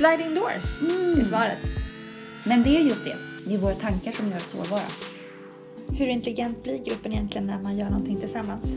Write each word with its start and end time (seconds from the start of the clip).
Sliding 0.00 0.34
doors 0.34 0.80
Mm. 0.80 1.20
är 1.20 1.24
svaret. 1.24 1.58
Men 2.44 2.62
det 2.62 2.76
är 2.76 2.80
just 2.80 3.04
det. 3.04 3.16
Det 3.46 3.54
är 3.54 3.58
våra 3.58 3.74
tankar 3.74 4.12
som 4.12 4.28
gör 4.28 4.36
oss 4.36 4.50
sårbara. 4.50 4.88
Hur 5.92 6.06
intelligent 6.06 6.62
blir 6.62 6.84
gruppen 6.84 7.12
egentligen 7.12 7.46
när 7.46 7.62
man 7.62 7.76
gör 7.78 7.90
någonting 7.90 8.16
tillsammans? 8.20 8.76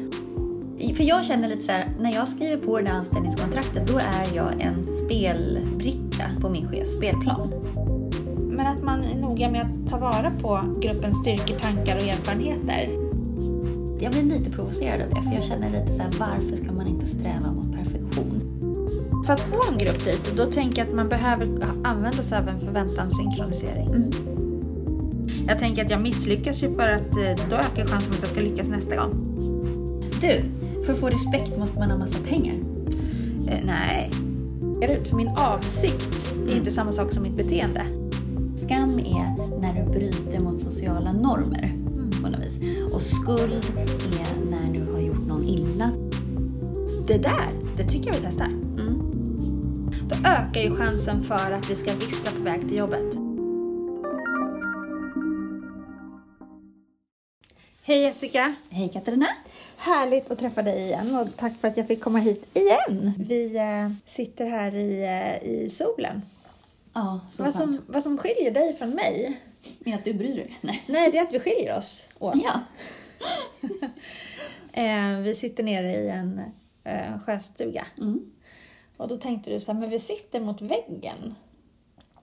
För 0.96 1.04
jag 1.04 1.26
känner 1.26 1.48
lite 1.50 1.64
så 1.64 1.72
här, 1.72 1.88
när 2.00 2.14
jag 2.14 2.28
skriver 2.28 2.58
på 2.58 2.78
det 2.78 2.84
där 2.84 2.92
anställningskontraktet, 2.92 3.88
då 3.88 3.98
är 3.98 4.36
jag 4.36 4.62
en 4.62 4.88
spelbricka 5.06 6.32
på 6.42 6.50
min 6.50 6.70
chefs 6.70 6.98
spelplan. 6.98 7.54
Men 8.38 8.68
att 8.68 8.84
man 8.84 9.04
är 9.04 9.16
noga 9.18 9.52
med 9.52 9.62
att 9.62 9.90
ta 9.90 9.98
vara 9.98 10.32
på 10.42 10.80
gruppens 10.82 11.18
styrkor, 11.18 11.60
tankar 11.60 11.96
och 11.96 12.02
erfarenheter. 12.02 12.90
Jag 14.04 14.12
blir 14.12 14.24
lite 14.24 14.52
provocerad 14.52 15.02
av 15.02 15.10
det, 15.10 15.30
för 15.30 15.36
jag 15.36 15.44
känner 15.44 15.70
lite 15.70 15.88
så 15.88 16.02
här, 16.02 16.12
varför 16.20 16.64
ska 16.64 16.72
man 16.72 16.88
inte 16.88 17.08
sträva 17.08 17.52
mot? 17.52 17.73
För 19.26 19.34
att 19.34 19.40
få 19.40 19.72
en 19.72 19.78
grupp 19.78 20.06
dit, 20.06 20.34
då 20.38 20.46
tänker 20.46 20.82
jag 20.82 20.88
att 20.88 20.96
man 20.96 21.10
behöver 21.10 21.48
använda 21.84 22.24
sig 22.24 22.38
av 22.38 22.48
en 22.48 22.60
förväntanssynkronisering. 22.60 23.88
Mm. 23.88 24.12
Jag 25.48 25.60
tänker 25.60 25.86
att 25.86 25.92
jag 25.92 26.02
misslyckas 26.02 26.64
ju 26.64 26.76
för 26.76 26.88
att 26.88 27.18
eh, 27.18 27.50
då 27.50 27.56
ökar 27.56 27.86
chansen 27.86 28.14
att 28.14 28.20
jag 28.22 28.30
ska 28.30 28.42
lyckas 28.42 28.68
nästa 28.68 28.96
gång. 28.96 29.12
Du, 30.22 30.44
för 30.86 30.94
att 30.94 31.00
få 31.00 31.10
respekt 31.10 31.58
måste 31.58 31.80
man 31.80 31.92
ha 31.92 31.98
massa 31.98 32.20
pengar. 32.30 32.56
Eh, 33.50 33.60
nej. 33.64 34.12
För 35.10 35.16
min 35.16 35.28
avsikt 35.28 36.34
är 36.48 36.56
inte 36.56 36.72
samma 36.72 36.92
sak 36.92 37.14
som 37.14 37.24
mitt 37.24 37.38
beteende. 37.38 37.86
Skam 38.66 39.00
är 39.00 39.60
när 39.62 39.74
du 39.74 39.92
bryter 39.92 40.40
mot 40.40 40.62
sociala 40.62 41.12
normer 41.12 41.74
på 42.24 42.30
något 42.30 42.40
vis. 42.40 42.94
Och 42.94 43.02
skuld 43.02 43.66
är 44.22 44.50
när 44.50 44.74
du 44.74 44.92
har 44.92 45.00
gjort 45.00 45.26
någon 45.26 45.44
illa. 45.44 45.92
Det 47.08 47.18
där, 47.18 47.54
det 47.78 47.84
tycker 47.84 48.08
jag 48.08 48.14
vi 48.14 48.26
testar. 48.26 48.63
Ökar 50.26 50.62
ju 50.62 50.76
chansen 50.76 51.24
för 51.24 51.52
att 51.52 51.70
vi 51.70 51.76
ska 51.76 51.94
vissla 51.94 52.32
på 52.32 52.44
väg 52.44 52.62
till 52.62 52.78
jobbet. 52.78 53.14
Hej 57.84 58.02
Jessica! 58.02 58.56
Hej 58.70 58.90
Katarina! 58.94 59.28
Härligt 59.78 60.32
att 60.32 60.40
träffa 60.40 60.62
dig 60.62 60.82
igen 60.82 61.16
och 61.16 61.38
tack 61.38 61.54
för 61.62 61.68
att 61.68 61.78
jag 61.78 61.88
fick 61.88 62.02
komma 62.02 62.20
hit 62.20 62.46
igen. 62.54 63.14
Vi 63.18 63.58
eh, 63.58 63.92
sitter 64.06 64.46
här 64.46 64.76
i, 64.76 65.04
eh, 65.04 65.50
i 65.50 65.70
solen. 65.70 66.22
Ja, 66.94 67.20
så 67.30 67.44
Vad 67.44 67.54
sant. 67.54 67.76
som, 67.76 67.86
vad 67.94 68.04
som 68.04 68.18
skiljer 68.18 68.52
dig 68.52 68.74
från 68.74 68.90
mig, 68.90 69.42
Är 69.86 69.96
att 69.96 70.04
du 70.04 70.14
bryr 70.14 70.36
dig? 70.36 70.58
Nej. 70.62 70.84
nej 70.88 71.12
det 71.12 71.18
är 71.18 71.24
att 71.24 71.34
vi 71.34 71.40
skiljer 71.40 71.78
oss 71.78 72.08
åt. 72.20 72.36
Ja. 72.44 72.60
Eh, 74.76 75.18
vi 75.20 75.36
sitter 75.36 75.64
nere 75.64 75.92
i 75.92 76.10
en 76.10 76.42
eh, 76.84 77.20
sjöstuga. 77.26 77.86
Mm. 78.02 78.33
Och 79.04 79.10
då 79.10 79.18
tänkte 79.18 79.50
du 79.50 79.60
så 79.60 79.72
här, 79.74 79.80
men 79.80 79.90
vi 79.90 80.00
sitter 80.00 80.40
mot 80.40 80.62
väggen. 80.62 81.36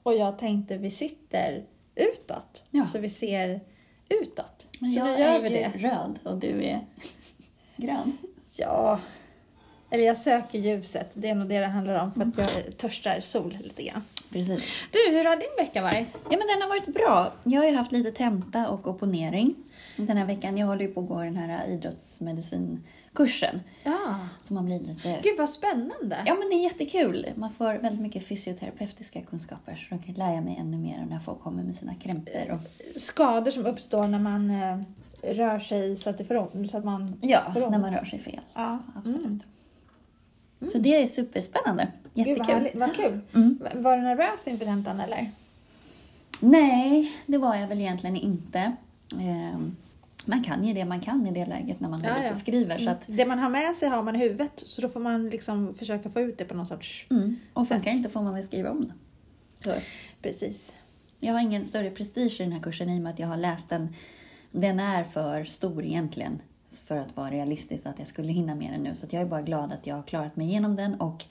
Och 0.02 0.14
jag 0.14 0.38
tänkte 0.38 0.76
vi 0.76 0.90
sitter 0.90 1.64
utåt. 1.94 2.64
Ja. 2.70 2.84
Så 2.84 2.98
vi 2.98 3.08
ser 3.08 3.60
utåt. 4.08 4.66
Men 4.78 4.90
så 4.90 4.98
jag 4.98 5.06
nu 5.06 5.18
gör 5.18 5.34
är 5.34 5.40
vi 5.40 5.48
ju 5.48 5.54
det. 5.56 5.68
röd 5.88 6.18
och 6.24 6.38
du 6.38 6.64
är 6.64 6.80
grön. 7.76 8.18
Ja. 8.56 9.00
Eller 9.90 10.04
jag 10.04 10.16
söker 10.16 10.58
ljuset. 10.58 11.10
Det 11.14 11.28
är 11.28 11.34
nog 11.34 11.48
det 11.48 11.58
det 11.58 11.66
handlar 11.66 12.04
om. 12.04 12.12
För 12.12 12.42
att 12.42 12.54
jag 12.56 12.76
törstar 12.78 13.20
sol 13.20 13.58
lite 13.62 13.82
grann. 13.82 14.02
Precis. 14.32 14.88
Du, 14.92 15.16
hur 15.16 15.24
har 15.24 15.36
din 15.36 15.66
vecka 15.66 15.82
varit? 15.82 16.06
Ja, 16.12 16.38
men 16.38 16.46
den 16.46 16.62
har 16.62 16.68
varit 16.68 16.94
bra. 16.94 17.32
Jag 17.44 17.60
har 17.60 17.68
ju 17.68 17.76
haft 17.76 17.92
lite 17.92 18.12
tenta 18.12 18.68
och 18.68 18.86
opponering 18.86 19.54
den 19.96 20.16
här 20.16 20.24
veckan. 20.26 20.56
Jag 20.58 20.66
håller 20.66 20.82
ju 20.82 20.92
på 20.94 21.00
att 21.00 21.08
gå 21.08 21.22
den 21.22 21.36
här 21.36 21.66
idrottsmedicinkursen. 23.10 23.60
Ja. 23.84 24.18
Så 24.44 24.54
man 24.54 24.66
blir 24.66 24.80
lite... 24.80 25.20
Gud 25.22 25.38
vad 25.38 25.50
spännande. 25.50 26.16
Ja, 26.26 26.34
men 26.34 26.48
det 26.50 26.54
är 26.54 26.62
jättekul. 26.62 27.32
Man 27.36 27.52
får 27.52 27.74
väldigt 27.74 28.00
mycket 28.00 28.26
fysioterapeutiska 28.26 29.20
kunskaper. 29.22 29.76
Så 29.76 29.94
då 29.94 30.02
kan 30.02 30.14
lära 30.14 30.40
mig 30.40 30.56
ännu 30.60 30.76
mer 30.76 31.06
när 31.10 31.20
folk 31.20 31.40
kommer 31.40 31.62
med 31.62 31.76
sina 31.76 31.94
krämpor. 31.94 32.50
Och... 32.50 33.00
Skador 33.00 33.50
som 33.50 33.66
uppstår 33.66 34.08
när 34.08 34.18
man 34.18 34.50
eh, 34.50 34.78
rör 35.34 35.58
sig 35.58 35.96
så 35.96 36.10
att, 36.10 36.18
det 36.18 36.38
ont, 36.38 36.70
så 36.70 36.78
att 36.78 36.84
man 36.84 37.18
Ja, 37.20 37.54
när 37.70 37.78
man 37.78 37.94
rör 37.94 38.04
sig 38.04 38.18
fel. 38.18 38.40
Ja. 38.54 38.68
Så, 38.68 38.98
absolut. 38.98 39.44
Mm. 40.60 40.70
Så 40.70 40.78
det 40.78 41.02
är 41.02 41.06
superspännande. 41.06 41.92
Gud 42.14 42.26
vad, 42.26 42.26
Jättekul. 42.26 42.54
härligt. 42.54 42.74
vad 42.74 42.96
kul. 42.96 43.20
Mm. 43.34 43.58
Var 43.74 43.96
du 43.96 44.02
nervös 44.02 44.48
inför 44.48 44.64
tentan 44.64 45.00
eller? 45.00 45.30
Nej, 46.40 47.12
det 47.26 47.38
var 47.38 47.56
jag 47.56 47.68
väl 47.68 47.80
egentligen 47.80 48.16
inte. 48.16 48.72
Ehm, 49.20 49.76
man 50.26 50.44
kan 50.44 50.64
ju 50.64 50.74
det 50.74 50.84
man 50.84 51.00
kan 51.00 51.26
i 51.26 51.30
det 51.30 51.46
läget 51.46 51.80
när 51.80 51.88
man 51.88 52.02
Ja, 52.04 52.22
ja. 52.24 52.34
skriver. 52.34 52.78
Så 52.78 52.90
att, 52.90 53.02
Det 53.06 53.26
man 53.26 53.38
har 53.38 53.48
med 53.50 53.76
sig 53.76 53.88
har 53.88 54.02
man 54.02 54.16
i 54.16 54.18
huvudet 54.18 54.62
så 54.66 54.82
då 54.82 54.88
får 54.88 55.00
man 55.00 55.28
liksom 55.30 55.74
försöka 55.74 56.10
få 56.10 56.20
ut 56.20 56.38
det 56.38 56.44
på 56.44 56.54
någon 56.54 56.66
sorts... 56.66 57.06
mm. 57.10 57.36
Och 57.52 57.68
funkar 57.68 57.90
inte 57.90 58.10
får 58.10 58.22
man 58.22 58.34
väl 58.34 58.44
skriva 58.44 58.70
om 58.70 58.88
det. 58.88 58.94
Så. 59.64 59.74
Precis. 60.22 60.76
Jag 61.20 61.32
har 61.32 61.40
ingen 61.40 61.66
större 61.66 61.90
prestige 61.90 62.36
i 62.40 62.42
den 62.42 62.52
här 62.52 62.60
kursen 62.60 62.88
i 62.90 62.98
och 62.98 63.02
med 63.02 63.12
att 63.12 63.18
jag 63.18 63.28
har 63.28 63.36
läst 63.36 63.68
den. 63.68 63.94
Den 64.52 64.80
är 64.80 65.04
för 65.04 65.44
stor 65.44 65.84
egentligen 65.84 66.42
för 66.84 66.96
att 66.96 67.16
vara 67.16 67.30
realistisk 67.30 67.86
att 67.86 67.98
jag 67.98 68.08
skulle 68.08 68.32
hinna 68.32 68.54
med 68.54 68.72
den 68.72 68.82
nu. 68.82 68.94
Så 68.94 69.06
jag 69.10 69.22
är 69.22 69.26
bara 69.26 69.42
glad 69.42 69.72
att 69.72 69.86
jag 69.86 69.96
har 69.96 70.02
klarat 70.02 70.36
mig 70.36 70.46
igenom 70.46 70.76
den 70.76 70.94
och 70.94 71.24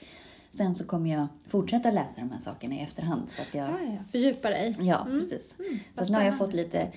sen 0.52 0.74
så 0.74 0.84
kommer 0.84 1.10
jag 1.12 1.26
fortsätta 1.46 1.90
läsa 1.90 2.12
de 2.16 2.30
här 2.30 2.38
sakerna 2.38 2.74
i 2.74 2.80
efterhand. 2.80 3.22
Så 3.36 3.42
att 3.42 3.54
jag, 3.54 3.68
Ja, 3.70 3.78
ja. 3.86 3.98
Fördjupa 4.12 4.50
dig. 4.50 4.74
ja, 4.80 5.06
Mm. 5.06 5.20
precis. 5.20 5.54
Mm, 5.58 5.78
Så 6.06 6.12
nu 6.12 6.18
har 6.18 6.24
jag 6.24 6.38
fått 6.38 6.52
lite 6.54 6.88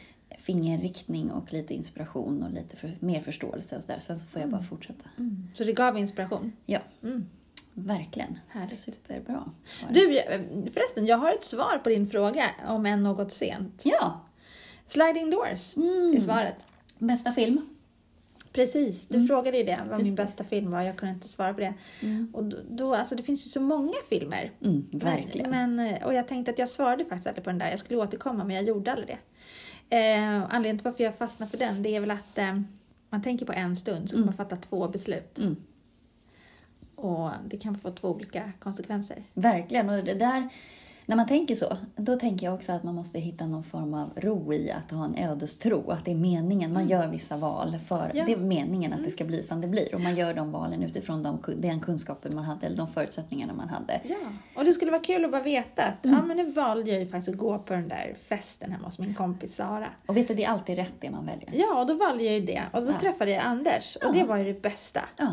fingerriktning 0.44 1.32
och 1.32 1.54
lite 1.54 1.74
inspiration 1.74 2.44
och 2.44 2.54
lite 2.54 2.76
för, 2.76 2.98
mer 3.00 3.20
förståelse 3.20 3.78
och 3.78 3.84
sådär. 3.84 4.00
Sen 4.00 4.20
så 4.20 4.26
får 4.26 4.42
jag 4.42 4.50
bara 4.50 4.64
fortsätta. 4.64 5.10
Mm. 5.18 5.48
Så 5.54 5.64
det 5.64 5.74
gav 5.74 5.98
inspiration? 5.98 6.52
Ja, 6.66 6.80
Mm. 7.04 7.26
verkligen. 7.74 8.40
Härligt. 8.50 8.80
Superbra. 8.80 9.52
Du, 9.92 10.14
jag- 10.14 10.26
förresten, 10.74 11.06
jag 11.06 11.18
har 11.18 11.32
ett 11.32 11.44
svar 11.44 11.78
på 11.84 11.90
din 11.90 12.08
fråga, 12.10 12.44
om 12.68 12.86
än 12.86 13.04
något 13.04 13.32
sent. 13.32 13.82
Ja, 13.86 14.22
Sliding 14.88 15.30
Doors 15.30 15.76
Mm. 15.76 16.14
är 16.16 16.20
svaret. 16.20 16.66
bästa 17.00 17.32
film? 17.32 17.70
Precis, 18.52 19.08
du 19.08 19.16
Mm. 19.16 19.28
frågade 19.28 19.58
ju 19.58 19.64
det, 19.64 19.80
vad 19.90 20.04
min 20.04 20.16
Precis. 20.16 20.36
bästa 20.38 20.44
film 20.50 20.72
var. 20.72 20.82
Jag 20.82 20.96
kunde 20.96 21.14
inte 21.14 21.28
svara 21.28 21.54
på 21.54 21.60
det. 21.60 21.74
Mm. 22.02 22.30
Och 22.34 22.44
då, 22.44 22.58
då, 22.70 22.96
alltså 22.96 23.16
det 23.16 23.24
finns 23.24 23.46
ju 23.46 23.50
så 23.50 23.62
många 23.62 23.94
filmer. 24.10 24.52
Mm, 24.62 24.86
verkligen. 24.92 25.50
Men, 25.52 25.76
men, 25.76 26.04
och 26.04 26.14
jag 26.14 26.28
tänkte 26.28 26.52
att 26.52 26.60
jag 26.60 26.70
svarade 26.70 27.06
faktiskt 27.06 27.28
aldrig 27.28 27.44
på 27.44 27.50
den 27.50 27.60
där. 27.60 27.70
Jag 27.70 27.80
skulle 27.80 28.00
återkomma, 28.00 28.44
men 28.44 28.56
jag 28.56 28.66
gjorde 28.66 28.92
aldrig 28.92 29.08
det. 29.08 29.18
Eh, 29.90 30.34
anledningen 30.44 30.78
till 30.78 30.84
varför 30.86 31.04
jag 31.04 31.18
fastnade 31.18 31.50
för 31.52 31.58
den, 31.58 31.84
det 31.84 31.96
är 31.96 32.00
väl 32.00 32.12
att 32.12 32.38
eh, 32.38 32.60
man 33.10 33.22
tänker 33.22 33.46
på 33.46 33.54
en 33.54 33.76
stund 33.76 34.10
så 34.10 34.16
Mm. 34.16 34.26
man 34.26 34.36
fatta 34.36 34.56
två 34.56 34.88
beslut. 34.88 35.38
Mm. 35.40 35.56
Och 36.96 37.32
det 37.48 37.58
kan 37.58 37.76
få 37.76 37.92
två 37.92 38.10
olika 38.10 38.52
konsekvenser. 38.60 39.24
Verkligen. 39.34 39.90
Och 39.90 40.04
det 40.04 40.14
där, 40.14 40.50
när 41.06 41.16
man 41.16 41.28
tänker 41.28 41.56
så, 41.56 41.78
då 41.96 42.16
tänker 42.16 42.46
jag 42.46 42.54
också 42.56 42.72
att 42.72 42.84
man 42.84 42.96
måste 42.96 43.20
hitta 43.20 43.48
någon 43.48 43.64
form 43.64 43.94
av 43.94 44.10
ro 44.16 44.54
i 44.54 44.72
att 44.72 44.92
ha 44.92 45.06
en 45.06 45.16
ödestro. 45.16 45.92
Att 45.92 46.06
det 46.06 46.12
är 46.12 46.16
meningen. 46.16 46.74
Man 46.74 46.88
gör 46.88 47.08
vissa 47.08 47.38
val 47.38 47.80
för 47.88 48.12
Ja. 48.14 48.24
det 48.26 48.32
är 48.34 48.38
meningen 48.38 48.94
att 48.94 49.04
det 49.04 49.12
ska 49.12 49.24
bli 49.26 49.44
som 49.44 49.62
det 49.62 49.68
blir. 49.68 49.96
Och 49.96 50.02
man 50.02 50.16
gör 50.16 50.34
de 50.34 50.52
valen 50.52 50.84
utifrån 50.84 51.24
de, 51.24 51.40
den 51.58 51.80
kunskapen 51.80 52.36
man 52.36 52.44
hade, 52.44 52.66
eller 52.66 52.78
de 52.78 52.88
förutsättningarna 52.88 53.54
man 53.54 53.70
hade. 53.70 54.02
Ja, 54.04 54.16
och 54.56 54.66
det 54.66 54.74
skulle 54.74 54.92
vara 54.92 55.02
kul 55.02 55.26
att 55.26 55.32
bara 55.32 55.44
veta 55.44 55.84
att 55.84 56.06
Mm. 56.06 56.18
ja, 56.18 56.26
men 56.26 56.38
nu 56.38 56.52
valde 56.52 56.92
jag 56.92 57.00
ju 57.00 57.06
faktiskt 57.06 57.30
att 57.30 57.38
gå 57.38 57.60
på 57.60 57.74
den 57.74 57.88
där 57.88 58.16
festen 58.18 58.72
hemma 58.72 58.86
hos 58.86 59.00
min 59.00 59.14
kompis 59.14 59.56
Sara. 59.56 59.88
Och 60.08 60.18
vet 60.18 60.28
du, 60.28 60.34
det 60.34 60.44
är 60.44 60.50
alltid 60.50 60.76
rätt 60.76 60.94
det 61.00 61.10
man 61.12 61.26
väljer. 61.26 61.50
Ja, 61.54 61.82
och 61.82 61.88
då 61.88 61.94
valde 61.94 62.24
jag 62.24 62.34
ju 62.34 62.46
det. 62.46 62.62
Och 62.74 62.82
då 62.82 62.92
Ja. 62.92 63.00
träffade 63.00 63.32
jag 63.32 63.44
Anders 63.44 63.96
och 63.96 64.04
Ja. 64.04 64.12
det 64.22 64.24
var 64.24 64.38
ju 64.38 64.44
det 64.54 64.62
bästa. 64.62 65.00
Ja. 65.18 65.28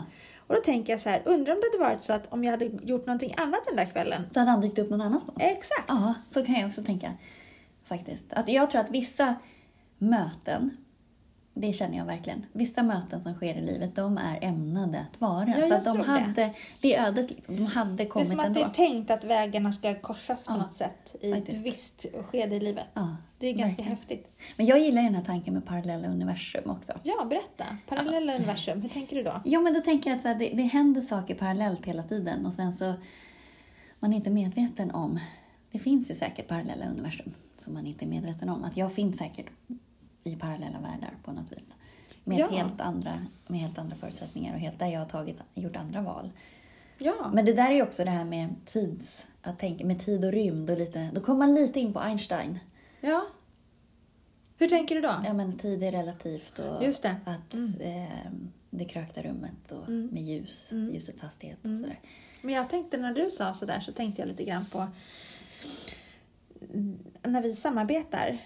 Och 0.51 0.57
då 0.57 0.63
tänker 0.63 0.93
jag 0.93 1.01
så 1.01 1.09
här, 1.09 1.23
undrar 1.25 1.55
om 1.55 1.61
det 1.61 1.79
hade 1.79 1.91
varit 1.91 2.05
så 2.05 2.13
att 2.13 2.33
om 2.33 2.45
jag 2.45 2.51
hade 2.51 2.65
gjort 2.65 3.07
någonting 3.07 3.35
annat 3.37 3.61
den 3.67 3.77
där 3.77 3.85
kvällen. 3.85 4.23
Så 4.33 4.39
hade 4.39 4.51
han 4.51 4.61
dykt 4.61 4.79
upp 4.79 4.91
någon 4.91 5.01
annanstans. 5.01 5.39
Exakt. 5.41 5.85
Ja, 5.89 6.15
så 6.31 6.45
kan 6.45 6.55
jag 6.55 6.69
också 6.69 6.83
tänka. 6.83 7.13
Faktiskt. 7.85 8.33
Alltså, 8.33 8.53
jag 8.53 8.71
tror 8.71 8.81
att 8.81 8.91
vissa 8.91 9.35
möten, 9.99 10.77
det 11.61 11.73
känner 11.73 11.99
jag 11.99 12.05
verkligen. 12.05 12.47
Vissa 12.53 12.83
möten 12.83 13.21
som 13.23 13.35
sker 13.35 13.55
i 13.55 13.61
livet, 13.61 13.95
de 13.97 14.19
är 14.19 14.39
ämnade 14.45 15.01
att 15.13 15.21
vara. 15.21 15.55
Ja, 15.59 15.69
så 15.69 15.75
att 15.75 15.85
de 15.85 15.95
tror 15.95 16.05
det. 16.05 16.11
hade, 16.11 16.55
det 16.81 16.97
är 16.97 17.07
ödet 17.07 17.31
liksom. 17.31 17.57
De 17.57 17.67
hade 17.67 17.95
Det 17.95 18.03
är 18.03 18.09
kommit 18.09 18.29
som 18.29 18.41
att 18.41 18.47
ändå. 18.47 18.61
det 18.61 18.67
är 18.67 18.71
tänkt 18.71 19.11
att 19.11 19.25
vägarna 19.25 19.73
ska 19.73 19.95
korsas 19.95 20.45
på 20.47 20.53
Ja, 20.53 20.57
något 20.57 20.75
sätt 20.75 21.17
i 21.21 21.33
faktiskt. 21.33 21.59
ett 21.59 21.65
visst 21.67 22.07
skede 22.31 22.57
i 22.57 22.61
livet. 22.61 22.87
Ja, 22.95 23.17
Det 23.39 23.47
är 23.47 23.53
ganska 23.53 23.69
verkligen. 23.69 23.91
häftigt. 23.91 24.37
Men 24.57 24.67
jag 24.67 24.79
gillar 24.81 25.03
ju 25.03 25.09
den 25.09 25.15
här 25.17 25.25
tanken 25.25 25.55
med 25.55 25.67
parallella 25.67 26.09
universum 26.09 26.71
också. 26.71 26.93
Ja, 27.03 27.27
berätta. 27.31 27.65
Parallella 27.89 28.35
universum, 28.37 28.83
hur 28.83 28.89
tänker 28.89 29.17
du 29.17 29.23
då? 29.23 29.41
Ja, 29.45 29.61
men 29.61 29.75
då 29.75 29.81
tänker 29.81 30.11
jag 30.11 30.17
att 30.27 30.39
det, 30.39 30.49
det 30.55 30.63
händer 30.63 31.01
saker 31.01 31.35
parallellt 31.35 31.87
hela 31.87 32.03
tiden 32.03 32.47
och 32.47 32.53
sen 32.53 32.73
så 32.73 32.95
man 34.01 34.13
är 34.13 34.17
inte 34.17 34.31
medveten 34.31 34.91
om. 34.91 35.21
Det 35.73 35.79
finns 35.79 36.11
ju 36.11 36.15
säkert 36.15 36.49
parallella 36.49 36.87
universum 36.87 37.35
som 37.59 37.75
man 37.75 37.87
inte 37.87 38.05
är 38.05 38.09
medveten 38.09 38.49
om. 38.49 38.65
Att 38.65 38.77
jag 38.77 38.93
finns 38.93 39.17
säkert 39.19 39.47
i 40.25 40.37
parallella 40.37 40.79
världar 40.81 41.11
på 41.25 41.33
något 41.33 41.53
vis. 41.53 41.65
Med, 42.25 42.39
Ja. 42.39 42.49
helt, 42.51 42.81
andra, 42.81 43.27
med 43.47 43.61
helt 43.61 43.79
andra 43.79 43.97
förutsättningar 43.97 44.55
och 44.55 44.61
helt 44.61 44.79
där 44.79 44.87
jag 44.87 45.01
har 45.01 45.07
tagit, 45.07 45.37
gjort 45.55 45.77
andra 45.77 46.01
val. 46.03 46.31
Ja, 46.99 47.31
Men 47.35 47.45
det 47.45 47.53
där 47.53 47.71
är 47.71 47.75
ju 47.75 47.83
också 47.83 48.05
det 48.05 48.11
här 48.11 48.25
med 48.25 48.55
tids, 48.67 49.27
att 49.43 49.59
tänka 49.59 49.85
med 49.87 50.05
tid 50.05 50.25
och 50.25 50.33
rymd 50.33 50.71
och 50.71 50.79
lite, 50.79 51.11
då 51.15 51.21
kommer 51.21 51.39
man 51.47 51.55
lite 51.55 51.81
in 51.81 51.93
på 51.93 52.01
Einstein. 52.01 52.59
ja. 53.01 53.27
Hur 54.59 54.69
tänker 54.69 54.95
du 54.95 55.01
då? 55.01 55.15
Ja 55.25 55.33
men 55.33 55.59
tid 55.59 55.83
är 55.83 55.93
relativt 55.93 56.59
och 56.59 56.85
Just 56.85 57.03
det. 57.03 57.17
att 57.25 57.55
Mm. 57.55 57.81
eh, 57.81 58.31
det 58.71 58.85
krökta 58.85 59.23
rummet 59.23 59.73
och 59.73 59.89
Mm. 59.89 60.07
med 60.07 60.23
ljus, 60.23 60.73
Mm. 60.73 60.95
ljusets 60.95 61.23
hastighet 61.23 61.59
och 61.61 61.67
Mm. 61.67 61.81
sådär. 61.81 61.99
Men 62.43 62.55
jag 62.55 62.71
tänkte 62.71 62.97
när 62.99 63.15
du 63.15 63.31
sa 63.31 63.55
sådär 63.55 63.81
så 63.81 63.93
tänkte 63.93 64.23
jag 64.23 64.29
lite 64.29 64.45
grann 64.45 64.65
på 64.67 64.87
när 67.23 67.43
vi 67.43 67.55
samarbetar 67.55 68.39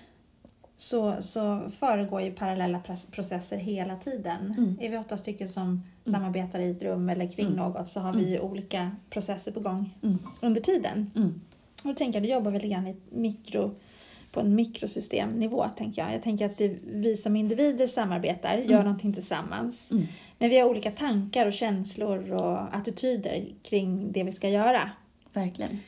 så, 0.77 1.23
så 1.23 1.71
föregår 1.79 2.21
ju 2.21 2.31
parallella 2.33 2.81
processer 3.11 3.57
hela 3.57 3.97
tiden. 3.97 4.55
Mm. 4.59 4.77
Är 4.81 4.91
vi 4.91 4.97
åtta 4.99 5.17
stycken 5.17 5.49
som 5.49 5.83
samarbetar 6.05 6.61
i 6.61 6.71
ett 6.71 6.83
rum 6.83 7.09
eller 7.09 7.27
kring 7.33 7.47
Mm. 7.47 7.59
något 7.59 7.89
så 7.89 8.01
har 8.01 8.13
vi 8.13 8.31
ju 8.31 8.41
olika 8.41 8.91
processer 9.11 9.53
på 9.53 9.61
gång 9.61 9.91
Mm. 10.03 10.19
under 10.41 10.61
tiden. 10.61 11.11
Mm. 11.17 11.41
Och 11.83 11.89
då 11.89 11.95
tänker 11.95 12.17
jag, 12.19 12.23
det 12.29 12.33
jobbar 12.35 12.51
väl 12.51 12.61
lite 12.63 12.69
grann 12.75 12.87
i 12.87 12.97
mikro, 13.11 13.75
på 14.33 14.41
en 14.41 14.55
mikrosystemnivå. 14.55 15.65
Tänker 15.77 16.03
jag. 16.03 16.15
jag 16.15 16.23
tänker 16.23 16.47
att 16.47 16.61
vi 16.85 17.17
som 17.17 17.37
individer 17.37 17.87
samarbetar, 17.87 18.57
gör 18.59 18.65
Mm. 18.73 18.85
någonting 18.85 19.13
tillsammans. 19.13 19.91
Mm. 19.91 20.05
Men 20.39 20.51
vi 20.51 20.59
har 20.59 20.69
olika 20.69 20.91
tankar 20.91 21.47
och 21.47 21.53
känslor 21.53 22.31
och 22.33 22.75
attityder 22.77 23.45
kring 23.63 24.13
det 24.13 24.23
vi 24.25 24.33
ska 24.33 24.49
göra. 24.49 24.91
Verkligen. 25.33 25.79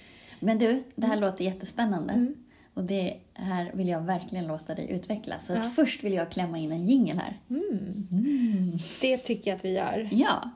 Men 0.41 0.59
du, 0.59 0.83
det 0.95 1.07
här 1.07 1.17
låter 1.17 1.45
jättespännande. 1.45 2.13
Mm. 2.13 2.35
Och 2.77 2.85
det 2.85 3.17
här 3.35 3.71
vill 3.75 3.89
jag 3.89 4.01
verkligen 4.01 4.47
låta 4.47 4.75
dig 4.75 4.91
utveckla. 4.91 5.39
Så 5.39 5.53
att 5.53 5.65
Ja. 5.65 5.71
först 5.71 6.05
vill 6.05 6.13
jag 6.13 6.31
klämma 6.31 6.59
in 6.59 6.73
en 6.73 6.85
jingel 6.85 7.19
här. 7.19 7.37
Mm. 7.51 8.79
Det 9.01 9.17
tycker 9.19 9.51
jag 9.51 9.57
att 9.57 9.65
vi 9.65 9.73
gör. 9.73 10.09
Ja, 10.13 10.51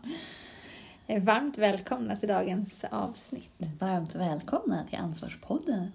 Eh, 1.06 1.22
Varmt 1.22 1.58
välkomna 1.58 2.16
till 2.16 2.28
dagens 2.28 2.84
avsnitt. 2.90 3.50
varmt 3.78 4.14
välkomna 4.14 4.84
till 4.90 4.98
Ansvarspodden. 4.98 5.92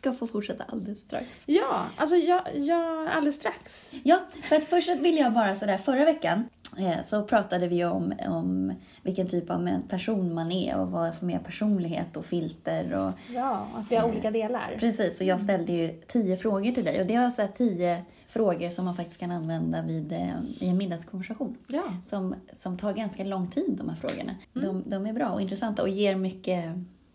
Ska 0.00 0.12
få 0.12 0.26
fortsätta 0.26 0.64
alldeles 0.64 0.98
strax. 1.00 1.26
Ja, 1.46 1.86
alltså 1.96 2.16
jag, 2.16 2.42
jag 2.54 3.08
alldeles 3.08 3.36
strax. 3.36 3.92
Ja, 4.02 4.20
för 4.42 4.56
att 4.56 4.64
först 4.64 4.88
vill 4.88 5.16
jag 5.16 5.32
bara 5.32 5.56
sådär, 5.56 5.78
förra 5.78 6.04
veckan 6.04 6.48
eh, 6.78 7.04
så 7.04 7.22
pratade 7.22 7.68
vi 7.68 7.84
om, 7.84 8.12
om 8.28 8.74
vilken 9.02 9.28
typ 9.28 9.50
av 9.50 9.80
person 9.88 10.34
man 10.34 10.52
är 10.52 10.76
och 10.76 10.90
vad 10.90 11.14
som 11.14 11.30
är 11.30 11.38
personlighet 11.38 12.16
och 12.16 12.24
filter 12.24 12.94
och 12.94 13.34
Ja, 13.34 13.66
att 13.76 13.90
vi 13.90 13.96
har 13.96 14.08
olika 14.08 14.30
delar. 14.30 14.76
precis. 14.78 15.20
Och 15.20 15.26
jag 15.26 15.40
ställde 15.40 15.72
ju 15.72 16.00
tio 16.06 16.36
frågor 16.36 16.72
till 16.72 16.84
dig 16.84 17.00
och 17.00 17.06
det 17.06 17.18
var 17.18 17.30
så 17.30 17.42
här 17.42 17.48
tio 17.48 18.04
frågor 18.28 18.70
som 18.70 18.84
man 18.84 18.96
faktiskt 18.96 19.20
kan 19.20 19.30
använda 19.30 19.82
vid, 19.82 20.12
eh, 20.12 20.40
i 20.58 20.68
en 20.68 20.76
middagskonversation. 20.76 21.56
Ja. 21.66 21.84
Som, 22.06 22.34
som 22.58 22.76
tar 22.78 22.92
ganska 22.92 23.24
lång 23.24 23.48
tid, 23.50 23.74
de 23.78 23.88
här 23.88 23.96
frågorna. 23.96 24.34
De, 24.52 24.82
de 24.86 25.06
är 25.06 25.12
bra 25.12 25.28
och 25.28 25.40
intressanta 25.40 25.82
och 25.82 25.88
ger 25.88 26.16
mycket 26.16 26.64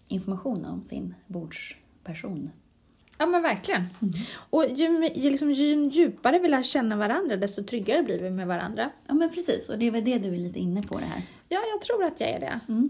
information 0.08 0.66
om 0.66 0.86
sin 0.86 1.16
bordsperson. 1.28 2.50
Ja, 3.17 3.25
men 3.25 3.41
verkligen. 3.41 3.81
Och 4.50 4.65
ju, 4.75 5.09
ju, 5.15 5.29
liksom, 5.29 5.51
ju 5.51 5.89
djupare 5.89 6.39
vi 6.39 6.47
lär 6.47 6.63
känna 6.63 6.95
varandra, 6.95 7.35
desto 7.38 7.63
tryggare 7.63 8.03
blir 8.03 8.19
vi 8.19 8.29
med 8.29 8.47
varandra. 8.47 8.89
Ja, 9.07 9.13
men 9.13 9.29
precis. 9.29 9.69
Och 9.69 9.77
det 9.79 9.85
är 9.88 9.91
väl 9.91 10.03
det 10.06 10.17
du 10.17 10.27
är 10.27 10.38
lite 10.39 10.59
inne 10.59 10.81
på 10.81 11.00
det 11.00 11.06
här. 11.06 11.21
Ja, 11.50 11.59
jag 11.73 11.81
tror 11.81 12.03
att 12.03 12.19
jag 12.19 12.29
är 12.29 12.39
det. 12.39 12.59
Mm. 12.69 12.89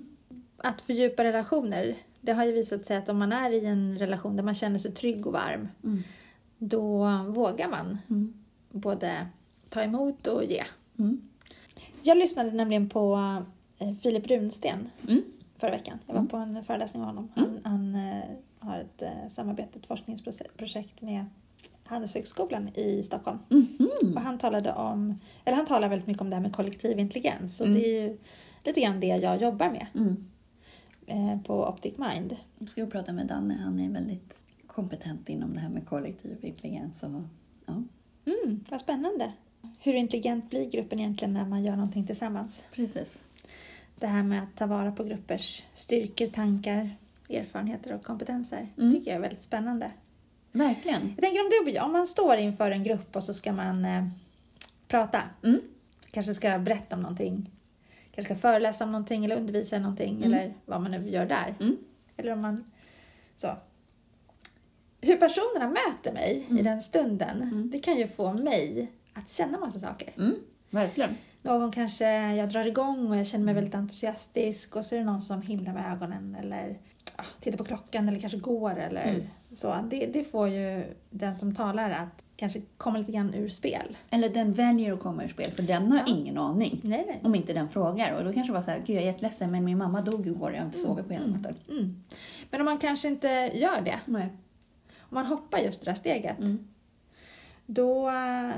Att 0.57 0.81
fördjupa 0.81 1.23
relationer, 1.23 1.95
det 2.21 2.31
har 2.33 2.45
ju 2.45 2.51
visat 2.51 2.85
sig 2.85 2.97
att 2.97 3.09
om 3.09 3.17
man 3.19 3.31
är 3.31 3.51
i 3.51 3.65
en 3.65 3.97
relation 3.99 4.35
där 4.35 4.43
man 4.43 4.55
känner 4.55 4.79
sig 4.79 4.91
trygg 4.91 5.27
och 5.27 5.33
varm, 5.33 5.67
Mm. 5.83 6.03
då 6.57 7.07
vågar 7.27 7.67
man 7.69 7.97
Mm. 8.09 8.33
både 8.71 9.27
ta 9.69 9.81
emot 9.83 10.27
och 10.27 10.43
ge. 10.45 10.63
Mm. 10.99 11.21
Jag 12.01 12.17
lyssnade 12.17 12.51
nämligen 12.51 12.89
på 12.89 13.15
eh, 13.79 13.93
Filip 13.93 14.27
Runsten 14.27 14.89
Mm. 15.07 15.21
förra 15.57 15.71
veckan. 15.71 15.99
Jag 16.05 16.13
var 16.13 16.19
Mm. 16.19 16.29
på 16.29 16.37
en 16.37 16.63
föreläsning 16.63 17.01
med 17.03 17.09
honom. 17.09 17.29
Han, 17.35 17.59
han 17.63 17.95
eh, 17.95 18.23
har 18.65 18.77
ett 18.79 19.01
eh, 19.01 19.27
samarbete, 19.29 19.79
ett 19.79 19.85
forskningsprojekt 19.85 21.01
med 21.01 21.25
Handelshögskolan 21.83 22.69
i 22.75 23.03
Stockholm. 23.03 23.37
Mhm. 23.49 24.13
Och 24.15 24.21
han 24.21 24.37
talade 24.37 24.73
om, 24.73 25.19
eller 25.45 25.57
han 25.57 25.65
talar 25.65 25.89
väldigt 25.89 26.07
mycket 26.07 26.21
om 26.21 26.29
det 26.29 26.35
här 26.35 26.43
med 26.43 26.53
kollektiv 26.55 26.99
intelligens. 26.99 27.61
Och 27.61 27.67
Mm. 27.67 27.79
det 27.79 27.85
är 27.97 28.01
ju 28.03 28.17
lite 28.63 28.81
grann 28.81 28.99
det 28.99 29.07
jag 29.07 29.41
jobbar 29.41 29.69
med 29.69 29.87
Mm. 29.95 30.25
eh, 31.07 31.41
på 31.41 31.67
Optic 31.67 31.97
Mind. 31.97 32.35
Jag 32.59 32.69
ska 32.69 32.85
prata 32.85 33.13
med 33.13 33.27
Danne. 33.27 33.53
Han 33.63 33.79
är 33.79 33.89
väldigt 33.89 34.43
kompetent 34.67 35.29
inom 35.29 35.53
det 35.53 35.59
här 35.59 35.69
med 35.69 35.85
kollektiv 35.87 36.37
intelligens. 36.41 37.03
Och, 37.03 37.21
ja, 37.65 37.83
Mm, 38.25 38.63
vad 38.69 38.81
spännande. 38.81 39.31
Hur 39.79 39.93
intelligent 39.93 40.49
blir 40.49 40.69
gruppen 40.71 40.99
egentligen 40.99 41.33
när 41.33 41.45
man 41.45 41.63
gör 41.63 41.75
någonting 41.75 42.05
tillsammans? 42.07 42.65
precis. 42.73 43.23
Det 43.99 44.07
här 44.07 44.23
med 44.23 44.43
att 44.43 44.55
ta 44.55 44.65
vara 44.65 44.91
på 44.91 45.03
gruppers 45.03 45.63
styrkor, 45.73 46.27
tankar, 46.27 46.89
erfarenheter 47.29 47.93
och 47.93 48.03
kompetenser. 48.03 48.57
Mm. 48.57 48.89
Det 48.89 48.91
tycker 48.95 49.11
jag 49.11 49.15
är 49.17 49.21
väldigt 49.21 49.43
spännande. 49.43 49.91
Verkligen. 50.51 51.07
Jag 51.07 51.17
tänker 51.23 51.39
om 51.43 51.49
du 51.51 51.69
och 51.71 51.75
jag, 51.75 51.85
om 51.85 51.91
man 51.91 52.07
står 52.07 52.37
inför 52.37 52.71
en 52.71 52.83
grupp 52.83 53.15
och 53.15 53.23
så 53.23 53.33
ska 53.33 53.53
man 53.53 53.85
eh, 53.85 54.07
prata. 54.87 55.21
Mm. 55.43 55.61
Kanske 56.11 56.33
ska 56.33 56.59
berätta 56.59 56.95
om 56.95 57.01
någonting. 57.01 57.51
Kanske 58.11 58.33
ska 58.35 58.41
föreläsa 58.41 58.83
om 58.83 58.91
någonting 58.91 59.25
eller 59.25 59.37
undervisa 59.37 59.75
i 59.75 59.79
någonting 59.79 60.17
Mm. 60.17 60.33
eller 60.33 60.53
vad 60.65 60.81
man 60.81 60.91
nu 60.91 61.09
gör 61.09 61.25
där. 61.25 61.55
Mm. 61.59 61.77
Eller 62.17 62.31
om 62.33 62.41
man... 62.41 62.63
Så. 63.37 63.47
Hur 65.01 65.15
personerna 65.17 65.67
möter 65.69 66.13
mig 66.13 66.45
i 66.47 66.51
Mm. 66.51 66.63
den 66.63 66.81
stunden, 66.81 67.41
Mm. 67.41 67.69
det 67.71 67.79
kan 67.79 67.97
ju 67.97 68.07
få 68.07 68.33
mig 68.33 68.91
att 69.13 69.29
känna 69.29 69.57
massa 69.59 69.79
saker. 69.79 70.13
Verkligen. 70.69 71.15
Någon 71.41 71.71
kanske 71.71 72.05
jag 72.33 72.49
drar 72.49 72.65
igång 72.67 73.09
och 73.11 73.17
jag 73.17 73.27
känner 73.27 73.45
mig 73.45 73.53
väldigt 73.53 73.75
entusiastisk 73.75 74.75
och 74.75 74.85
så 74.85 74.95
är 74.95 74.99
det 74.99 75.05
någon 75.05 75.21
som 75.21 75.41
himlar 75.41 75.73
med 75.73 75.91
ögonen 75.93 76.35
eller 76.39 76.77
ja, 77.17 77.23
tittar 77.39 77.57
på 77.57 77.63
klockan 77.63 78.09
eller 78.09 78.19
kanske 78.19 78.37
går 78.39 78.79
eller 78.79 79.03
Mm. 79.03 79.23
så. 79.53 79.75
Det, 79.89 80.05
det 80.05 80.23
får 80.23 80.47
ju 80.49 80.83
den 81.09 81.35
som 81.35 81.55
talar 81.55 81.89
att 81.91 82.23
kanske 82.37 82.61
komma 82.77 82.97
lite 82.97 83.11
grann 83.11 83.33
ur 83.33 83.49
spel. 83.49 83.97
Eller 84.09 84.29
den 84.29 84.53
väljer 84.53 84.93
att 84.93 84.99
komma 84.99 85.23
ur 85.23 85.27
spel 85.29 85.51
för 85.51 85.63
den 85.63 85.91
har 85.91 85.97
Ja. 85.99 86.05
ingen 86.07 86.37
aning. 86.37 86.79
Nej, 86.83 87.03
nej. 87.07 87.19
Om 87.23 87.35
inte 87.35 87.53
den 87.53 87.69
frågar. 87.69 88.11
Och 88.17 88.23
då 88.25 88.33
kanske 88.33 88.51
det 88.53 88.57
var 88.57 88.63
så 88.63 88.71
här, 88.71 88.79
gud 88.85 88.95
jag 88.95 89.01
är 89.03 89.05
jätteledsen 89.07 89.51
men 89.51 89.63
min 89.65 89.77
mamma 89.77 90.01
dog 90.01 90.27
igår 90.27 90.49
och 90.49 90.53
jag 90.55 90.59
har 90.59 90.65
inte 90.65 90.77
sovit 90.77 91.07
på 91.07 91.13
hela 91.13 91.25
Mm. 91.25 91.37
natten. 91.41 91.55
Mm. 91.69 92.03
Men 92.49 92.61
om 92.61 92.65
man 92.65 92.77
kanske 92.77 93.07
inte 93.07 93.27
gör 93.53 93.81
det, 93.81 93.99
Nej. 94.05 94.27
om 94.99 95.15
man 95.15 95.25
hoppar 95.25 95.59
just 95.59 95.79
det 95.79 95.85
där 95.85 95.95
steget, 95.95 96.39
Mm. 96.39 96.67
då 97.65 98.07
eh, 98.07 98.51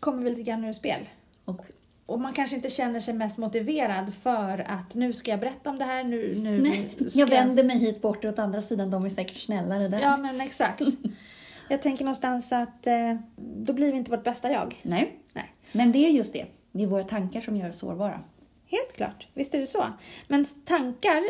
kommer 0.00 0.22
vi 0.22 0.30
lite 0.30 0.42
grann 0.42 0.64
ur 0.64 0.72
spel. 0.72 1.00
Och 1.44 1.60
Och 2.06 2.20
man 2.20 2.32
kanske 2.32 2.56
inte 2.56 2.70
känner 2.70 3.00
sig 3.00 3.14
mest 3.14 3.38
motiverad 3.38 4.14
för 4.14 4.70
att 4.70 4.94
nu 4.94 5.12
ska 5.12 5.30
jag 5.30 5.40
berätta 5.40 5.70
om 5.70 5.78
det 5.78 5.84
här, 5.84 6.04
nu, 6.04 6.34
nu 6.34 6.60
Nej, 6.62 6.96
jag 7.14 7.26
vänder 7.26 7.64
mig 7.64 7.78
hit 7.78 8.02
bort 8.02 8.24
åt 8.24 8.38
andra 8.38 8.62
sidan, 8.62 8.90
de 8.90 9.04
är 9.04 9.10
säkert 9.10 9.36
snällare 9.36 9.88
där. 9.88 10.00
Ja, 10.00 10.16
men 10.16 10.40
exakt. 10.40 10.80
Jag 11.68 11.82
tänker 11.82 12.04
någonstans 12.04 12.52
att 12.52 12.86
eh, 12.86 13.16
då 13.36 13.72
blir 13.72 13.92
vi 13.92 13.98
inte 13.98 14.10
vårt 14.10 14.24
bästa 14.24 14.52
jag. 14.52 14.80
Nej. 14.82 15.18
Nej. 15.32 15.54
Men 15.72 15.92
det 15.92 15.98
är 15.98 16.10
just 16.10 16.32
det. 16.32 16.46
Det 16.72 16.82
är 16.82 16.86
våra 16.86 17.04
tankar 17.04 17.40
som 17.40 17.56
gör 17.56 17.68
oss 17.68 17.78
sårbara. 17.78 18.20
Helt 18.66 18.92
klart, 18.96 19.28
visst 19.34 19.54
är 19.54 19.58
det 19.58 19.66
så. 19.66 19.84
Men 20.28 20.44
tankar 20.64 21.22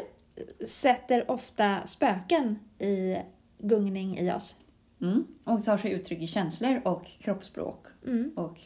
sätter 0.66 1.30
ofta 1.30 1.86
spöken 1.86 2.58
i 2.78 3.16
gungning 3.58 4.18
i 4.18 4.32
oss. 4.32 4.56
Mm. 5.00 5.26
Och 5.44 5.64
tar 5.64 5.78
sig 5.78 5.92
uttryck 5.92 6.22
i 6.22 6.26
känslor 6.26 6.80
och 6.84 7.06
kroppsspråk. 7.06 7.86
Mm. 8.06 8.32
Och 8.36 8.60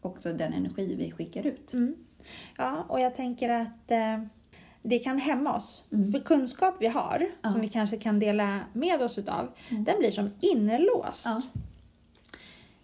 också 0.00 0.32
den 0.32 0.52
energi 0.52 0.94
vi 0.94 1.10
skickar 1.12 1.46
ut. 1.46 1.72
Mm. 1.72 1.96
Ja, 2.58 2.84
och 2.88 3.00
jag 3.00 3.14
tänker 3.14 3.48
att 3.50 3.90
eh, 3.90 4.24
det 4.82 4.98
kan 4.98 5.18
hämma 5.18 5.56
oss. 5.56 5.84
Mm. 5.92 6.12
För 6.12 6.20
kunskap 6.20 6.74
vi 6.80 6.86
har, 6.86 7.26
Ja. 7.42 7.48
som 7.50 7.60
vi 7.60 7.68
kanske 7.68 7.96
kan 7.96 8.18
dela 8.20 8.60
med 8.72 9.02
oss 9.02 9.18
utav, 9.18 9.48
Mm. 9.70 9.84
den 9.84 9.98
blir 9.98 10.10
som 10.10 10.30
inlåst 10.40 11.26
Ja. 11.26 11.40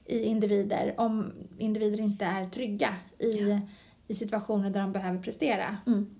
i 0.05 0.23
individer 0.23 0.95
om 0.97 1.33
individer 1.59 2.01
inte 2.01 2.25
är 2.25 2.47
trygga 2.49 2.95
i, 3.19 3.61
i 4.09 4.15
situationer 4.15 4.71
där 4.71 4.81
de 4.81 4.93
behöver 4.93 5.23
prestera. 5.23 5.77
Mm. 5.87 6.17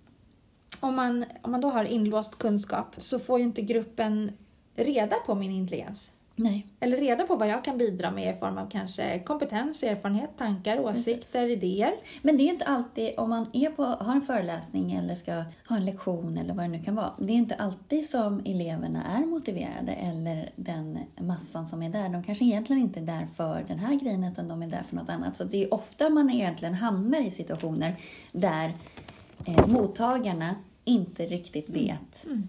Om 0.81 0.97
man, 0.97 1.25
om 1.43 1.51
man 1.53 1.61
då 1.61 1.71
har 1.71 1.85
inlåst 1.85 2.39
kunskap 2.39 2.95
så 2.99 3.19
får 3.19 3.39
ju 3.39 3.45
inte 3.45 3.63
gruppen 3.63 4.33
reda 4.75 5.17
på 5.27 5.35
min 5.35 5.51
intelligens. 5.51 6.13
Nej. 6.39 6.67
Eller 6.81 6.97
reda 6.97 7.25
på 7.25 7.37
vad 7.37 7.49
jag 7.49 7.65
kan 7.65 7.79
bidra 7.79 8.11
med 8.11 8.37
i 8.37 8.39
form 8.39 8.59
av 8.59 8.71
kanske 8.71 9.19
kompetens, 9.19 9.83
erfarenhet, 9.83 10.31
tankar, 10.37 10.81
åsikter, 10.81 11.51
idéer. 11.51 11.95
Men 12.23 12.37
det 12.37 12.43
är 12.43 12.45
ju 12.45 12.51
inte 12.51 12.65
alltid, 12.65 13.19
om 13.19 13.31
man 13.31 13.47
är 13.53 13.71
på, 13.71 13.85
har 13.85 14.13
en 14.13 14.23
föreläsning 14.23 14.93
eller 14.93 15.15
ska 15.15 15.33
ha 15.69 15.77
en 15.77 15.85
lektion 15.85 16.39
eller 16.39 16.55
vad 16.55 16.65
det 16.65 16.69
nu 16.69 16.83
kan 16.83 16.95
vara. 16.95 17.13
Det 17.19 17.33
är 17.33 17.37
inte 17.37 17.55
alltid 17.55 18.09
som 18.09 18.41
eleverna 18.45 19.03
är 19.05 19.27
motiverade 19.27 19.93
eller 19.93 20.51
den 20.57 20.99
massan 21.21 21.67
som 21.67 21.83
är 21.83 21.91
där. 21.91 22.09
De 22.09 22.23
kanske 22.23 22.45
egentligen 22.45 22.83
inte 22.83 23.01
är 23.01 23.05
där 23.05 23.27
för 23.27 23.65
den 23.69 23.79
här 23.79 23.95
grejen 23.95 24.25
utan 24.25 24.49
de 24.49 24.63
är 24.63 24.67
där 24.67 24.83
för 24.89 24.97
något 24.97 25.09
annat. 25.11 25.37
Så 25.37 25.45
det 25.45 25.65
är 25.65 25.75
ofta 25.75 26.11
man 26.11 26.31
egentligen 26.31 26.75
hamnar 26.75 27.21
i 27.21 27.31
situationer 27.31 27.97
där 28.33 28.75
eh, 29.45 29.67
mottagarna 29.67 30.55
inte 30.85 31.27
riktigt 31.27 31.69
vet 31.69 32.25
Mm. 32.27 32.49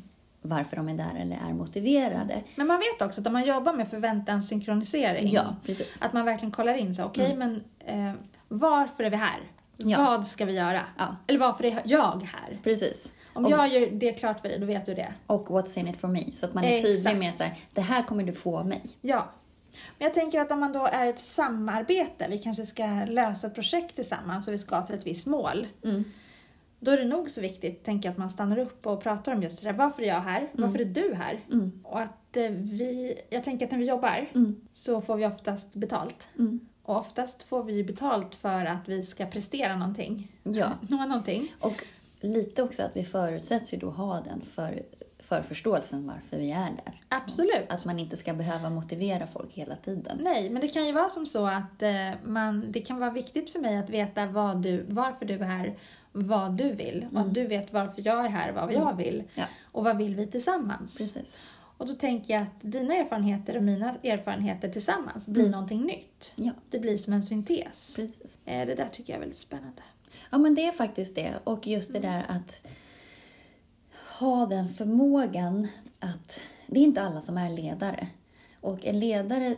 Varför 0.49 0.75
de 0.75 0.89
är 0.89 0.93
där 0.93 1.15
eller 1.21 1.35
är 1.49 1.53
motiverade. 1.53 2.43
Men 2.55 2.67
man 2.67 2.77
vet 2.77 3.01
också 3.07 3.21
att 3.21 3.27
om 3.27 3.33
man 3.33 3.45
jobbar 3.45 3.73
med 3.73 3.87
förväntanssynkronisering, 3.87 5.29
Ja, 5.29 5.55
precis. 5.65 5.97
att 6.01 6.13
man 6.13 6.25
verkligen 6.25 6.51
kollar 6.51 6.73
in 6.73 6.95
så, 6.95 7.03
okej 7.03 7.35
men 7.35 7.63
eh, 7.85 8.11
varför 8.47 9.03
är 9.03 9.09
vi 9.09 9.17
här? 9.17 9.39
Ja. 9.77 9.97
Vad 9.97 10.25
ska 10.27 10.45
vi 10.45 10.53
göra? 10.55 10.81
Ja. 10.97 11.15
Eller 11.27 11.39
varför 11.39 11.63
är 11.63 11.81
jag 11.85 12.27
här? 12.33 12.59
Precis. 12.63 13.11
Om 13.33 13.45
Och- 13.45 13.51
jag 13.51 13.67
gör 13.67 13.87
det 13.91 14.11
klart 14.11 14.39
för 14.39 14.49
dig, 14.49 14.59
då 14.59 14.65
vet 14.65 14.85
du 14.85 14.93
det. 14.93 15.13
Och 15.27 15.47
what's 15.47 15.79
in 15.79 15.87
it 15.87 15.97
for 15.97 16.07
me. 16.07 16.31
Så 16.31 16.45
att 16.45 16.53
man 16.53 16.63
är 16.63 16.77
tydlig 16.77 16.97
Exakt. 16.99 17.17
med 17.19 17.29
att 17.29 17.51
det 17.73 17.81
här 17.81 18.03
kommer 18.03 18.23
du 18.23 18.33
få 18.33 18.57
av 18.57 18.67
mig. 18.67 18.81
Ja. 19.01 19.29
Men 19.97 20.05
jag 20.05 20.13
tänker 20.13 20.41
att 20.41 20.51
om 20.51 20.59
man 20.59 20.73
då 20.73 20.85
är 20.91 21.05
ett 21.05 21.19
samarbete, 21.19 22.27
vi 22.29 22.37
kanske 22.37 22.65
ska 22.65 22.85
lösa 23.07 23.47
ett 23.47 23.55
projekt 23.55 23.95
tillsammans 23.95 24.47
och 24.47 24.53
vi 24.53 24.57
ska 24.57 24.81
till 24.81 24.95
ett 24.95 25.05
visst 25.07 25.27
mål. 25.27 25.67
Mm. 25.83 26.03
Då 26.79 26.91
är 26.91 26.97
det 26.97 27.05
nog 27.05 27.29
så 27.29 27.41
viktigt, 27.41 27.83
tänker 27.83 28.09
jag, 28.09 28.11
att 28.11 28.17
man 28.17 28.29
stannar 28.29 28.57
upp 28.57 28.87
och 28.87 29.03
pratar 29.03 29.35
om 29.35 29.43
just 29.43 29.61
det 29.61 29.67
där. 29.69 29.77
Varför 29.77 30.03
är 30.03 30.07
jag 30.07 30.21
här? 30.21 30.49
Varför 30.53 30.81
är 30.81 30.85
du 30.85 31.13
här? 31.13 31.45
Mm. 31.51 31.71
Och 31.83 31.99
att 31.99 32.37
eh, 32.37 32.49
vi, 32.49 33.19
jag 33.29 33.43
tänker 33.43 33.65
att 33.65 33.71
när 33.71 33.79
vi 33.79 33.87
jobbar 33.87 34.29
Mm. 34.35 34.55
så 34.71 35.01
får 35.01 35.15
vi 35.15 35.25
oftast 35.25 35.73
betalt. 35.73 36.29
Mm. 36.39 36.59
Och 36.83 36.97
oftast 36.97 37.43
får 37.43 37.63
vi 37.63 37.83
betalt 37.83 38.35
för 38.35 38.65
att 38.65 38.81
vi 38.89 39.03
ska 39.03 39.25
prestera 39.25 39.75
någonting. 39.75 40.31
Ja. 40.43 40.69
Nå 40.89 40.97
någonting. 41.05 41.53
Och 41.59 41.83
lite 42.21 42.63
också 42.63 42.83
att 42.83 42.91
vi 42.95 43.03
förutsätts 43.03 43.73
ju 43.73 43.77
då 43.77 43.89
ha 43.89 44.21
den 44.21 44.41
för, 44.41 44.83
för 45.19 45.41
förståelsen 45.41 46.07
varför 46.07 46.37
vi 46.37 46.51
är 46.51 46.69
där. 46.85 47.01
Absolut. 47.09 47.65
Att 47.69 47.85
man 47.85 47.99
inte 47.99 48.17
ska 48.17 48.33
behöva 48.33 48.69
motivera 48.69 49.27
folk 49.27 49.53
hela 49.53 49.75
tiden. 49.75 50.19
Nej, 50.21 50.49
men 50.49 50.61
det 50.61 50.67
kan 50.67 50.85
ju 50.85 50.91
vara 50.91 51.09
som 51.09 51.25
så 51.25 51.47
att 51.47 51.81
eh, 51.81 52.11
man, 52.25 52.71
det 52.71 52.79
kan 52.79 52.99
vara 52.99 53.11
viktigt 53.11 53.49
för 53.49 53.59
mig 53.59 53.77
att 53.77 53.89
veta 53.89 54.25
vad 54.25 54.61
du, 54.61 54.85
varför 54.89 55.25
du 55.25 55.33
är 55.33 55.39
här, 55.43 55.77
vad 56.11 56.51
du 56.57 56.71
vill. 56.71 57.07
Och 57.13 57.19
att 57.21 57.33
du 57.33 57.47
vet 57.47 57.73
varför 57.73 58.01
jag 58.05 58.25
är 58.25 58.29
här, 58.29 58.51
vad 58.51 58.73
jag 58.73 58.95
vill. 58.97 59.23
Ja. 59.35 59.45
Och 59.71 59.83
vad 59.83 59.97
vill 59.97 60.15
vi 60.15 60.27
tillsammans? 60.27 60.97
Precis. 60.97 61.39
Och 61.77 61.87
då 61.87 61.93
tänker 61.93 62.33
jag 62.33 62.43
att 62.43 62.61
dina 62.61 62.93
erfarenheter 62.95 63.57
och 63.57 63.63
mina 63.63 63.95
erfarenheter 64.03 64.69
tillsammans 64.69 65.27
blir 65.27 65.49
någonting 65.49 65.81
nytt. 65.85 66.33
Ja, 66.35 66.51
Det 66.69 66.79
blir 66.79 66.97
som 66.97 67.13
en 67.13 67.23
syntes. 67.23 67.95
precis. 67.95 68.39
Eh, 68.45 68.67
Det 68.67 68.75
där 68.75 68.89
tycker 68.91 69.13
jag 69.13 69.15
är 69.17 69.19
väldigt 69.19 69.39
spännande. 69.39 69.81
Ja, 70.29 70.37
men 70.37 70.55
det 70.55 70.65
är 70.67 70.71
faktiskt 70.71 71.15
det. 71.15 71.33
Och 71.43 71.67
just 71.67 71.93
det 71.93 71.99
där 71.99 72.25
att 72.29 72.61
ha 74.19 74.45
den 74.45 74.69
förmågan 74.69 75.67
att... 75.99 76.39
Det 76.67 76.79
är 76.79 76.83
inte 76.83 77.01
alla 77.01 77.21
som 77.21 77.37
är 77.37 77.49
ledare. 77.49 78.07
Och 78.61 78.85
en 78.85 78.99
ledare 78.99 79.55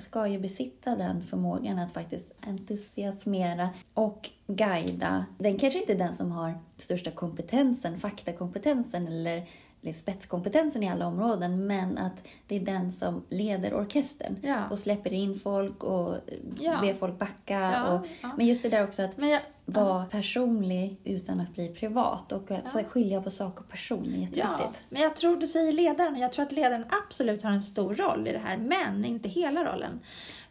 ska 0.00 0.26
ju 0.26 0.38
besitta 0.38 0.96
den 0.96 1.22
förmågan 1.22 1.78
att 1.78 1.92
faktiskt 1.92 2.32
entusiasmera 2.40 3.68
och 3.94 4.30
guida. 4.46 5.26
Den 5.38 5.58
kanske 5.58 5.80
inte 5.80 5.92
är 5.92 5.98
den 5.98 6.14
som 6.14 6.32
har 6.32 6.54
största 6.78 7.10
kompetensen, 7.10 8.00
faktakompetensen 8.00 9.06
eller, 9.06 9.30
eller 9.30 9.46
spetskompetensen 9.96 10.82
i 10.82 10.88
alla 10.90 11.06
områden, 11.06 11.66
men 11.66 11.98
att 11.98 12.22
det 12.46 12.56
är 12.56 12.60
den 12.60 12.92
som 12.92 13.22
leder 13.28 13.74
orkestern 13.74 14.36
Ja. 14.42 14.68
och 14.70 14.78
släpper 14.78 15.12
in 15.12 15.38
folk 15.38 15.84
och 15.84 16.16
Ja. 16.58 16.78
ber 16.82 16.94
folk 16.94 17.18
backa. 17.18 17.60
Ja, 17.60 17.92
och, 17.92 18.06
ja. 18.22 18.30
Men 18.36 18.46
just 18.46 18.62
det 18.62 18.68
där 18.68 18.84
också 18.84 19.02
att 19.02 19.10
jag, 19.18 19.40
vara 19.64 20.04
personlig 20.04 20.96
utan 21.04 21.40
att 21.40 21.54
bli 21.54 21.68
privat 21.68 22.32
och 22.32 22.50
att 22.50 22.66
så 22.66 22.78
skilja 22.78 23.22
på 23.22 23.30
sak 23.30 23.60
och 23.60 23.68
person 23.68 24.06
är 24.14 24.18
Ja, 24.20 24.24
jätteviktigt. 24.24 24.82
men 24.88 25.02
jag 25.02 25.16
tror 25.16 25.36
du 25.36 25.46
säger 25.46 25.72
ledaren 25.72 26.14
och 26.14 26.20
jag 26.20 26.32
tror 26.32 26.44
att 26.46 26.52
ledaren 26.52 26.84
absolut 27.06 27.42
har 27.42 27.50
en 27.50 27.62
stor 27.62 27.94
roll 27.94 28.28
i 28.28 28.32
det 28.32 28.38
här, 28.38 28.56
men 28.56 29.04
inte 29.04 29.28
hela 29.28 29.64
rollen. 29.72 30.00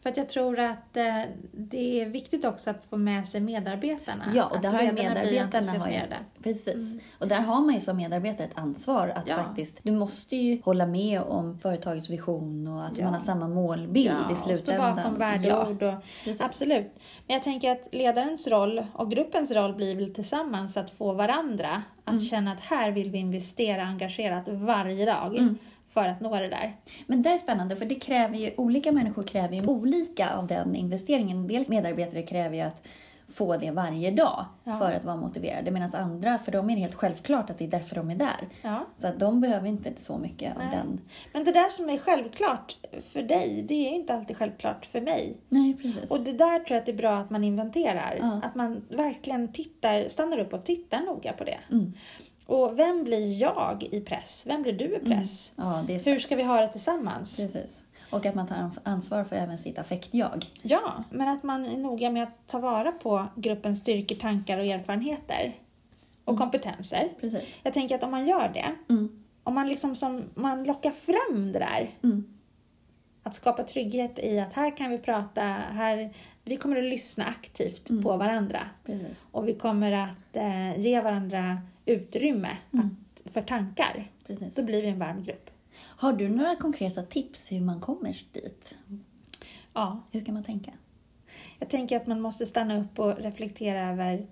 För 0.04 0.10
att 0.10 0.18
jag 0.18 0.30
tror 0.30 0.60
att 0.60 0.98
eh, 0.98 1.22
det 1.54 2.02
är 2.02 2.06
viktigt 2.06 2.46
också 2.46 2.70
att 2.70 2.86
få 2.90 2.98
med 2.98 3.28
sig 3.28 3.42
medarbetarna. 3.42 4.26
Ja, 4.36 4.46
och 4.46 4.62
där 4.62 4.70
har 4.70 4.92
medarbetarna 4.92 5.72
har 5.80 5.90
ju, 5.90 6.02
precis. 6.44 7.00
Och 7.20 7.28
där 7.28 7.40
har 7.42 7.62
man 7.62 7.74
ju 7.76 7.82
som 7.82 7.98
medarbetare 7.98 8.48
ett 8.48 8.58
ansvar 8.58 9.08
att 9.16 9.28
Ja. 9.28 9.36
faktiskt, 9.36 9.80
du 9.84 9.92
måste 9.92 10.36
ju 10.36 10.62
hålla 10.62 10.86
med 10.86 11.22
om 11.22 11.60
företagets 11.60 12.10
vision 12.10 12.68
och 12.68 12.86
att 12.86 12.98
Ja. 12.98 13.04
man 13.04 13.14
har 13.14 13.20
samma 13.22 13.48
målbild 13.48 14.06
i 14.06 14.10
Ja, 14.20 14.32
och 14.32 14.38
stå 14.38 14.56
slutändan. 14.56 14.96
bakom 14.96 15.16
värdeord. 15.16 15.84
Och, 15.84 15.94
absolut. 16.40 16.94
Men 17.28 17.34
jag 17.34 17.44
tänker 17.44 17.72
att 17.72 17.88
ledarens 17.92 18.48
roll 18.48 18.86
och 18.94 19.12
gruppens 19.12 19.52
roll 19.52 19.74
blir 19.74 19.96
väl 19.96 20.14
tillsammans 20.14 20.78
att 20.78 20.92
få 20.92 21.14
varandra 21.14 21.84
att 22.04 22.12
Mm. 22.14 22.24
känna 22.26 22.52
att 22.52 22.60
här 22.62 22.92
vill 22.92 23.12
vi 23.12 23.18
investera 23.18 23.84
engagerat 23.84 24.44
varje 24.48 25.06
dag 25.06 25.38
Mm. 25.38 25.58
För 25.90 26.08
att 26.08 26.22
nå 26.22 26.36
det 26.40 26.50
där. 26.50 26.76
Men 27.08 27.22
det 27.22 27.30
är 27.30 27.38
spännande 27.38 27.76
för 27.76 27.86
det 27.86 27.96
kräver 27.96 28.38
ju, 28.38 28.52
olika 28.58 28.92
människor 28.92 29.24
kräver 29.24 29.56
ju 29.56 29.66
olika 29.68 30.36
av 30.36 30.48
den 30.48 30.76
investeringen. 30.76 31.38
En 31.38 31.48
del 31.48 31.66
medarbetare 31.68 32.22
kräver 32.22 32.56
ju 32.56 32.62
att 32.62 32.88
få 33.32 33.58
det 33.58 33.72
varje 33.72 34.12
dag 34.12 34.46
Ja. 34.64 34.78
för 34.80 34.92
att 34.92 35.04
vara 35.04 35.16
motiverade. 35.18 35.72
Medan 35.72 35.96
andra, 35.96 36.38
för 36.38 36.52
dem 36.52 36.70
är 36.70 36.76
det 36.76 36.82
helt 36.82 36.96
självklart 36.96 37.50
att 37.50 37.58
det 37.58 37.66
är 37.66 37.70
därför 37.70 37.96
de 37.96 38.10
är 38.10 38.16
där. 38.16 38.48
Ja. 38.62 38.86
Så 38.96 39.08
att 39.08 39.20
de 39.20 39.42
behöver 39.42 39.68
inte 39.68 39.94
så 39.98 40.18
mycket 40.18 40.58
av 40.58 40.64
Nej. 40.64 40.78
den. 40.78 41.02
Men 41.34 41.44
det 41.44 41.52
där 41.52 41.70
som 41.70 41.90
är 41.90 41.98
självklart 41.98 42.78
för 43.14 43.22
dig, 43.22 43.66
det 43.68 43.74
är 43.74 43.92
inte 43.96 44.14
alltid 44.14 44.38
självklart 44.38 44.86
för 44.86 45.02
mig. 45.02 45.38
Nej, 45.50 45.74
precis. 45.82 46.12
Och 46.12 46.22
det 46.22 46.32
där 46.34 46.60
tror 46.60 46.76
jag 46.76 46.78
att 46.78 46.86
det 46.86 46.92
är 46.92 46.98
bra 46.98 47.18
att 47.18 47.30
man 47.30 47.44
inventerar. 47.44 48.18
Ja. 48.22 48.42
Att 48.44 48.56
man 48.56 48.82
verkligen 48.90 49.52
tittar, 49.54 50.08
stannar 50.10 50.38
upp 50.38 50.54
och 50.54 50.66
tittar 50.66 51.02
noga 51.02 51.34
på 51.34 51.44
det. 51.44 51.58
Mm. 51.72 51.94
Och 52.50 52.80
vem 52.80 53.04
blir 53.04 53.42
jag 53.42 53.84
i 53.92 54.02
press? 54.02 54.44
Vem 54.48 54.62
blir 54.62 54.74
du 54.74 54.96
i 54.96 55.00
press? 55.00 55.52
Ja, 55.56 55.84
det 55.88 55.96
är 55.96 56.00
så. 56.00 56.10
Hur 56.10 56.20
ska 56.20 56.36
vi 56.36 56.44
ha 56.44 56.62
det 56.62 56.68
tillsammans? 56.68 57.38
Precis. 57.38 57.84
Och 58.10 58.26
att 58.26 58.36
man 58.36 58.48
tar 58.48 58.72
ansvar 58.84 59.24
för 59.24 59.36
även 59.36 59.58
sitt 59.58 59.80
affekt-jag. 59.80 60.46
Ja, 60.62 61.04
men 61.10 61.28
att 61.28 61.44
man 61.44 61.66
är 61.66 61.78
noga 61.78 62.10
med 62.10 62.24
att 62.24 62.48
ta 62.48 62.60
vara 62.60 62.92
på 62.92 63.26
gruppens 63.36 63.80
styrkor, 63.80 64.16
tankar 64.16 64.60
och 64.60 64.66
erfarenheter. 64.66 65.56
Och 66.26 66.38
kompetenser. 66.38 67.10
Precis. 67.22 67.56
Jag 67.64 67.74
tänker 67.74 67.96
att 67.96 68.04
om 68.04 68.12
man 68.12 68.26
gör 68.28 68.52
det, 68.54 68.94
Mm. 68.94 69.24
om 69.44 69.56
man 69.56 69.68
liksom 69.68 69.96
som, 69.96 70.24
man 70.36 70.64
lockar 70.64 70.92
fram 70.92 71.52
det 71.52 71.60
där. 71.60 71.90
Mm. 72.04 72.40
Att 73.24 73.36
skapa 73.36 73.64
trygghet 73.64 74.20
i 74.20 74.40
att 74.40 74.54
här 74.54 74.78
kan 74.78 74.90
vi 74.92 74.98
prata, 74.98 75.42
här, 75.72 76.14
vi 76.44 76.58
kommer 76.58 76.78
att 76.78 76.84
lyssna 76.84 77.26
aktivt 77.26 77.88
på 78.04 78.18
varandra. 78.18 78.60
Precis. 78.86 79.26
Och 79.32 79.48
vi 79.48 79.54
kommer 79.54 79.92
att 79.92 80.36
eh, 80.36 80.80
ge 80.80 81.02
varandra 81.02 81.62
utrymme 81.90 82.58
att, 82.72 83.32
för 83.34 83.42
tankar. 83.42 84.12
Precis. 84.28 84.56
Då 84.56 84.64
blir 84.64 84.82
vi 84.82 84.88
en 84.88 85.00
varm 85.00 85.24
grupp. 85.24 85.50
Har 85.82 86.14
du 86.14 86.30
några 86.30 86.56
konkreta 86.56 87.04
tips 87.04 87.52
hur 87.52 87.62
man 87.62 87.82
kommer 87.82 88.24
dit? 88.32 88.76
Ja, 89.74 90.00
Hur 90.12 90.20
ska 90.20 90.32
man 90.32 90.44
tänka? 90.44 90.72
jag 91.60 91.70
tänker 91.70 91.98
att 91.98 92.08
man 92.08 92.22
måste 92.22 92.46
stanna 92.46 92.78
upp 92.82 93.00
och 93.00 93.18
reflektera 93.18 93.90
över, 93.90 94.28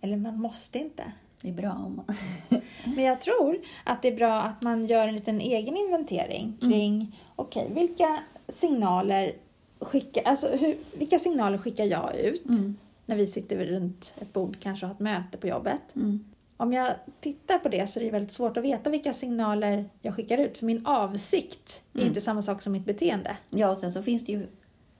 eller 0.00 0.16
man 0.16 0.40
måste 0.40 0.78
inte. 0.78 1.12
Det 1.40 1.48
är 1.48 1.52
bra 1.52 1.72
om 1.72 1.96
man... 1.96 2.16
Men 2.96 3.04
jag 3.04 3.20
tror 3.20 3.58
att 3.84 4.02
det 4.02 4.08
är 4.08 4.16
bra 4.16 4.40
att 4.42 4.62
man 4.62 4.86
gör 4.86 5.08
en 5.08 5.14
liten 5.16 5.40
egen 5.40 5.76
inventering 5.76 6.56
kring, 6.60 7.20
okej, 7.36 7.70
vilka 7.74 8.18
signaler 8.48 9.36
skickar, 9.78 10.22
alltså 10.22 10.48
hur, 10.56 10.76
vilka 10.98 11.18
signaler 11.18 11.58
skickar 11.58 11.84
jag 11.84 12.16
ut 12.16 12.46
Mm. 12.46 12.76
när 13.06 13.16
vi 13.16 13.26
sitter 13.26 13.64
runt 13.66 14.14
ett 14.20 14.32
bord, 14.32 14.56
kanske 14.60 14.86
har 14.86 14.92
ett 14.94 15.00
möte 15.00 15.38
på 15.38 15.46
jobbet? 15.46 15.80
Mm. 15.96 16.24
Om 16.56 16.72
jag 16.72 16.94
tittar 17.20 17.58
på 17.58 17.68
det 17.68 17.86
så 17.86 18.00
är 18.00 18.04
det 18.04 18.10
väldigt 18.10 18.32
svårt 18.32 18.56
att 18.56 18.64
veta 18.64 18.90
vilka 18.90 19.12
signaler 19.12 19.90
jag 20.02 20.14
skickar 20.14 20.38
ut, 20.38 20.58
för 20.58 20.66
min 20.66 20.86
avsikt 20.86 21.82
är 21.92 21.98
Mm. 21.98 22.08
inte 22.08 22.20
samma 22.20 22.42
sak 22.42 22.62
som 22.62 22.72
mitt 22.72 22.84
beteende. 22.84 23.36
Ja, 23.50 23.68
och 23.70 23.78
sen 23.78 23.92
så 23.92 24.02
finns 24.02 24.24
det 24.26 24.32
ju... 24.32 24.46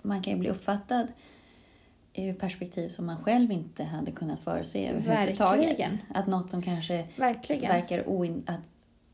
Man 0.02 0.22
kan 0.22 0.32
ju 0.32 0.38
bli 0.38 0.48
uppfattad 0.50 1.06
ur 2.14 2.34
perspektiv 2.34 2.88
som 2.88 3.06
man 3.06 3.16
själv 3.24 3.52
inte 3.52 3.84
hade 3.84 4.12
kunnat 4.12 4.40
förutse 4.40 4.88
överhuvudtaget. 4.88 5.66
Verkligen. 5.68 5.98
Att 6.14 6.26
något 6.26 6.50
som 6.50 6.62
kanske 6.62 7.06
Verkligen. 7.16 7.68
verkar 7.72 8.08
oin, 8.08 8.42
att, 8.46 8.70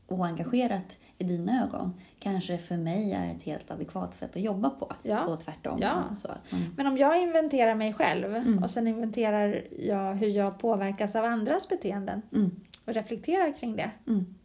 oengagerat 0.07 0.97
i 1.21 1.23
dina 1.23 1.63
ögon 1.63 1.93
kanske 2.19 2.57
för 2.57 2.77
mig 2.77 3.11
är 3.13 3.31
ett 3.35 3.43
helt 3.43 3.71
adekvat 3.71 4.15
sätt 4.15 4.35
att 4.35 4.41
jobba 4.41 4.69
på. 4.69 4.93
Ja. 5.03 5.25
Och 5.25 5.39
tvärtom. 5.39 5.79
Ja. 5.81 6.03
Så 6.15 6.27
man, 6.27 6.73
Men 6.77 6.87
om 6.87 6.97
jag 6.97 7.21
inventerar 7.21 7.75
mig 7.75 7.93
själv 7.93 8.35
Mm. 8.35 8.63
och 8.63 8.69
sen 8.69 8.87
inventerar 8.87 9.63
jag 9.79 10.13
hur 10.15 10.27
jag 10.27 10.59
påverkas 10.59 11.15
av 11.15 11.25
andras 11.25 11.69
beteenden 11.69 12.21
mm, 12.33 12.51
och 12.85 12.93
reflekterar 12.93 13.51
kring 13.59 13.75
det, 13.75 13.91
mm, 14.07 14.35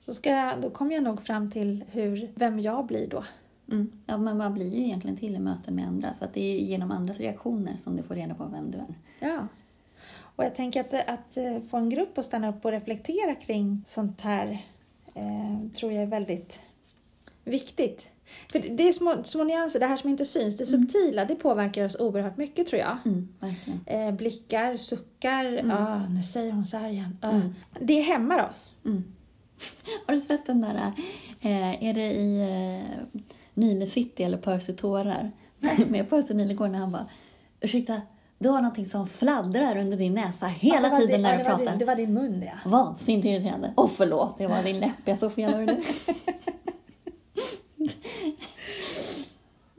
så 0.00 0.14
ska 0.14 0.30
jag, 0.30 0.60
då 0.60 0.70
kommer 0.70 0.94
jag 0.94 1.04
nog 1.04 1.22
fram 1.22 1.50
till 1.50 1.84
hur, 1.90 2.30
vem 2.34 2.60
jag 2.60 2.86
blir 2.86 3.06
då. 3.06 3.24
mm. 3.70 3.92
Ja, 4.06 4.16
men 4.18 4.36
man 4.36 4.54
blir 4.54 4.74
ju 4.74 4.84
egentligen 4.84 5.16
till 5.16 5.34
i 5.34 5.38
möten 5.38 5.74
med 5.74 5.86
andra. 5.86 6.12
Så 6.12 6.24
att 6.24 6.34
det 6.34 6.40
är 6.40 6.58
genom 6.60 6.90
andras 6.90 7.18
reaktioner 7.20 7.76
som 7.76 7.96
du 7.96 8.02
får 8.02 8.14
reda 8.14 8.34
på 8.34 8.44
vem 8.44 8.70
du 8.70 8.78
är. 8.78 8.94
Ja. 9.20 9.46
Och 10.36 10.44
jag 10.44 10.54
tänker 10.54 10.80
att, 10.80 10.94
att 11.08 11.36
eh, 11.36 11.60
få 11.70 11.76
en 11.76 11.88
grupp 11.90 12.18
att 12.18 12.24
stanna 12.24 12.48
upp 12.48 12.64
och 12.64 12.70
reflektera 12.70 13.34
kring 13.34 13.84
sånt 13.86 14.20
här 14.20 14.58
eh, 15.14 15.70
tror 15.74 15.92
jag 15.92 16.02
är 16.02 16.06
väldigt 16.06 16.60
viktigt 17.44 18.06
För 18.52 18.58
det- 18.58 18.88
är 18.88 18.92
små, 18.92 19.24
små 19.24 19.44
nyanser, 19.44 19.80
det 19.80 19.86
här 19.86 19.96
som 19.96 20.10
inte 20.10 20.24
syns, 20.24 20.56
det 20.56 20.66
subtila, 20.66 21.24
det 21.24 21.34
påverkar 21.34 21.84
oss 21.84 21.96
oerhört 22.00 22.36
mycket 22.36 22.66
tror 22.66 22.80
jag. 22.80 22.98
Mm. 23.04 23.28
Eh, 23.86 24.10
blickar, 24.14 24.76
suckar, 24.76 25.70
ah, 25.72 26.08
nu 26.08 26.22
säger 26.22 26.52
hon 26.52 26.66
så 26.66 26.76
här 26.76 26.88
igen. 26.90 27.18
Ah. 27.20 27.30
Mm. 27.30 27.54
Det 27.80 28.00
hämmar 28.00 28.48
oss. 28.48 28.74
Mm. 28.84 29.04
Har 30.06 30.14
du 30.14 30.20
sett 30.20 30.46
den 30.46 30.60
där, 30.60 30.92
eh, 31.40 31.84
är 31.84 31.92
det 31.94 32.12
i 32.12 32.40
eh, 32.40 33.20
Nile 33.54 33.86
City 33.86 34.22
eller 34.22 34.38
Percy 34.38 34.72
tårar? 34.72 35.30
Med 35.88 36.10
Percy 36.10 36.34
Nilegård 36.34 36.70
när 36.70 36.78
han 36.78 36.92
bara, 36.92 37.06
ursäkta, 37.60 38.02
du 38.42 38.48
har 38.48 38.60
någonting 38.62 38.86
som 38.88 39.06
fladdrar 39.08 39.76
under 39.76 39.96
din 39.96 40.14
näsa 40.14 40.46
hela 40.46 40.88
Ja, 40.88 40.96
tiden 40.98 41.12
din- 41.12 41.22
när 41.22 41.30
ja, 41.32 41.36
du 41.38 41.42
det 41.44 41.50
var 41.50 41.56
pratar. 41.56 41.70
Din, 41.70 41.78
det 41.78 41.84
var 41.84 41.94
din 41.96 42.12
mun 42.14 42.42
ja. 42.46 42.70
Vansinnigt 42.70 43.24
irriterande. 43.26 43.72
Åh 43.76 43.90
förlåt, 43.96 44.38
det 44.38 44.46
var 44.46 44.62
din 44.62 44.80
läpp. 44.80 44.92
Jag 45.04 45.18
såg 45.18 45.32
fel. 45.34 45.82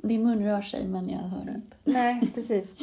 Din 0.03 0.23
mun 0.23 0.45
rör 0.45 0.61
sig 0.61 0.85
men 0.87 1.09
jag 1.09 1.17
hör 1.19 1.53
inte. 1.55 1.75
Nej, 1.83 2.27
precis. 2.35 2.75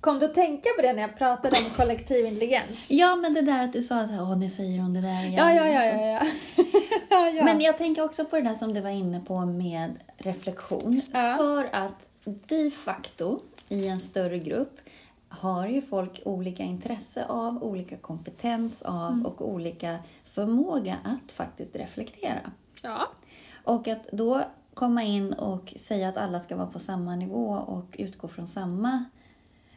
Kom 0.00 0.18
du 0.18 0.26
att 0.26 0.34
tänka 0.34 0.68
på 0.76 0.82
det 0.82 0.92
när 0.92 1.02
jag 1.02 1.18
pratade 1.18 1.56
om 1.56 1.70
kollektiv 1.76 2.26
intelligens? 2.26 2.90
Ja, 2.90 3.16
men 3.16 3.34
det 3.34 3.42
där 3.42 3.64
att 3.64 3.72
du 3.72 3.82
sa 3.82 4.00
att 4.00 4.10
åh, 4.10 4.38
nu 4.38 4.50
säger 4.50 4.80
hon 4.80 4.94
det 4.94 5.00
där 5.00 5.24
igen. 5.26 5.32
Ja, 5.34 5.52
ja, 5.54 5.68
ja, 5.68 5.84
ja. 5.84 6.06
ja. 6.06 6.20
ja, 7.10 7.28
ja. 7.30 7.44
Men 7.44 7.60
jag 7.60 7.78
tänker 7.78 8.04
också 8.04 8.24
på 8.24 8.36
det 8.36 8.42
där 8.42 8.54
som 8.54 8.74
du 8.74 8.80
var 8.80 8.90
inne 8.90 9.20
på 9.20 9.40
med 9.46 9.94
reflektion. 10.18 11.00
Ja. 11.12 11.34
För 11.38 11.68
att 11.72 12.08
de 12.24 12.70
facto 12.70 13.40
i 13.68 13.88
en 13.88 14.00
större 14.00 14.38
grupp 14.38 14.80
har 15.28 15.66
ju 15.68 15.82
folk 15.82 16.20
olika 16.24 16.62
intresse 16.62 17.24
av, 17.24 17.62
olika 17.62 17.96
kompetens 17.96 18.82
av 18.82 19.12
Mm. 19.12 19.26
och 19.26 19.48
olika 19.48 19.98
förmåga 20.24 20.96
att 21.04 21.32
faktiskt 21.32 21.76
reflektera. 21.76 22.50
ja. 22.82 23.08
Och 23.64 23.88
att 23.88 24.06
då 24.12 24.42
komma 24.74 25.02
in 25.02 25.32
och 25.32 25.74
säga 25.76 26.08
att 26.08 26.16
alla 26.16 26.40
ska 26.40 26.56
vara 26.56 26.66
på 26.66 26.78
samma 26.78 27.16
nivå 27.16 27.48
och 27.50 27.96
utgå 27.98 28.28
från 28.28 28.48
samma, 28.48 29.04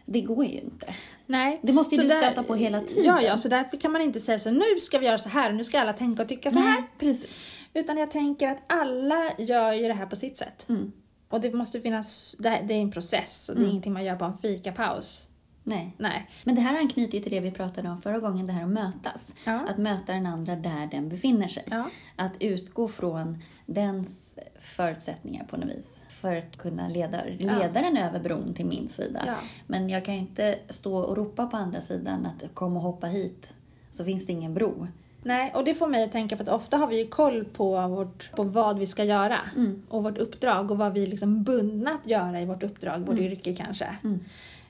det 0.05 0.21
går 0.21 0.45
ju 0.45 0.59
inte. 0.59 0.93
Nej. 1.25 1.59
Det 1.63 1.73
måste 1.73 1.95
ju 1.95 2.01
Så 2.01 2.07
du 2.07 2.13
stöta 2.13 2.43
på 2.43 2.55
hela 2.55 2.81
tiden. 2.81 3.03
Ja, 3.05 3.21
ja, 3.21 3.37
så 3.37 3.47
därför 3.49 3.77
kan 3.77 3.91
man 3.91 4.01
inte 4.01 4.19
säga 4.19 4.39
så 4.39 4.51
nu 4.51 4.79
ska 4.81 4.99
vi 4.99 5.05
göra 5.05 5.17
så 5.17 5.29
här 5.29 5.51
nu 5.51 5.63
ska 5.63 5.79
alla 5.79 5.93
tänka 5.93 6.21
och 6.23 6.29
tycka 6.29 6.51
så 6.51 6.59
här. 6.59 6.79
Nej, 6.81 6.89
precis. 6.99 7.29
Utan 7.73 7.97
jag 7.97 8.11
tänker 8.11 8.47
att 8.47 8.57
alla 8.67 9.31
gör 9.37 9.73
ju 9.73 9.87
det 9.87 9.93
här 9.93 10.05
på 10.05 10.15
sitt 10.15 10.37
sätt. 10.37 10.65
Mm. 10.69 10.91
Och 11.29 11.41
det 11.41 11.53
måste 11.53 11.81
finnas, 11.81 12.35
det 12.39 12.49
är 12.49 12.71
en 12.71 12.91
process 12.91 13.49
och 13.49 13.55
det 13.55 13.59
är 13.59 13.63
Mm. 13.63 13.71
ingenting 13.71 13.93
man 13.93 14.05
gör 14.05 14.15
på 14.15 14.25
en 14.25 14.37
fikapaus. 14.37 15.27
Nej. 15.63 15.95
Nej. 15.97 16.29
Men 16.43 16.55
det 16.55 16.61
här 16.61 16.77
anknyter 16.77 17.13
ju 17.17 17.23
till 17.23 17.31
det 17.31 17.39
vi 17.39 17.51
pratade 17.51 17.89
om 17.89 18.01
förra 18.01 18.19
gången, 18.19 18.47
det 18.47 18.53
här 18.53 18.63
att 18.63 18.69
mötas. 18.69 19.35
Ja. 19.45 19.59
Att 19.69 19.77
möta 19.77 20.13
den 20.13 20.25
andra 20.25 20.55
där 20.55 20.87
den 20.91 21.09
befinner 21.09 21.47
sig. 21.47 21.63
Ja. 21.71 21.85
Att 22.15 22.31
utgå 22.39 22.87
från 22.87 23.43
dens 23.65 24.35
förutsättningar 24.59 25.43
på 25.43 25.57
något 25.57 25.69
vis. 25.69 26.01
För 26.09 26.35
att 26.35 26.57
kunna 26.57 26.87
leda, 26.87 27.23
leda 27.39 27.81
den 27.81 27.97
över 27.97 28.19
bron 28.19 28.53
till 28.53 28.65
min 28.65 28.89
sida. 28.89 29.23
Ja. 29.27 29.35
Men 29.67 29.89
jag 29.89 30.05
kan 30.05 30.13
ju 30.13 30.19
inte 30.19 30.59
stå 30.69 30.97
och 30.97 31.17
ropa 31.17 31.47
på 31.47 31.57
andra 31.57 31.81
sidan 31.81 32.25
att 32.25 32.53
kom 32.55 32.75
och 32.77 32.83
hoppa 32.83 33.07
hit. 33.07 33.53
Så 33.91 34.05
finns 34.05 34.25
det 34.25 34.33
ingen 34.33 34.53
bro. 34.53 34.87
Nej, 35.23 35.51
och 35.55 35.63
det 35.63 35.73
får 35.73 35.87
mig 35.87 36.03
att 36.03 36.11
tänka 36.11 36.37
på 36.37 36.43
att 36.43 36.49
ofta 36.49 36.77
har 36.77 36.87
vi 36.87 36.97
ju 36.99 37.07
koll 37.07 37.45
på, 37.45 37.87
vårt, 37.87 38.31
på 38.31 38.43
vad 38.43 38.79
vi 38.79 38.87
ska 38.87 39.03
göra. 39.03 39.37
Mm. 39.55 39.83
Och 39.89 40.03
vårt 40.03 40.17
uppdrag 40.17 40.71
och 40.71 40.77
vad 40.77 40.93
vi 40.93 41.03
är 41.03 41.07
liksom 41.07 41.43
bundna 41.43 41.91
att 41.91 42.09
göra 42.09 42.41
i 42.41 42.45
vårt 42.45 42.63
uppdrag, 42.63 42.99
vårt 42.99 43.09
Mm. 43.17 43.23
yrke 43.23 43.55
kanske. 43.55 43.95
Mm. 44.03 44.19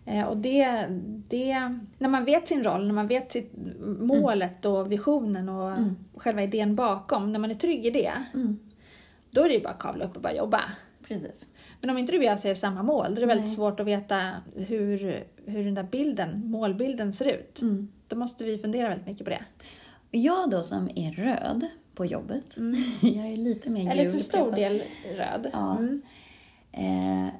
Eh, 0.05 0.25
och 0.25 0.37
det, 0.37 0.85
det, 1.27 1.77
när 1.97 2.09
man 2.09 2.25
vet 2.25 2.47
sin 2.47 2.63
roll, 2.63 2.87
när 2.87 2.93
man 2.93 3.07
vet 3.07 3.31
sitt 3.31 3.51
målet 3.99 4.65
och 4.65 4.91
visionen 4.91 5.49
och 5.49 5.71
Mm. 5.71 5.95
själva 6.15 6.43
idén 6.43 6.75
bakom, 6.75 7.31
när 7.31 7.39
man 7.39 7.51
är 7.51 7.55
trygg 7.55 7.85
i 7.85 7.89
det, 7.89 8.11
Mm. 8.33 8.59
då 9.31 9.41
är 9.43 9.47
det 9.47 9.53
ju 9.55 9.61
bara 9.61 9.69
att 9.73 9.79
kavla 9.79 10.05
upp 10.05 10.15
och 10.15 10.21
bara 10.21 10.35
jobba. 10.35 10.61
Precis. 11.07 11.47
Men 11.81 11.89
om 11.89 11.97
inte 11.97 12.11
du 12.11 12.17
och 12.17 12.23
jag 12.23 12.39
ser 12.39 12.53
samma 12.53 12.83
mål, 12.83 13.05
då 13.09 13.15
är 13.15 13.21
det 13.21 13.25
väldigt 13.25 13.45
Nej. 13.47 13.55
svårt 13.55 13.79
att 13.79 13.87
veta 13.87 14.29
hur, 14.55 15.23
hur 15.45 15.65
den 15.65 15.73
där 15.73 15.83
bilden, 15.91 16.41
målbilden 16.45 17.13
ser 17.13 17.25
ut. 17.25 17.61
Mm. 17.61 17.87
Då 18.07 18.15
måste 18.15 18.43
vi 18.43 18.57
fundera 18.57 18.89
väldigt 18.89 19.07
mycket 19.07 19.23
på 19.23 19.29
det. 19.29 19.43
Jag 20.11 20.49
då 20.49 20.63
som 20.63 20.89
är 20.95 21.11
röd 21.11 21.67
på 21.95 22.05
jobbet, 22.05 22.57
jag 23.01 23.27
är 23.27 23.37
lite 23.37 23.69
mer 23.69 23.91
Eller 23.91 24.03
gul 24.03 24.11
till 24.11 24.19
på 24.19 24.23
stor 24.37 24.51
del 24.51 24.83
röd. 25.17 25.49
Ja. 25.53 25.77
Mm. 25.77 26.01
Eh, 26.71 27.33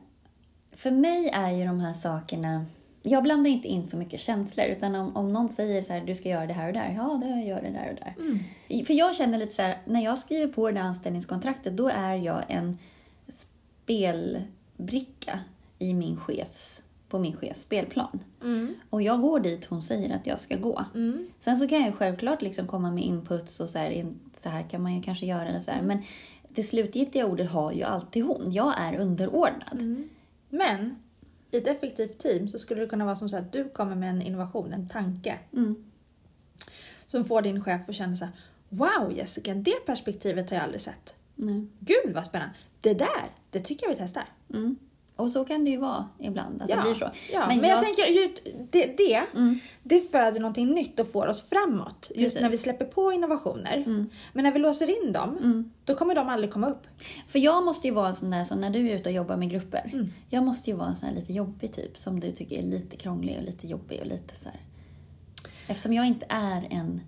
för 0.82 0.92
mig 0.92 1.30
är 1.34 1.52
ju 1.52 1.66
de 1.66 1.80
här 1.80 1.94
sakerna... 1.94 2.66
Jag 3.04 3.24
blandar 3.24 3.52
inte 3.52 3.68
in 3.68 3.86
så 3.86 3.98
mycket 3.98 4.20
känslor. 4.20 4.66
Utan 4.66 4.96
om, 4.96 5.16
om 5.16 5.34
någon 5.34 5.50
säger 5.50 5.82
så 5.82 5.94
här, 5.94 6.02
du 6.02 6.16
ska 6.16 6.30
göra 6.30 6.46
det 6.46 6.54
här 6.54 6.68
och 6.68 6.74
där. 6.74 6.94
Ja, 6.98 7.22
det 7.24 7.42
gör 7.42 7.62
det 7.62 7.70
där 7.70 7.90
och 7.90 7.96
där. 7.96 8.16
Mm. 8.20 8.86
För 8.86 8.94
jag 8.94 9.16
känner 9.16 9.38
lite 9.38 9.54
så 9.54 9.62
här, 9.62 9.78
när 9.86 10.04
jag 10.04 10.18
skriver 10.18 10.48
på 10.48 10.68
det 10.68 10.74
där 10.74 10.82
anställningskontraktet, 10.82 11.78
då 11.78 11.88
är 11.88 12.16
jag 12.16 12.44
en 12.48 12.78
spelbricka 13.84 15.40
i 15.80 15.94
min 15.94 16.18
chefs, 16.18 16.82
på 17.10 17.20
min 17.20 17.34
chefs 17.34 17.62
spelplan. 17.62 18.20
Mm. 18.44 18.76
Och 18.90 19.02
jag 19.02 19.22
går 19.22 19.40
dit 19.40 19.66
hon 19.66 19.82
säger 19.82 20.16
att 20.16 20.28
jag 20.28 20.42
ska 20.42 20.56
gå. 20.56 20.86
Mm. 20.96 21.28
Sen 21.40 21.58
så 21.58 21.68
kan 21.68 21.82
jag 21.82 21.96
självklart 21.96 22.42
liksom 22.42 22.68
komma 22.68 22.92
med 22.92 23.04
inputs 23.04 23.60
och 23.60 23.70
så 23.70 23.78
här, 23.80 24.06
så 24.44 24.50
här 24.50 24.64
kan 24.64 24.84
man 24.84 24.96
ju 24.96 25.02
kanske 25.02 25.26
göra 25.26 25.48
eller 25.50 25.62
så 25.62 25.72
här. 25.72 25.82
Men 25.82 25.98
det 26.48 26.64
slutgiltiga 26.64 27.26
ordet 27.26 27.52
har 27.52 27.72
ju 27.72 27.84
alltid 27.84 28.26
hon. 28.26 28.52
Jag 28.52 28.74
är 28.78 29.00
underordnad. 29.00 29.82
Mm. 29.82 30.10
Men 30.54 30.96
i 31.52 31.58
ett 31.58 31.68
effektivt 31.68 32.20
team 32.20 32.48
så 32.48 32.60
skulle 32.60 32.82
det 32.82 32.88
kunna 32.88 33.06
vara 33.06 33.16
som 33.16 33.30
så 33.30 33.38
att 33.38 33.54
du 33.54 33.70
kommer 33.70 33.96
med 33.96 34.10
en 34.10 34.22
innovation, 34.22 34.74
en 34.74 34.90
tanke 34.90 35.40
Mm. 35.54 35.84
som 37.06 37.26
får 37.26 37.42
din 37.42 37.64
chef 37.64 37.90
att 37.90 37.96
känna 37.96 38.16
så 38.16 38.26
här, 38.26 38.34
Wow 38.70 39.14
Jessica, 39.18 39.54
det 39.56 39.86
perspektivet 39.86 40.50
har 40.50 40.58
jag 40.58 40.64
aldrig 40.64 40.82
sett. 40.82 41.16
Nej. 41.36 41.68
Gud 41.80 42.14
vad 42.16 42.26
spännande. 42.26 42.56
Det 42.82 42.94
där, 42.94 43.32
det 43.50 43.60
tycker 43.60 43.86
jag 43.86 43.94
vi 43.94 44.00
testar. 44.00 44.26
Mm. 44.54 44.76
Och 45.22 45.32
så 45.32 45.46
kan 45.46 45.66
det 45.66 45.72
ju 45.72 45.78
vara 45.78 46.10
ibland, 46.20 46.62
att 46.62 46.68
det 46.68 46.82
blir 46.84 46.94
så. 46.94 47.12
Ja, 47.34 47.48
men, 47.48 47.64
jag, 47.70 47.80
tänker 47.84 48.04
ju, 48.06 48.34
det, 48.72 48.98
det, 48.98 49.24
Mm. 49.36 49.60
det 49.84 50.12
föder 50.12 50.40
någonting 50.40 50.68
nytt 50.68 51.00
och 51.00 51.12
får 51.12 51.28
oss 51.28 51.50
framåt. 51.50 52.12
Just 52.16 52.36
Precis. 52.36 52.42
när 52.42 52.50
vi 52.50 52.58
släpper 52.58 52.86
på 52.86 53.12
innovationer. 53.12 53.78
Mm. 53.78 54.10
Men 54.34 54.44
när 54.44 54.52
vi 54.52 54.60
låser 54.60 55.06
in 55.06 55.14
dem, 55.14 55.38
Mm. 55.38 55.72
då 55.86 55.96
kommer 55.96 56.16
de 56.16 56.30
aldrig 56.30 56.54
komma 56.54 56.70
upp. 56.70 56.88
För 57.28 57.40
jag 57.40 57.64
måste 57.66 57.88
ju 57.88 57.94
vara 57.94 58.08
en 58.10 58.16
sån 58.16 58.32
där 58.32 58.44
som 58.46 58.62
när 58.62 58.70
du 58.70 58.90
är 58.90 58.96
ute 58.96 59.10
och 59.10 59.16
jobbar 59.16 59.38
med 59.38 59.50
grupper. 59.50 59.90
Mm. 59.94 60.14
Jag 60.30 60.44
måste 60.44 60.70
ju 60.70 60.76
vara 60.76 60.88
en 60.90 60.96
sån 60.96 61.10
här 61.10 61.16
lite 61.16 61.34
jobbig 61.34 61.74
typ 61.74 61.98
som 61.98 62.20
du 62.20 62.32
tycker 62.32 62.58
är 62.58 62.64
lite 62.64 62.96
krånglig 62.98 63.38
och 63.38 63.44
lite 63.44 63.68
jobbig 63.68 64.00
och 64.02 64.08
lite 64.08 64.36
så 64.36 64.50
här. 64.50 64.60
Eftersom 65.68 65.94
jag 65.94 66.08
inte 66.08 66.26
är 66.30 66.68
en 66.70 67.02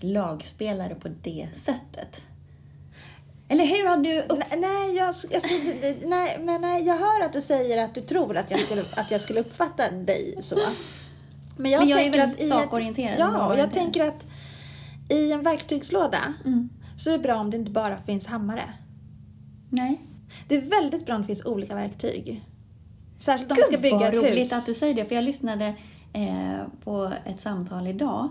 lagspelare 0.00 0.94
på 0.94 1.08
det 1.22 1.48
sättet. 1.54 2.22
Eller 3.48 3.64
hur 3.64 3.88
har 3.88 3.96
du 3.96 4.22
upp... 4.22 4.38
Nej, 4.50 4.60
nej, 4.60 4.94
jag, 4.96 5.06
alltså, 5.06 5.28
nej, 6.06 6.38
men 6.40 6.60
nej, 6.60 6.84
jag 6.84 6.96
hör 6.96 7.20
att 7.24 7.32
du 7.32 7.40
säger 7.40 7.84
att 7.84 7.94
du 7.94 8.00
tror 8.00 8.36
att 8.36 8.50
jag 8.50 8.60
skulle, 8.60 8.84
att 8.96 9.10
jag 9.10 9.20
skulle 9.20 9.40
uppfatta 9.40 9.90
dig 9.90 10.36
så. 10.40 10.58
Men 11.56 11.70
jag, 11.70 11.78
Men 11.80 11.88
jag 11.88 12.02
är 12.04 12.12
väldigt 12.12 12.40
ett- 12.40 12.48
sakorienterad, 12.48 13.16
Ja, 13.18 13.46
och 13.52 13.58
jag 13.58 13.72
tänker 13.72 14.04
att 14.08 14.26
i 15.08 15.32
en 15.32 15.42
verktygslåda 15.42 16.34
Mm. 16.44 16.68
så 16.96 17.10
är 17.10 17.12
det 17.12 17.22
bra 17.22 17.36
om 17.40 17.50
det 17.50 17.56
inte 17.56 17.70
bara 17.70 17.96
finns 17.98 18.26
hammare. 18.26 18.72
Nej. 19.70 20.00
Det 20.48 20.54
är 20.56 20.60
väldigt 20.60 21.06
bra 21.06 21.14
om 21.14 21.20
det 21.20 21.26
finns 21.26 21.44
olika 21.46 21.74
verktyg. 21.74 22.44
Särskilt 23.18 23.50
om 23.52 23.56
vi 23.58 23.62
ska 23.62 23.82
bygga 23.82 23.96
vad 23.98 24.08
ett 24.08 24.14
roligt 24.16 24.38
hus. 24.38 24.52
att 24.52 24.66
du 24.66 24.74
säger 24.74 24.94
det, 24.94 25.04
för 25.04 25.14
jag 25.14 25.24
lyssnade 25.24 25.74
eh, 26.12 26.66
på 26.84 27.12
ett 27.26 27.40
samtal 27.40 27.86
idag 27.86 28.28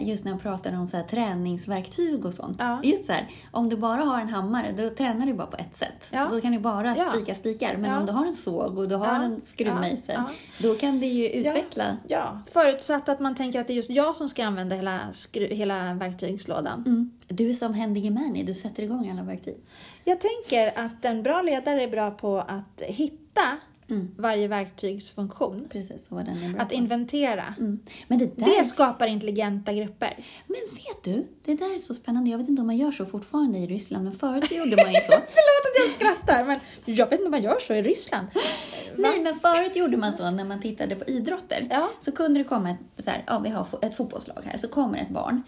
just 0.00 0.24
när 0.24 0.32
jag 0.32 0.42
pratade 0.42 0.76
om 0.76 0.86
så 0.86 0.96
här, 0.96 1.04
träningsverktyg 1.04 2.24
och 2.26 2.34
sånt. 2.34 2.56
Ja. 2.60 2.80
Just 2.84 3.06
så 3.06 3.12
här, 3.12 3.28
om 3.50 3.68
du 3.68 3.76
bara 3.76 4.02
har 4.04 4.20
en 4.20 4.28
hammare, 4.28 4.72
då 4.72 4.90
tränar 4.90 5.26
du 5.26 5.34
bara 5.34 5.46
på 5.46 5.56
ett 5.56 5.76
sätt. 5.76 6.08
Ja. 6.10 6.28
Då 6.30 6.40
kan 6.40 6.52
du 6.52 6.58
bara 6.58 6.96
Ja. 6.96 7.04
spika 7.14 7.34
spikar. 7.34 7.76
Men 7.76 7.98
om 7.98 8.06
du 8.06 8.12
har 8.12 8.26
en 8.26 8.34
såg 8.34 8.78
och 8.78 8.88
du 8.88 8.94
har 8.94 9.14
en 9.24 9.40
skruvmejsel, 9.46 10.20
då 10.58 10.74
kan 10.74 11.00
det 11.00 11.06
ju 11.06 11.28
utveckla. 11.28 11.96
Ja, 12.08 12.40
förutsatt 12.52 13.08
att 13.08 13.20
man 13.20 13.34
tänker 13.34 13.60
att 13.60 13.66
det 13.66 13.72
är 13.72 13.76
just 13.76 13.90
jag 13.90 14.16
som 14.16 14.28
ska 14.28 14.44
använda 14.46 14.76
hela, 14.76 15.00
hela 15.32 15.94
verktygslådan. 15.94 16.82
Mm. 16.86 17.10
Du 17.28 17.50
är 17.50 17.54
som 17.54 17.74
Hendy 17.74 18.10
Mani, 18.10 18.42
du 18.44 18.54
sätter 18.54 18.82
igång 18.82 19.10
alla 19.10 19.22
verktyg. 19.22 19.56
Jag 20.04 20.18
tänker 20.20 20.84
att 20.84 21.04
en 21.04 21.22
bra 21.22 21.42
ledare 21.42 21.82
är 21.82 21.88
bra 21.88 22.10
på 22.10 22.38
att 22.38 22.82
hitta 22.86 23.42
Mm. 23.90 24.08
varje 24.18 24.48
verktygsfunktion. 24.48 25.68
Precis, 25.70 25.96
och 26.08 26.16
vad 26.16 26.24
den 26.24 26.42
är 26.44 26.48
bra 26.52 26.62
Att 26.62 26.68
på. 26.68 26.74
inventera. 26.74 27.54
Mm. 27.58 27.80
Men 28.08 28.18
det 28.18 28.36
där... 28.36 28.58
Det 28.58 28.64
skapar 28.64 29.06
intelligenta 29.06 29.72
grupper. 29.72 30.16
Men 30.46 30.56
vet 30.74 31.04
du, 31.04 31.26
det 31.44 31.54
där 31.54 31.74
är 31.74 31.78
så 31.78 31.94
spännande. 31.94 32.30
Jag 32.30 32.38
vet 32.38 32.48
inte 32.48 32.60
om 32.60 32.66
man 32.66 32.76
gör 32.76 32.92
så 32.92 33.06
fortfarande 33.06 33.58
i 33.58 33.66
Ryssland, 33.66 34.04
men 34.04 34.12
förut 34.12 34.52
gjorde 34.52 34.76
man 34.84 34.92
ju 34.94 35.00
så. 35.00 35.12
Förlåt 35.36 35.64
att 35.66 35.76
jag 35.86 35.90
skrattar, 35.96 36.44
men 36.44 36.60
jag 36.84 37.06
vet 37.06 37.12
inte 37.12 37.24
om 37.24 37.30
man 37.30 37.42
gör 37.42 37.58
så 37.60 37.74
i 37.74 37.82
Ryssland. 37.82 38.26
Nej, 38.96 39.20
men 39.20 39.34
förut 39.40 39.76
gjorde 39.76 39.96
man 39.96 40.12
så 40.14 40.30
när 40.30 40.44
man 40.44 40.60
tittade 40.60 40.96
på 40.96 41.04
idrotter. 41.10 41.66
Ja. 41.70 41.90
Så 42.00 42.12
kunde 42.12 42.40
det 42.40 42.44
komma 42.44 42.70
ett, 42.70 43.04
så 43.04 43.10
här, 43.10 43.24
ja 43.26 43.38
vi 43.38 43.48
har 43.48 43.66
ett 43.82 43.96
fotbollslag 43.96 44.42
här, 44.44 44.58
så 44.58 44.68
kommer 44.68 44.98
ett 44.98 45.10
barn. 45.10 45.42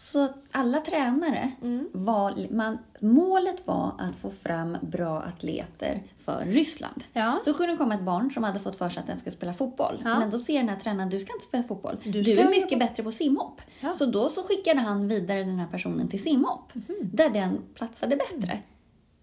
Så 0.00 0.28
alla 0.50 0.80
tränare 0.80 1.52
Mm. 1.62 1.88
var, 1.92 2.52
man, 2.52 2.78
målet 3.00 3.56
var 3.66 3.92
att 3.98 4.16
få 4.16 4.30
fram 4.30 4.76
bra 4.80 5.20
atleter 5.22 6.02
för 6.24 6.44
Ryssland. 6.46 7.04
Ja. 7.12 7.38
Så 7.44 7.54
kunde 7.54 7.72
det 7.72 7.76
komma 7.76 7.94
ett 7.94 8.00
barn 8.02 8.30
som 8.32 8.42
hade 8.44 8.58
fått 8.60 8.76
för 8.78 8.88
sig 8.88 9.00
att 9.00 9.06
den 9.06 9.16
ska 9.16 9.30
spela 9.30 9.52
fotboll. 9.52 10.02
Ja. 10.04 10.18
Men 10.18 10.30
då 10.30 10.38
ser 10.38 10.58
den 10.58 10.68
här 10.68 10.76
tränaren, 10.80 11.10
du 11.10 11.20
ska 11.20 11.32
inte 11.32 11.44
spela 11.46 11.62
fotboll. 11.62 11.96
Du 12.04 12.10
Du, 12.22 12.40
är 12.40 12.48
mycket 12.50 12.62
fotboll." 12.62 12.78
bättre 12.78 13.02
på 13.02 13.12
simhopp. 13.12 13.60
Ja. 13.80 13.92
Så 13.92 14.06
då 14.06 14.28
så 14.28 14.42
skickade 14.42 14.80
han 14.80 15.08
vidare 15.08 15.38
den 15.44 15.58
här 15.58 15.66
personen 15.66 16.08
till 16.08 16.22
simhopp. 16.22 16.74
Mhm. 16.74 16.96
Där 17.00 17.30
den 17.30 17.58
platsade 17.74 18.16
bättre. 18.16 18.58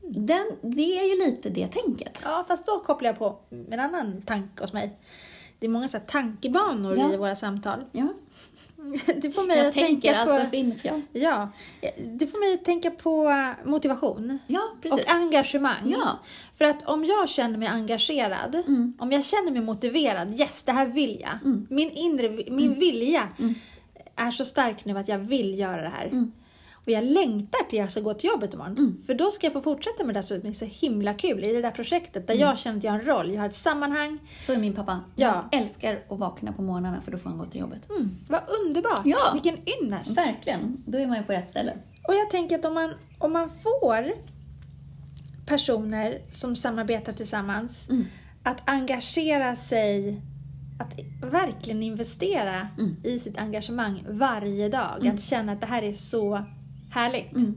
Den, 0.09 0.45
det 0.61 0.99
är 0.99 1.03
ju 1.17 1.25
lite 1.25 1.49
det 1.49 1.67
tänket. 1.67 2.21
Ja, 2.23 2.45
fast 2.47 2.65
då 2.65 2.79
kopplar 2.79 3.09
jag 3.09 3.17
på 3.19 3.35
en 3.71 3.79
annan 3.79 4.21
tanke 4.21 4.63
hos 4.63 4.73
mig. 4.73 4.97
Det 5.65 5.69
är 5.69 5.71
många 5.71 5.87
så 5.87 5.99
tankebanor 5.99 6.97
Ja. 6.97 7.13
i 7.13 7.17
våra 7.17 7.35
samtal. 7.35 7.79
Ja. 7.91 8.07
Det 9.21 9.31
får 9.31 9.47
mig 9.47 9.57
Jag 9.57 9.67
att 9.67 9.73
tänker 9.73 10.11
tänka 10.13 10.25
på... 10.25 10.31
alltså 10.31 10.49
finns 10.49 10.85
jag. 10.85 11.01
Ja, 11.13 11.49
det 12.05 12.27
får 12.27 12.39
mig 12.39 12.53
att 12.53 12.65
tänka 12.65 12.91
på 12.91 13.31
motivation. 13.65 14.39
Ja. 14.47 14.61
Och 14.91 14.99
engagemang. 15.11 15.91
Ja. 15.97 16.19
För 16.53 16.65
att 16.65 16.83
om 16.87 17.05
jag 17.05 17.29
känner 17.29 17.57
mig 17.57 17.67
engagerad, 17.67 18.55
Mm. 18.67 18.93
om 18.99 19.11
jag 19.11 19.25
känner 19.25 19.51
mig 19.51 19.61
motiverad, 19.61 20.39
yes 20.39 20.63
det 20.63 20.71
här 20.71 20.85
vill 20.85 21.21
jag. 21.21 21.55
Min 21.69 21.89
inre, 21.91 22.29
min 22.29 22.65
Mm. 22.67 22.79
vilja 22.79 23.27
är 24.15 24.31
så 24.31 24.45
stark 24.45 24.85
nu 24.85 24.97
att 24.97 25.07
jag 25.07 25.17
vill 25.19 25.59
göra 25.59 25.81
det 25.81 25.89
här. 25.89 26.27
Mm. 26.87 27.03
Och 27.03 27.05
jag 27.05 27.13
längtar 27.13 27.63
till 27.69 27.79
jag 27.79 27.91
ska 27.91 27.99
gå 28.01 28.13
till 28.13 28.29
jobbet 28.29 28.53
imorgon. 28.53 29.01
För 29.05 29.13
då 29.13 29.31
ska 29.31 29.45
jag 29.45 29.53
få 29.53 29.61
fortsätta 29.61 30.03
med 30.03 30.15
det 30.15 30.17
där 30.17 30.21
som 30.21 30.45
är 30.45 30.53
så 30.53 30.65
himla 30.65 31.13
kul 31.13 31.43
i 31.43 31.53
det 31.53 31.61
där 31.61 31.71
projektet 31.71 32.27
där 32.27 32.33
Mm. 32.33 32.47
jag 32.47 32.57
känner 32.59 32.77
att 32.77 32.83
jag 32.83 32.91
har 32.91 32.99
en 32.99 33.05
roll, 33.05 33.31
jag 33.31 33.41
har 33.41 33.47
ett 33.49 33.55
sammanhang. 33.55 34.19
Så 34.41 34.53
är 34.53 34.57
min 34.57 34.73
pappa. 34.73 34.99
Ja. 35.15 35.47
Jag 35.51 35.61
älskar 35.61 35.99
att 36.09 36.19
vakna 36.19 36.53
på 36.53 36.61
morgnarna 36.61 37.01
för 37.01 37.11
då 37.11 37.17
får 37.17 37.29
han 37.29 37.39
gå 37.39 37.45
till 37.45 37.59
jobbet. 37.59 37.89
Mm, 37.89 38.09
vad 38.29 38.41
underbart! 38.65 39.01
Ja. 39.05 39.17
Vilken 39.33 39.55
ynnest! 39.81 40.17
Verkligen. 40.17 40.83
Då 40.85 40.97
är 40.97 41.07
man 41.07 41.17
ju 41.17 41.23
på 41.23 41.31
rätt 41.33 41.49
ställe. 41.49 41.73
Och 42.07 42.13
jag 42.13 42.29
tänker 42.29 42.59
att 42.59 42.65
om 42.65 42.73
man, 42.73 42.93
om 43.19 43.33
man 43.33 43.49
får 43.49 44.13
personer 45.45 46.21
som 46.31 46.55
samarbetar 46.55 47.13
tillsammans 47.13 47.89
Mm. 47.89 48.05
att 48.43 48.69
engagera 48.69 49.55
sig, 49.55 50.21
att 50.79 50.99
verkligen 51.31 51.83
investera 51.83 52.67
Mm. 52.77 52.95
i 53.03 53.19
sitt 53.19 53.37
engagemang 53.37 54.03
varje 54.09 54.69
dag, 54.69 55.07
att 55.07 55.21
känna 55.21 55.51
att 55.51 55.61
det 55.61 55.67
här 55.67 55.81
är 55.81 55.93
så 55.93 56.45
härligt. 56.95 57.31
Mm. 57.35 57.55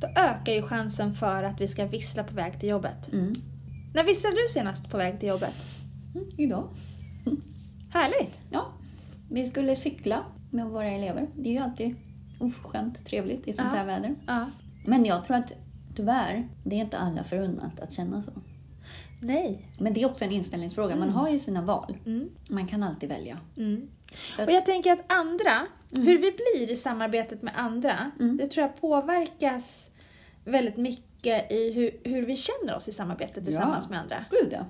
Då 0.00 0.06
ökar 0.06 0.52
ju 0.52 0.62
chansen 0.62 1.12
för 1.12 1.42
att 1.42 1.60
vi 1.60 1.68
ska 1.68 1.86
vissla 1.86 2.24
på 2.24 2.34
väg 2.34 2.60
till 2.60 2.68
jobbet. 2.68 3.12
Mm. 3.12 3.32
När 3.94 4.04
visslade 4.04 4.36
du 4.36 4.48
senast 4.54 4.90
på 4.90 4.96
väg 4.96 5.20
till 5.20 5.28
jobbet? 5.28 5.54
Mm. 6.14 6.28
Idag. 6.36 6.68
Härligt! 7.92 8.38
Ja. 8.50 8.66
Vi 9.30 9.50
skulle 9.50 9.76
cykla 9.76 10.24
med 10.50 10.66
våra 10.66 10.86
elever. 10.86 11.28
Det 11.36 11.48
är 11.48 11.52
ju 11.52 11.58
alltid 11.58 11.94
oförskämt 12.40 13.06
trevligt 13.06 13.48
i 13.48 13.52
sånt 13.52 13.68
Ja. 13.72 13.78
här 13.78 13.86
väder. 13.86 14.14
Ja. 14.26 14.46
Men 14.86 15.04
jag 15.04 15.24
tror 15.24 15.36
att 15.36 15.52
tyvärr, 15.96 16.48
det 16.64 16.76
är 16.76 16.80
inte 16.80 16.98
alla 16.98 17.24
förunnat 17.24 17.80
att 17.80 17.92
känna 17.92 18.22
så. 18.22 18.30
Nej. 19.22 19.66
Men 19.78 19.94
det 19.94 20.02
är 20.02 20.06
också 20.06 20.24
en 20.24 20.32
inställningsfråga. 20.32 20.96
Man 20.96 21.08
har 21.10 21.28
ju 21.28 21.38
sina 21.38 21.62
val. 21.62 21.96
Mm. 22.06 22.28
Man 22.48 22.66
kan 22.66 22.82
alltid 22.82 23.08
välja. 23.08 23.38
Mm. 23.56 23.88
Och 24.38 24.50
jag 24.50 24.66
tänker 24.66 24.92
att 24.92 25.12
andra, 25.12 25.66
hur 25.90 26.18
vi 26.18 26.32
blir 26.32 26.70
i 26.70 26.76
samarbetet 26.76 27.42
med 27.42 27.52
andra, 27.56 28.10
Mm. 28.20 28.36
det 28.36 28.46
tror 28.46 28.66
jag 28.66 28.80
påverkas 28.80 29.90
väldigt 30.44 30.76
mycket 30.76 31.52
i 31.52 31.72
hur, 31.72 31.90
hur 32.10 32.22
vi 32.26 32.36
känner 32.36 32.76
oss 32.76 32.88
i 32.88 32.92
samarbetet 32.92 33.44
tillsammans 33.44 33.84
Ja. 33.84 33.90
med 33.90 34.00
andra. 34.00 34.24
Gud 34.30 34.48
ja. 34.52 34.66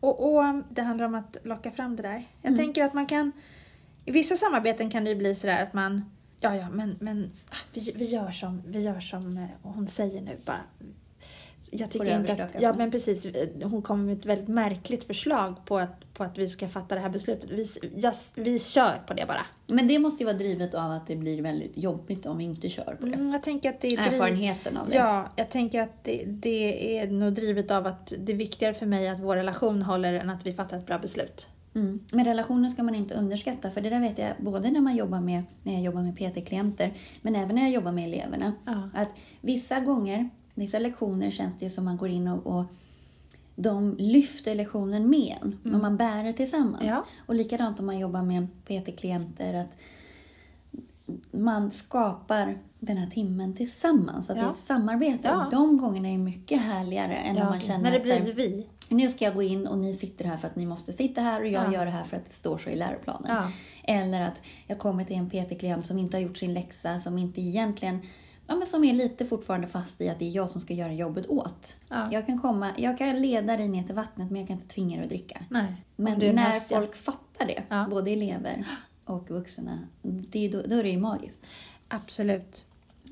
Och, 0.00 0.34
och 0.34 0.44
det 0.70 0.82
handlar 0.82 1.06
om 1.06 1.14
att 1.14 1.36
locka 1.44 1.70
fram 1.70 1.96
det 1.96 2.02
där. 2.02 2.24
Jag 2.42 2.48
Mm. 2.52 2.58
tänker 2.58 2.84
att 2.84 2.94
man 2.94 3.06
kan, 3.06 3.32
i 4.04 4.10
vissa 4.10 4.36
samarbeten 4.36 4.90
kan 4.90 5.04
det 5.04 5.10
ju 5.10 5.16
bli 5.16 5.34
sådär 5.34 5.62
att 5.62 5.72
man, 5.72 6.04
ja 6.40 6.54
ja 6.56 6.70
men, 6.70 6.96
men 7.00 7.30
ah, 7.50 7.54
vi, 7.72 7.92
vi, 7.96 8.04
gör 8.04 8.30
som, 8.30 8.62
vi 8.66 8.80
gör 8.82 9.00
som 9.00 9.36
eh, 9.36 9.44
hon 9.62 9.88
säger 9.88 10.20
nu 10.20 10.36
bara. 10.44 10.60
Jag 11.72 11.90
tycker 11.90 12.20
inte 12.20 12.44
att, 12.44 12.62
ja 12.62 12.74
men 12.74 12.90
precis, 12.90 13.26
hon 13.62 13.82
kom 13.82 14.06
med 14.06 14.18
ett 14.18 14.26
väldigt 14.26 14.48
märkligt 14.48 15.04
förslag 15.04 15.56
på 15.64 15.78
att, 15.78 16.14
på 16.14 16.24
att 16.24 16.38
vi 16.38 16.48
ska 16.48 16.68
fatta 16.68 16.94
det 16.94 17.00
här 17.00 17.08
beslutet. 17.08 17.50
Vi, 17.50 17.68
yes, 18.04 18.32
vi 18.36 18.58
kör 18.58 19.02
på 19.06 19.14
det 19.14 19.24
bara. 19.26 19.46
Men 19.66 19.88
det 19.88 19.98
måste 19.98 20.22
ju 20.22 20.24
vara 20.24 20.36
drivet 20.36 20.74
av 20.74 20.90
att 20.90 21.06
det 21.06 21.16
blir 21.16 21.42
väldigt 21.42 21.76
jobbigt 21.76 22.26
om 22.26 22.38
vi 22.38 22.44
inte 22.44 22.68
kör 22.68 22.96
på 23.00 23.06
det. 23.06 23.12
Mm, 23.12 23.32
jag 23.32 23.42
tänker 23.42 23.68
att 23.68 23.80
det 23.80 23.88
är. 23.88 23.98
Erfarenheten 23.98 24.76
av 24.76 24.88
det. 24.88 24.96
Ja, 24.96 25.28
jag 25.36 25.50
tänker 25.50 25.82
att 25.82 26.04
det, 26.04 26.24
det 26.26 26.98
är 26.98 27.10
nog 27.10 27.32
drivet 27.32 27.70
av 27.70 27.86
att 27.86 28.12
det 28.18 28.32
är 28.32 28.36
viktigare 28.36 28.74
för 28.74 28.86
mig 28.86 29.08
att 29.08 29.20
vår 29.20 29.36
relation 29.36 29.82
håller 29.82 30.12
än 30.14 30.30
att 30.30 30.46
vi 30.46 30.52
fattar 30.52 30.78
ett 30.78 30.86
bra 30.86 30.98
beslut. 30.98 31.48
Mm. 31.74 32.00
Men 32.12 32.24
relationer 32.24 32.68
ska 32.68 32.82
man 32.82 32.94
inte 32.94 33.14
underskatta, 33.14 33.70
för 33.70 33.80
det 33.80 33.90
där 33.90 34.00
vet 34.00 34.18
jag 34.18 34.32
både 34.38 34.70
när 34.70 34.80
man 34.80 34.96
jobbar 34.96 35.20
med, 35.20 35.42
när 35.62 35.72
jag 35.72 35.82
jobbar 35.82 36.02
med 36.02 36.16
PT-klienter, 36.16 36.92
men 37.22 37.36
även 37.36 37.54
när 37.54 37.62
jag 37.62 37.70
jobbar 37.70 37.92
med 37.92 38.04
eleverna. 38.04 38.52
Ja. 38.66 38.90
Att 38.94 39.08
vissa 39.40 39.80
gånger, 39.80 40.30
vissa 40.58 40.78
lektioner 40.78 41.30
känns 41.30 41.58
det 41.58 41.64
ju 41.64 41.70
som 41.70 41.84
man 41.84 41.96
går 41.96 42.08
in 42.08 42.28
och, 42.28 42.46
och 42.58 42.64
de 43.56 43.96
lyfter 43.98 44.54
lektionen 44.54 45.10
med 45.10 45.36
en, 45.42 45.74
och 45.74 45.80
man 45.80 45.96
bär 45.96 46.24
det 46.24 46.32
tillsammans. 46.32 46.82
Mm. 46.82 46.94
Ja. 46.94 47.04
Och 47.26 47.34
likadant 47.34 47.80
om 47.80 47.86
man 47.86 47.98
jobbar 47.98 48.22
med 48.22 48.46
PT-klienter, 48.66 49.54
att 49.54 49.70
man 51.30 51.70
skapar 51.70 52.58
den 52.78 52.96
här 52.96 53.10
timmen 53.10 53.56
tillsammans, 53.56 54.30
att 54.30 54.36
det 54.36 54.42
är 54.42 54.44
Ja. 54.44 54.50
ett 54.52 54.58
samarbete. 54.66 55.18
Ja. 55.22 55.44
Och 55.44 55.50
de 55.50 55.76
gångerna 55.78 56.08
är 56.08 56.18
mycket 56.18 56.60
härligare 56.60 57.14
än 57.14 57.34
när 57.34 57.44
man 57.44 57.60
känner 57.60 57.82
när 57.84 57.90
det 57.90 57.96
att 57.96 58.24
blir 58.24 58.32
vi. 58.32 58.66
nu 58.88 59.08
ska 59.08 59.24
jag 59.24 59.34
gå 59.34 59.42
in 59.42 59.66
och 59.66 59.78
ni 59.78 59.94
sitter 59.94 60.24
här 60.24 60.36
för 60.36 60.46
att 60.46 60.56
ni 60.56 60.66
måste 60.66 60.92
sitta 60.92 61.20
här 61.20 61.40
och 61.40 61.48
jag 61.48 61.66
Ja. 61.66 61.72
gör 61.72 61.84
det 61.84 61.90
här 61.90 62.04
för 62.04 62.16
att 62.16 62.24
det 62.26 62.32
står 62.34 62.58
så 62.58 62.70
i 62.70 62.76
läroplanen. 62.76 63.36
Ja. 63.36 63.50
Eller 63.94 64.20
att 64.20 64.42
jag 64.66 64.78
kommer 64.78 65.04
till 65.04 65.16
en 65.16 65.30
PT-klient 65.30 65.86
som 65.86 65.98
inte 65.98 66.16
har 66.16 66.22
gjort 66.22 66.36
sin 66.38 66.54
läxa, 66.54 66.98
som 66.98 67.18
inte 67.18 67.40
egentligen 67.40 67.98
Ja, 68.50 68.54
men 68.54 68.66
som 68.66 68.84
är 68.84 68.94
lite 68.94 69.26
fortfarande 69.26 69.66
fast 69.66 70.00
i 70.00 70.08
att 70.08 70.18
det 70.18 70.24
är 70.24 70.30
jag 70.30 70.50
som 70.50 70.60
ska 70.60 70.74
göra 70.74 70.92
jobbet 70.92 71.26
åt. 71.26 71.76
Ja. 71.88 72.08
Jag 72.12 72.26
kan 72.26 72.40
komma, 72.40 72.70
jag 72.76 72.98
kan 72.98 73.22
leda 73.22 73.56
dig 73.56 73.68
ner 73.68 73.82
till 73.82 73.94
vattnet 73.94 74.30
men 74.30 74.40
jag 74.40 74.48
kan 74.48 74.56
inte 74.56 74.74
tvinga 74.74 74.96
dig 74.96 75.02
att 75.02 75.08
dricka. 75.08 75.40
Nej. 75.50 75.84
Men 75.96 76.18
när 76.18 76.54
ja. 76.54 76.76
folk 76.76 76.94
fattar 76.94 77.46
det, 77.46 77.62
Ja. 77.68 77.86
både 77.90 78.10
elever 78.10 78.64
och 79.04 79.30
vuxna, 79.30 79.78
det 80.02 80.48
då, 80.48 80.62
då 80.62 80.76
är 80.76 80.82
det 80.82 80.90
ju 80.90 80.98
magiskt. 80.98 81.46
Absolut. 81.88 82.64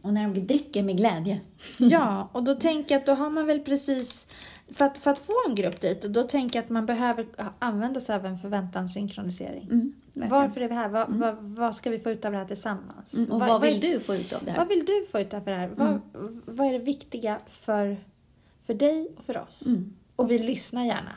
Och 0.02 0.12
när 0.12 0.28
de 0.28 0.46
dricker 0.46 0.82
med 0.82 0.96
glädje. 0.96 1.40
Ja, 1.78 2.28
och 2.32 2.44
då 2.44 2.54
tänker 2.54 2.94
jag 2.94 3.00
att 3.00 3.06
då 3.06 3.14
har 3.14 3.30
man 3.30 3.46
väl 3.46 3.60
precis... 3.60 4.26
För 4.68 4.84
att, 4.84 4.98
för 4.98 5.10
att 5.10 5.18
få 5.18 5.32
en 5.48 5.54
grupp 5.54 5.80
dit, 5.80 6.04
och 6.04 6.10
då 6.10 6.22
tänker 6.22 6.58
jag 6.58 6.64
att 6.64 6.70
man 6.70 6.86
behöver 6.86 7.26
använda 7.58 8.00
sig 8.00 8.14
av 8.14 8.26
en 8.26 8.38
förväntanssynkronisering. 8.38 9.68
Mm. 9.70 9.94
Varför 10.30 10.60
är 10.60 10.68
vi 10.68 10.74
här? 10.74 10.88
Vad, 10.88 11.08
vad, 11.08 11.36
vad 11.40 11.74
ska 11.74 11.90
vi 11.90 11.98
få 11.98 12.10
ut 12.10 12.24
av 12.24 12.32
det 12.32 12.38
här 12.38 12.44
tillsammans? 12.44 13.14
Mm, 13.14 13.32
och 13.32 13.40
vad, 13.40 13.62
vill 13.62 13.80
du 13.80 14.00
få 14.00 14.14
ut 14.14 14.32
av 14.32 14.44
det 14.44 14.50
här? 14.50 14.58
Vad 14.58 14.68
vill 14.68 14.84
du 14.84 15.06
få 15.10 15.20
ut 15.20 15.34
av 15.34 15.44
det 15.44 15.54
här? 15.54 15.68
Vad, 15.68 16.00
vad 16.44 16.66
är 16.66 16.72
det 16.72 16.78
viktiga 16.78 17.38
för, 17.46 17.96
för 18.62 18.74
dig 18.74 19.08
och 19.16 19.24
för 19.24 19.38
oss? 19.38 19.66
Mm. 19.66 19.94
Och 20.16 20.30
vi 20.30 20.38
lyssnar 20.38 20.84
gärna. 20.84 21.12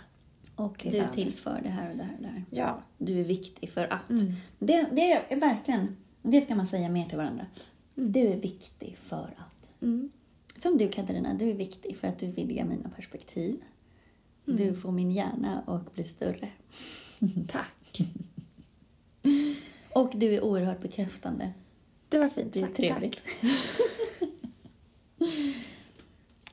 Och 0.56 0.80
till 0.80 0.92
du 0.92 0.98
varandra. 0.98 1.16
tillför 1.16 1.60
det 1.64 1.70
här 1.70 1.92
och 1.92 1.98
det 1.98 2.04
här 2.04 2.16
och 2.16 2.22
det 2.22 2.28
här. 2.28 2.44
Ja. 2.50 2.80
Du 2.98 3.20
är 3.20 3.24
viktig 3.24 3.70
för 3.70 3.94
att. 3.94 4.10
Mm. 4.10 4.34
Det, 4.60 4.88
det 4.92 5.14
är 5.14 5.40
verkligen, 5.40 5.98
det 6.22 6.42
ska 6.42 6.56
man 6.56 6.68
säga 6.68 6.90
mer 6.90 7.10
till 7.10 7.18
varandra. 7.18 7.46
Du 7.96 8.20
är 8.20 8.38
viktig 8.38 8.98
för 9.08 9.34
att. 9.38 9.82
Mm. 10.60 10.62
Som 10.62 10.78
du 10.78 10.88
Katarina, 10.90 11.34
du 11.34 11.50
är 11.50 11.54
viktig 11.54 11.98
för 11.98 12.08
att 12.08 12.20
du 12.20 12.28
vidgar 12.32 12.66
mina 12.66 12.90
perspektiv. 12.90 13.62
Du 14.46 14.74
får 14.76 14.92
min 14.92 15.12
hjärna 15.12 15.64
att 15.68 15.94
bli 15.96 16.04
större. 16.04 16.50
Tack. 17.52 18.00
Och 19.94 20.12
du 20.16 20.34
är 20.36 20.44
oerhört 20.44 20.82
bekräftande. 20.82 21.54
Det 22.10 22.18
var 22.20 22.30
fint 22.30 22.54
Det 22.54 22.60
är 22.60 22.64
sagt. 22.64 22.76
trevligt. 22.78 23.22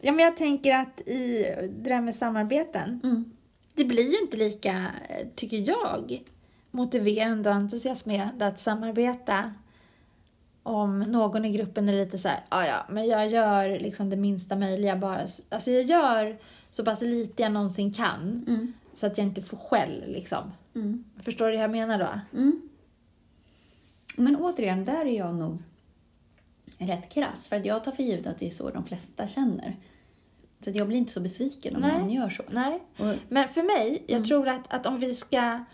Ja, 0.00 0.12
men 0.12 0.24
jag 0.24 0.36
tänker 0.36 0.74
att 0.76 1.00
i 1.00 1.42
det 1.60 1.90
där 1.90 2.00
med 2.00 2.14
samarbeten, 2.14 3.00
Mm. 3.04 3.24
det 3.74 3.84
blir 3.84 4.10
ju 4.10 4.18
inte 4.22 4.36
lika, 4.36 4.86
eh, 5.08 5.26
tycker 5.34 5.68
jag, 5.68 6.22
motiverande 6.70 7.50
och 7.50 7.56
entusiasmerande 7.56 8.46
att 8.46 8.58
samarbeta 8.60 9.54
om 10.66 10.98
någon 11.00 11.44
i 11.44 11.52
gruppen 11.52 11.88
är 11.88 11.92
lite 11.92 12.18
så 12.18 12.29
här, 12.29 12.40
ja 12.50 12.66
ja, 12.66 12.87
men 12.88 13.07
jag 13.07 13.29
gör 13.29 13.79
liksom 13.81 14.11
det 14.11 14.16
minsta 14.16 14.57
möjliga 14.57 14.96
bara. 14.96 15.26
Alltså 15.48 15.70
jag 15.70 15.83
gör 15.85 16.38
så 16.70 16.85
pass 16.85 17.02
lite 17.02 17.42
jag 17.42 17.52
någonsin 17.52 17.92
kan 17.92 18.44
Mm. 18.46 18.72
så 18.92 19.07
att 19.07 19.18
jag 19.18 19.26
inte 19.26 19.42
får 19.42 19.57
skäll 19.57 20.05
liksom. 20.07 20.52
Mm. 20.74 21.05
Förstår 21.20 21.46
du 21.46 21.52
vad 21.52 21.62
jag 21.64 21.70
menar 21.70 21.98
då? 21.98 22.38
Mm. 22.38 22.61
Men 24.16 24.37
återigen, 24.37 24.85
där 24.85 25.07
är 25.07 25.16
jag 25.18 25.35
nog 25.35 25.59
rätt 26.79 27.09
krass. 27.09 27.48
För 27.48 27.57
att 27.57 27.64
jag 27.66 27.85
tar 27.85 27.92
för 27.92 28.02
givet 28.02 28.26
att 28.26 28.38
det 28.38 28.46
är 28.46 28.50
så 28.50 28.70
de 28.70 28.85
flesta 28.85 29.26
känner. 29.26 29.76
Så 30.61 30.70
jag 30.70 30.88
blir 30.88 30.98
inte 30.98 31.12
så 31.12 31.20
besviken 31.20 31.76
om 31.76 31.83
Nej. 31.83 31.98
någon 31.98 32.11
gör 32.11 32.29
så. 32.29 32.42
Nej. 32.50 32.81
Och, 32.98 33.14
Men 33.29 33.48
för 33.48 33.62
mig, 33.62 34.02
jag 34.07 34.24
tror 34.24 34.48
att, 34.48 34.72
att 34.74 34.87
om 34.87 35.00
vi 35.00 35.14
ska 35.14 35.64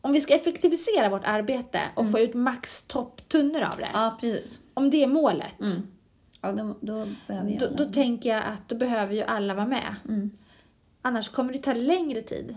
om 0.00 0.12
vi 0.12 0.20
ska 0.20 0.34
effektivisera 0.34 1.08
vårt 1.08 1.24
arbete 1.24 1.80
och 1.94 2.10
få 2.10 2.18
ut 2.18 2.34
max 2.34 2.82
topptunnor 2.82 3.60
av 3.62 3.78
det, 3.78 3.88
ja, 3.92 4.16
precis. 4.20 4.60
om 4.74 4.90
det 4.90 5.02
är 5.02 5.06
målet, 5.06 5.60
Mm. 5.60 5.72
Ja, 6.42 6.52
då, 6.52 6.76
då 6.80 7.06
behöver 7.26 7.50
jag 7.50 7.60
då, 7.60 7.84
då 7.84 7.84
tänker 7.84 8.30
jag 8.30 8.44
att 8.44 8.68
då 8.68 8.76
behöver 8.76 9.14
ju 9.14 9.22
alla 9.22 9.54
vara 9.54 9.66
med. 9.66 9.94
Mm. 10.08 10.30
Annars 11.02 11.28
kommer 11.28 11.52
det 11.52 11.58
ta 11.58 11.72
längre 11.72 12.22
tid. 12.22 12.56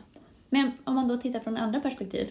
Men 0.49 0.71
om 0.83 0.95
man 0.95 1.07
då 1.07 1.17
tittar 1.17 1.39
från 1.39 1.57
andra 1.57 1.79
perspektiv, 1.79 2.29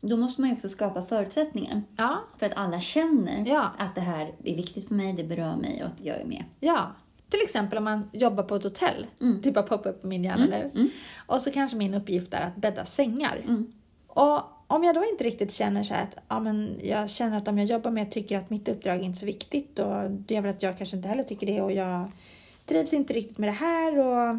då 0.00 0.16
måste 0.16 0.40
man 0.40 0.50
ju 0.50 0.56
också 0.56 0.68
skapa 0.68 1.02
förutsättningar. 1.04 1.82
Ja, 1.96 2.18
För 2.38 2.46
att 2.46 2.52
alla 2.56 2.80
känner 2.80 3.44
Ja. 3.46 3.70
att 3.78 3.94
det 3.94 4.00
här 4.00 4.34
är 4.44 4.56
viktigt 4.56 4.88
för 4.88 4.94
mig, 4.94 5.12
det 5.12 5.24
berör 5.24 5.56
mig 5.56 5.82
och 5.82 5.88
att 5.88 6.00
jag 6.04 6.20
är 6.20 6.24
med. 6.24 6.44
ja. 6.60 6.92
Till 7.30 7.40
exempel 7.44 7.78
om 7.78 7.84
man 7.84 8.10
jobbar 8.12 8.42
på 8.42 8.56
ett 8.56 8.64
hotell, 8.64 9.06
Mm. 9.20 9.40
det 9.42 9.52
bara 9.52 9.62
poppar 9.64 9.90
upp 9.90 10.00
på 10.02 10.06
min 10.06 10.24
hjärna 10.24 10.46
nu. 10.46 10.90
Och 11.26 11.42
så 11.42 11.50
kanske 11.50 11.76
min 11.76 11.94
uppgift 11.94 12.34
är 12.34 12.40
att 12.46 12.56
bädda 12.56 12.84
sängar. 12.84 13.36
Mm. 13.48 13.72
Och 14.14 14.40
om 14.66 14.84
jag 14.84 14.94
då 14.94 15.04
inte 15.12 15.24
riktigt 15.24 15.52
känner 15.52 15.84
så 15.84 15.94
att 15.94 16.16
ja, 16.28 16.40
men 16.40 16.78
jag 16.82 17.10
känner 17.10 17.36
att 17.36 17.44
de 17.44 17.58
jag 17.58 17.66
jobbar 17.66 17.90
med 17.90 18.10
tycker 18.10 18.38
att 18.38 18.50
mitt 18.50 18.68
uppdrag 18.68 18.96
är 18.96 19.02
inte 19.02 19.18
så 19.18 19.26
viktigt 19.26 19.78
och 19.78 20.10
det 20.10 20.36
är 20.36 20.40
väl 20.40 20.50
att 20.54 20.62
jag 20.62 20.78
kanske 20.78 20.96
inte 20.96 21.08
heller 21.08 21.24
tycker 21.24 21.46
det 21.46 21.60
och 21.62 21.72
jag 21.72 22.10
trivs 22.66 22.92
inte 22.92 23.12
riktigt 23.12 23.38
med 23.38 23.48
det 23.48 23.52
här 23.52 23.98
och 23.98 24.38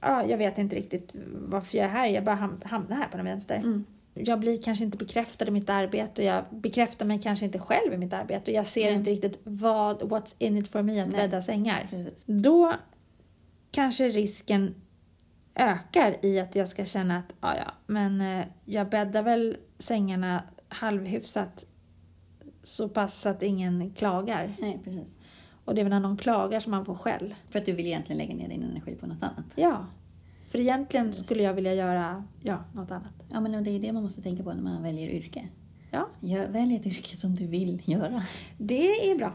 ja, 0.00 0.24
jag 0.28 0.38
vet 0.38 0.58
inte 0.58 0.76
riktigt 0.76 1.10
varför 1.48 1.78
jag 1.78 1.84
är 1.84 1.90
här. 1.90 2.06
Jag 2.08 2.24
bara 2.24 2.36
ham- 2.36 2.64
hamnar 2.64 2.96
här 2.96 3.08
på 3.08 3.16
den 3.16 3.26
vänster. 3.26 3.56
Mm. 3.56 3.84
Jag 4.14 4.40
blir 4.40 4.62
kanske 4.62 4.84
inte 4.84 4.98
bekräftad 4.98 5.46
i 5.48 5.50
mitt 5.50 5.70
arbete 5.70 6.22
och 6.22 6.28
jag 6.28 6.44
bekräftar 6.50 7.06
mig 7.06 7.20
kanske 7.22 7.44
inte 7.44 7.58
själv 7.58 7.92
i 7.94 7.96
mitt 7.96 8.12
arbete 8.12 8.50
och 8.50 8.56
jag 8.56 8.66
ser 8.66 8.86
Mm. 8.88 8.98
inte 8.98 9.10
riktigt 9.10 9.38
vad, 9.44 10.02
what's 10.02 10.34
in 10.38 10.58
it 10.58 10.68
for 10.68 10.82
me 10.82 11.00
att 11.02 11.08
Nej. 11.08 11.16
bädda 11.20 11.42
sängar. 11.42 11.86
Precis. 11.90 12.24
Då 12.26 12.72
kanske 13.70 14.08
risken 14.08 14.74
ökar 15.54 16.24
i 16.24 16.40
att 16.40 16.54
jag 16.54 16.68
ska 16.68 16.84
känna 16.84 17.18
att 17.18 17.34
ja, 17.40 17.54
ja, 17.56 17.72
men 17.86 18.20
eh, 18.20 18.46
jag 18.64 18.88
bäddar 18.88 19.22
väl 19.22 19.56
sängarna 19.78 20.42
halvhyfsat 20.68 21.64
så 22.62 22.88
pass 22.88 23.26
att 23.26 23.42
ingen 23.42 23.90
klagar. 23.90 24.56
Nej, 24.60 24.80
precis. 24.84 25.20
Och 25.64 25.74
det 25.74 25.80
är 25.80 25.84
väl 25.84 25.90
när 25.90 26.00
någon 26.00 26.16
klagar 26.16 26.60
som 26.60 26.70
man 26.70 26.84
får 26.84 26.94
skäll. 26.94 27.34
För 27.50 27.58
att 27.58 27.66
du 27.66 27.72
vill 27.72 27.86
egentligen 27.86 28.18
lägga 28.18 28.34
ner 28.34 28.48
din 28.48 28.62
energi 28.62 28.94
på 28.94 29.06
något 29.06 29.22
annat. 29.22 29.44
Ja. 29.54 29.86
För 30.46 30.58
egentligen 30.58 31.12
skulle 31.12 31.42
jag 31.42 31.54
vilja 31.54 31.74
göra 31.74 32.24
ja, 32.42 32.64
något 32.72 32.90
annat. 32.90 33.24
Ja, 33.28 33.40
men 33.40 33.64
det 33.64 33.70
är 33.70 33.80
det 33.80 33.92
man 33.92 34.02
måste 34.02 34.22
tänka 34.22 34.42
på 34.42 34.52
när 34.52 34.62
man 34.62 34.82
väljer 34.82 35.08
yrke. 35.08 35.48
Ja, 35.90 36.08
Jag 36.20 36.48
väljer 36.48 36.80
ett 36.80 36.86
yrke 36.86 37.16
som 37.16 37.34
du 37.34 37.46
vill 37.46 37.82
göra. 37.84 38.22
det 38.58 39.10
är 39.10 39.18
bra. 39.18 39.32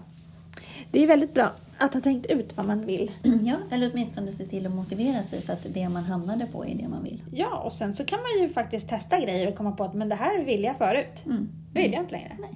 Det 0.91 1.03
är 1.03 1.07
väldigt 1.07 1.33
bra 1.33 1.51
att 1.77 1.93
ha 1.93 2.01
tänkt 2.01 2.25
ut 2.31 2.57
vad 2.57 2.65
man 2.65 2.85
vill. 2.85 3.12
Ja, 3.45 3.55
eller 3.71 3.91
åtminstone 3.93 4.33
se 4.33 4.45
till 4.45 4.65
att 4.65 4.71
motivera 4.73 5.23
sig 5.23 5.41
så 5.41 5.51
att 5.51 5.65
det 5.73 5.89
man 5.89 6.03
hamnade 6.03 6.45
på 6.45 6.65
är 6.65 6.75
det 6.75 6.88
man 6.88 7.03
vill. 7.03 7.23
Ja, 7.31 7.57
och 7.57 7.73
sen 7.73 7.93
så 7.93 8.05
kan 8.05 8.19
man 8.19 8.43
ju 8.47 8.53
faktiskt 8.53 8.89
testa 8.89 9.19
grejer 9.19 9.47
och 9.47 9.55
komma 9.55 9.71
på 9.71 9.83
att 9.83 9.93
men 9.93 10.09
det 10.09 10.15
här 10.15 10.43
vill 10.43 10.63
jag 10.63 10.77
förut. 10.77 11.23
Mm. 11.25 11.49
Det 11.73 11.81
vill 11.81 11.91
jag 11.93 12.01
inte 12.03 12.12
längre. 12.12 12.38
Nej. 12.39 12.55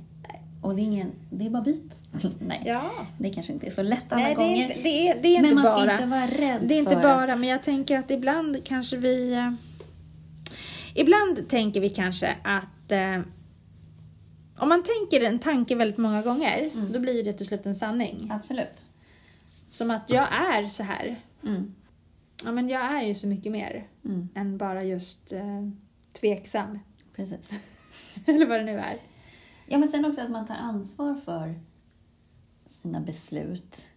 Och 0.62 0.76
det 0.76 0.82
är, 0.82 0.84
ingen, 0.84 1.12
det 1.30 1.46
är 1.46 1.50
bara 1.50 1.64
byt. 1.64 1.94
Nej, 2.40 2.62
Ja. 2.66 2.82
det 3.18 3.30
kanske 3.30 3.54
inte 3.54 3.66
är 3.68 3.72
så 3.72 3.82
lätt 3.82 4.04
alla 4.10 4.22
Nej, 4.24 4.36
det 4.36 4.42
är 4.44 4.48
gånger. 4.48 4.64
inte, 4.64 4.80
det 4.84 5.08
är, 5.08 5.22
det 5.22 5.36
är 5.36 5.42
men 5.42 5.56
man 5.56 5.64
ska 5.64 5.74
bara. 5.74 5.92
inte 5.94 6.06
vara 6.06 6.28
rädd 6.28 6.62
Det 6.66 6.74
är 6.74 6.80
inte 6.80 6.96
bara, 6.96 7.34
att... 7.34 7.40
men 7.40 7.50
jag 7.50 7.64
tänker 7.64 7.98
att 8.00 8.12
ibland 8.12 8.58
kanske 8.64 8.98
vi... 8.98 9.34
Eh, 9.34 9.52
ibland 10.94 11.50
tänker 11.50 11.82
vi 11.82 11.90
kanske 11.90 12.36
att... 12.44 12.92
Om 14.58 14.70
man 14.70 14.84
tänker 14.84 15.26
en 15.28 15.40
tanke 15.40 15.76
väldigt 15.76 15.98
många 15.98 16.22
gånger, 16.22 16.70
Mm. 16.74 16.92
då 16.92 17.00
blir 17.00 17.24
det 17.24 17.34
till 17.34 17.46
slut 17.46 17.66
en 17.66 17.76
sanning. 17.76 18.28
Absolut. 18.32 18.86
Som 19.70 19.92
att 19.92 20.10
jag 20.10 20.28
är 20.34 20.68
så 20.68 20.84
här. 20.84 21.22
Mm. 21.44 21.74
Ja, 22.46 22.52
men 22.52 22.70
jag 22.70 22.82
är 22.82 23.02
ju 23.02 23.16
så 23.16 23.28
mycket 23.28 23.52
mer 23.52 23.88
Mm. 24.06 24.30
än 24.36 24.58
bara 24.58 24.84
just 24.84 25.32
eh, 25.34 25.70
tveksam. 26.20 26.80
Precis. 27.16 27.50
Eller 28.26 28.46
vad 28.46 28.60
det 28.60 28.64
nu 28.66 28.78
är. 28.80 28.98
Ja, 29.68 29.78
men 29.78 29.90
sen 29.90 30.06
också 30.06 30.22
att 30.22 30.32
man 30.32 30.46
tar 30.48 30.56
ansvar 30.56 31.16
för 31.16 31.60
sina 32.68 33.00
beslut. 33.00 33.90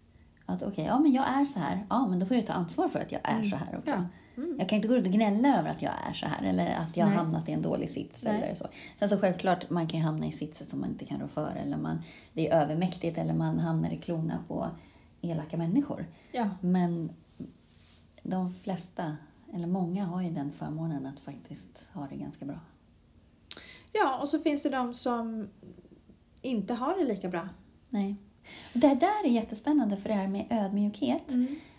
Att 0.47 0.63
okej, 0.63 0.85
ja 0.85 0.99
men 0.99 1.13
jag 1.13 1.29
är 1.29 1.45
så 1.45 1.59
här. 1.59 1.87
Ja, 1.91 2.07
men 2.07 2.19
då 2.19 2.27
får 2.27 2.37
jag 2.37 2.47
ta 2.47 2.53
ansvar 2.53 2.89
för 2.89 2.99
att 2.99 3.13
jag 3.13 3.21
är 3.25 3.45
så 3.45 3.57
här 3.57 3.79
också. 3.79 3.91
Ja. 3.95 4.05
Mm. 4.37 4.57
Jag 4.59 4.69
kan 4.69 4.77
inte 4.77 4.89
gå 4.89 4.95
runt 4.95 5.07
och 5.07 5.13
gnälla 5.13 5.59
över 5.59 5.71
att 5.71 5.83
jag 5.83 5.93
är 6.11 6.13
så 6.13 6.27
här 6.27 6.49
eller 6.49 6.75
att 6.75 6.97
jag 6.97 7.05
har 7.05 7.11
Nej. 7.11 7.19
hamnat 7.19 7.49
i 7.49 7.53
en 7.53 7.63
dålig 7.63 7.91
sits 7.91 8.23
Nej. 8.25 8.43
eller 8.43 8.55
så. 8.55 8.69
Sen 8.99 9.09
så 9.09 9.19
självklart, 9.19 9.71
man 9.71 9.87
kan 9.87 10.01
ju 10.01 10.07
hamna 10.07 10.27
i 10.27 10.33
sitser 10.33 10.65
som 10.65 10.81
man 10.81 10.91
inte 10.91 11.05
kan 11.05 11.21
rå 11.21 11.29
för 11.29 11.57
eller 11.57 11.77
man, 11.77 12.03
det 12.33 12.49
är 12.49 12.63
övermäktigt 12.63 13.19
eller 13.19 13.35
man 13.35 13.59
hamnar 13.59 13.91
i 13.91 13.99
klorna 13.99 14.45
på 14.49 14.71
elaka 15.21 15.57
människor. 15.57 16.07
Ja. 16.33 16.51
Men 16.61 17.11
de 18.23 18.55
flesta, 18.55 19.17
eller 19.55 19.67
många, 19.67 20.05
har 20.05 20.23
ju 20.23 20.31
den 20.31 20.53
förmånen 20.53 21.07
att 21.07 21.21
faktiskt 21.21 21.85
ha 21.93 22.07
det 22.11 22.17
ganska 22.17 22.45
bra. 22.45 22.61
ja, 23.93 24.19
och 24.21 24.29
så 24.29 24.39
finns 24.39 24.63
det 24.63 24.71
de 24.71 24.95
som 24.95 25.49
inte 26.43 26.75
har 26.75 26.99
det 26.99 27.05
lika 27.05 27.29
bra. 27.29 27.49
Nej. 27.91 28.17
Det 28.73 28.95
där 28.95 29.25
är 29.25 29.29
jättespännande 29.29 29.97
för 29.97 30.09
det 30.09 30.15
här 30.15 30.29
med 30.29 30.47
ödmjukhet. 30.51 31.23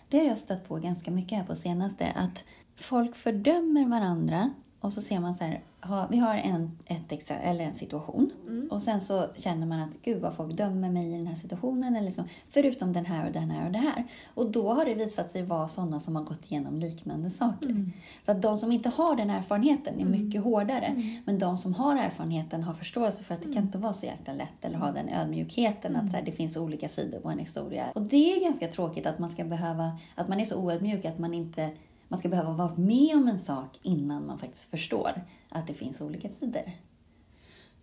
Det 0.08 0.18
har 0.18 0.24
jag 0.24 0.38
stött 0.38 0.68
på 0.68 0.76
ganska 0.76 1.10
mycket 1.10 1.38
här 1.38 1.44
på 1.44 1.56
senaste. 1.56 2.12
Att 2.16 2.44
folk 2.76 3.16
fördömer 3.16 3.86
varandra 3.86 4.50
och 4.80 4.92
så 4.92 5.00
ser 5.00 5.20
man 5.20 5.34
så 5.34 5.44
här, 5.44 5.60
ha, 5.82 6.06
vi 6.10 6.18
har 6.18 6.34
en, 6.34 6.78
ett, 6.86 7.30
eller 7.30 7.64
en 7.64 7.74
situation 7.74 8.32
och 8.70 8.82
sen 8.82 9.00
så 9.00 9.26
känner 9.36 9.66
man 9.66 9.80
att 9.80 10.02
gud 10.02 10.22
vad 10.22 10.34
folk 10.34 10.56
dömer 10.56 10.90
mig 10.90 11.08
i 11.14 11.16
den 11.16 11.26
här 11.26 11.34
situationen. 11.34 11.96
Eller 11.96 12.06
liksom, 12.06 12.24
förutom 12.48 12.92
den 12.92 13.06
här 13.06 13.26
och 13.26 13.32
den 13.32 13.50
här 13.50 13.66
och 13.66 13.72
det 13.72 13.78
här. 13.78 14.04
Och 14.34 14.50
då 14.50 14.72
har 14.72 14.84
det 14.84 14.94
visat 14.94 15.30
sig 15.30 15.42
vara 15.42 15.68
sådana 15.68 16.00
som 16.00 16.16
har 16.16 16.22
gått 16.22 16.50
igenom 16.50 16.76
liknande 16.76 17.30
saker. 17.30 17.90
Så 18.26 18.32
att 18.32 18.42
de 18.42 18.58
som 18.58 18.72
inte 18.72 18.88
har 18.88 19.16
den 19.16 19.30
erfarenheten 19.30 20.00
är 20.00 20.04
mycket 20.04 20.42
hårdare. 20.42 21.02
Men 21.24 21.38
de 21.38 21.58
som 21.58 21.74
har 21.74 21.96
erfarenheten 21.96 22.62
har 22.62 22.74
förståelse 22.74 23.24
för 23.24 23.34
att 23.34 23.42
det 23.42 23.52
kan 23.52 23.62
inte 23.62 23.78
vara 23.78 23.92
så 23.92 24.06
jäkla 24.06 24.32
lätt. 24.32 24.64
Eller 24.64 24.78
ha 24.78 24.90
den 24.90 25.08
ödmjukheten 25.08 25.96
att 25.96 26.10
så 26.10 26.16
här, 26.16 26.24
det 26.24 26.32
finns 26.32 26.56
olika 26.56 26.88
sidor 26.88 27.20
på 27.20 27.28
en 27.28 27.38
historia. 27.38 27.84
Och 27.94 28.02
det 28.02 28.32
är 28.32 28.44
ganska 28.44 28.68
tråkigt 28.68 29.06
att 29.06 29.18
man 29.18 29.30
ska 29.30 29.44
behöva, 29.44 29.98
att 30.14 30.28
man 30.28 30.40
är 30.40 30.44
så 30.44 30.56
oödmjuk 30.56 31.04
att 31.04 31.18
man 31.18 31.34
inte 31.34 31.70
man 32.08 32.18
ska 32.18 32.28
behöva 32.28 32.52
vara 32.52 32.74
med 32.76 33.16
om 33.16 33.28
en 33.28 33.38
sak 33.38 33.78
innan 33.82 34.26
man 34.26 34.38
faktiskt 34.38 34.70
förstår 34.70 35.10
att 35.48 35.66
det 35.66 35.74
finns 35.74 36.00
olika 36.00 36.28
sidor. 36.28 36.72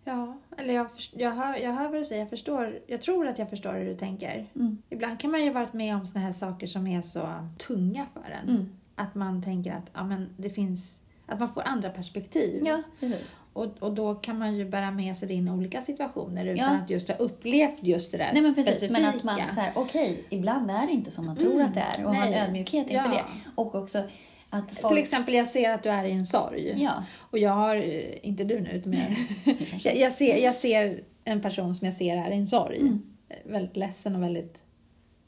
Ja, 0.04 0.38
eller 0.56 0.74
jag, 0.74 0.86
jag, 1.12 1.30
hör, 1.30 1.56
jag 1.56 1.72
hör 1.72 1.88
vad 1.88 2.00
du 2.00 2.04
säger. 2.04 2.22
Jag, 2.22 2.30
förstår, 2.30 2.78
jag 2.86 3.02
tror 3.02 3.26
att 3.26 3.38
jag 3.38 3.50
förstår 3.50 3.72
hur 3.72 3.84
du 3.84 3.96
tänker. 3.96 4.46
Mm. 4.54 4.82
Ibland 4.90 5.20
kan 5.20 5.30
man 5.30 5.44
ju 5.44 5.52
varit 5.52 5.72
med 5.72 5.96
om 5.96 6.06
såna 6.06 6.24
här 6.24 6.32
saker 6.32 6.66
som 6.66 6.86
är 6.86 7.02
så 7.02 7.48
tunga 7.58 8.06
för 8.12 8.30
en. 8.30 8.48
Mm. 8.48 8.68
Att 8.94 9.14
man 9.14 9.42
tänker 9.42 9.72
att 9.72 9.90
ja, 9.94 10.04
men 10.04 10.28
det 10.36 10.50
finns 10.50 11.00
att 11.26 11.38
man 11.40 11.48
får 11.54 11.62
andra 11.62 11.90
perspektiv. 11.90 12.62
Ja, 12.66 12.82
precis. 13.00 13.36
Och, 13.52 13.66
och 13.82 13.94
då 13.94 14.14
kan 14.14 14.38
man 14.38 14.56
ju 14.56 14.64
bära 14.68 14.90
med 14.90 15.16
sig 15.16 15.28
det 15.28 15.34
in 15.34 15.48
i 15.48 15.50
olika 15.50 15.80
situationer 15.80 16.46
utan 16.46 16.56
Ja. 16.74 16.80
att 16.82 16.90
just 16.90 17.08
ha 17.08 17.14
upplevt 17.16 17.82
just 17.82 18.12
det 18.12 18.18
där 18.18 18.30
Nej 18.32 18.42
men 18.42 18.54
precis, 18.54 18.76
specifika. 18.76 19.00
men 19.00 19.08
att 19.16 19.22
man 19.24 19.40
här, 19.40 19.72
okej, 19.74 20.24
ibland 20.30 20.70
är 20.70 20.86
det 20.86 20.92
inte 20.92 21.10
som 21.10 21.26
man 21.26 21.36
tror 21.36 21.62
att 21.62 21.74
det 21.74 21.80
är 21.80 22.04
och 22.04 22.14
ha 22.14 22.24
en 22.24 22.30
Nej. 22.30 22.40
ödmjukhet 22.40 22.90
inför 22.90 23.08
Ja. 23.08 23.14
det. 23.14 23.24
Och 23.54 23.74
också 23.74 24.02
att 24.50 24.72
folk... 24.80 24.94
Till 24.94 25.02
exempel, 25.02 25.34
jag 25.34 25.46
ser 25.46 25.70
att 25.70 25.82
du 25.82 25.88
är 25.90 26.04
i 26.04 26.12
en 26.12 26.26
sorg. 26.26 26.72
Ja, 26.82 27.04
Och 27.18 27.38
jag 27.38 27.50
har, 27.50 27.76
eh, 27.76 28.02
inte 28.26 28.44
du 28.44 28.60
nu, 28.60 28.70
utan 28.70 28.92
jag, 28.92 29.06
jag, 29.82 29.96
jag, 29.96 30.12
ser, 30.12 30.36
jag 30.44 30.54
ser 30.54 31.00
en 31.24 31.40
person 31.42 31.74
som 31.74 31.84
jag 31.84 31.94
ser 31.94 32.16
är 32.16 32.30
i 32.30 32.34
en 32.36 32.46
sorg. 32.46 32.78
Mm. 32.80 33.02
Väldigt 33.44 33.76
ledsen 33.76 34.16
och 34.16 34.22
väldigt, 34.22 34.62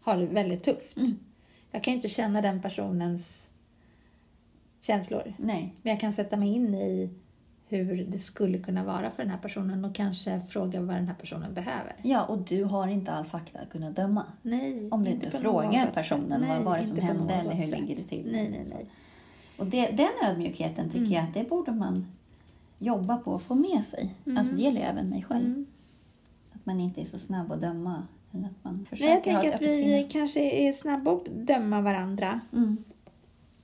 har 0.03 0.17
det 0.17 0.27
väldigt 0.27 0.65
tufft. 0.65 0.97
Mm. 0.97 1.19
Jag 1.71 1.83
kan 1.85 1.93
ju 1.93 1.97
inte 1.97 2.09
känna 2.09 2.41
den 2.43 2.63
personens 2.63 3.48
känslor. 4.81 5.35
nej. 5.39 5.75
Men 5.83 5.91
jag 5.91 6.01
kan 6.01 6.13
sätta 6.13 6.37
mig 6.37 6.49
in 6.55 6.75
i 6.75 7.11
hur 7.71 8.05
det 8.09 8.19
skulle 8.19 8.59
kunna 8.59 8.85
vara 8.85 9.11
för 9.11 9.23
den 9.23 9.31
här 9.33 9.39
personen 9.39 9.85
och 9.85 9.95
kanske 9.95 10.41
fråga 10.49 10.81
vad 10.81 10.97
den 10.97 11.07
här 11.07 11.15
personen 11.15 11.55
behöver. 11.55 11.93
Ja, 12.03 12.25
och 12.25 12.39
du 12.39 12.65
har 12.65 12.89
inte 12.89 13.13
all 13.13 13.25
fakta 13.25 13.59
att 13.59 13.71
kunna 13.71 13.91
döma. 13.91 14.25
Nej, 14.43 14.89
Om 14.91 15.05
du 15.05 15.11
inte 15.11 15.31
på 15.31 15.39
frågar 15.39 15.87
personen 15.95 16.41
sätt. 16.41 16.49
vad 16.49 16.63
var 16.63 16.79
det 16.79 16.85
som 16.85 16.97
inte 16.97 17.07
hände 17.13 17.35
eller 17.35 17.55
hur 17.55 17.67
sätt. 17.67 17.81
ligger 17.81 17.97
det 17.97 18.03
till. 18.09 18.29
Nej, 18.33 18.49
nej, 18.51 18.67
nej. 18.71 18.87
Och 19.57 19.67
det, 19.67 19.87
den 19.91 20.09
ödmjukheten 20.25 20.87
tycker 20.91 20.99
Mm. 20.99 21.13
jag 21.13 21.25
att 21.25 21.35
det 21.35 21.49
borde 21.49 21.73
man 21.73 22.07
jobba 22.79 23.17
på 23.17 23.35
att 23.35 23.43
få 23.43 23.55
med 23.55 23.85
sig. 23.85 24.15
Alltså 24.37 24.55
det 24.55 24.63
gäller 24.63 24.81
ju 24.81 24.87
även 24.87 25.09
mig 25.09 25.23
själv. 25.23 25.45
Mm. 25.47 25.67
Att 26.53 26.67
man 26.67 26.81
inte 26.81 27.01
är 27.01 27.05
så 27.05 27.19
snabb 27.19 27.53
att 27.53 27.61
döma. 27.61 28.03
Eller 28.33 28.45
att 28.45 28.65
man 28.65 28.87
försöker 28.91 29.05
Nej, 29.05 29.15
jag 29.15 29.25
tänker 29.25 29.55
att 29.55 29.61
vi 29.63 30.09
kanske 30.13 30.41
är 30.69 30.73
snabba 30.73 31.13
att 31.13 31.25
döma 31.25 31.81
varandra. 31.81 32.41
Mm. 32.53 32.77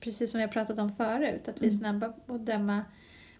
Precis 0.05 0.31
som 0.31 0.37
vi 0.37 0.43
har 0.45 0.51
pratat 0.51 0.79
om 0.79 0.91
förut. 0.95 1.47
Att 1.47 1.55
vi 1.61 1.67
är 1.67 1.71
Mm. 1.71 1.79
snabba 1.79 2.09
på 2.25 2.35
att 2.35 2.45
döma 2.45 2.81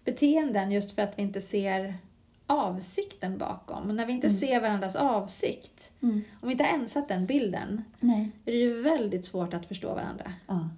beteenden 0.04 0.70
just 0.70 0.92
för 0.92 1.02
att 1.02 1.18
vi 1.18 1.22
inte 1.22 1.40
ser 1.40 1.98
avsikten 2.46 3.38
bakom. 3.38 3.88
Och 3.88 3.94
när 3.94 4.06
vi 4.06 4.12
inte 4.12 4.26
Mm. 4.26 4.38
ser 4.38 4.60
varandras 4.60 4.96
avsikt, 4.96 5.92
Mm. 6.02 6.22
om 6.40 6.48
vi 6.48 6.52
inte 6.52 6.64
har 6.64 6.74
ensat 6.78 7.08
den 7.08 7.26
bilden, 7.26 7.84
Nej. 8.00 8.30
är 8.44 8.52
det 8.52 8.58
ju 8.58 8.82
väldigt 8.82 9.24
svårt 9.26 9.54
att 9.54 9.66
förstå 9.66 9.94
varandra. 9.94 10.32
Ja. 10.46 10.68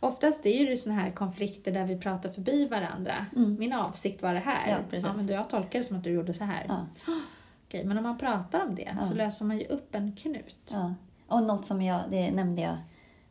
Oftast 0.00 0.46
är 0.46 0.70
det 0.70 0.76
såna 0.76 0.94
här 0.94 1.10
konflikter 1.10 1.72
där 1.72 1.84
vi 1.84 1.96
pratar 1.98 2.30
förbi 2.30 2.66
varandra. 2.66 3.26
Mm. 3.36 3.56
Min 3.58 3.72
avsikt 3.72 4.22
var 4.22 4.34
det 4.34 4.40
här. 4.40 4.70
Ja, 4.70 4.76
precis. 4.90 5.10
men 5.16 5.26
jag 5.28 5.48
tolkar 5.50 5.78
det 5.78 5.84
som 5.84 5.96
att 5.96 6.04
du 6.04 6.10
gjorde 6.10 6.34
så 6.34 6.44
här. 6.44 6.64
Ja. 6.68 6.86
Okej, 7.68 7.84
men 7.84 7.98
om 7.98 8.02
man 8.04 8.18
pratar 8.18 8.64
om 8.66 8.74
det 8.74 8.94
Ja. 9.00 9.06
så 9.06 9.14
löser 9.14 9.44
man 9.44 9.58
ju 9.58 9.64
upp 9.64 9.94
en 9.94 10.12
knut. 10.16 10.56
Ja. 10.70 10.94
Och 11.26 11.42
något 11.42 11.66
som 11.66 11.82
jag, 11.82 12.02
det 12.10 12.30
nämnde 12.30 12.62
jag 12.62 12.76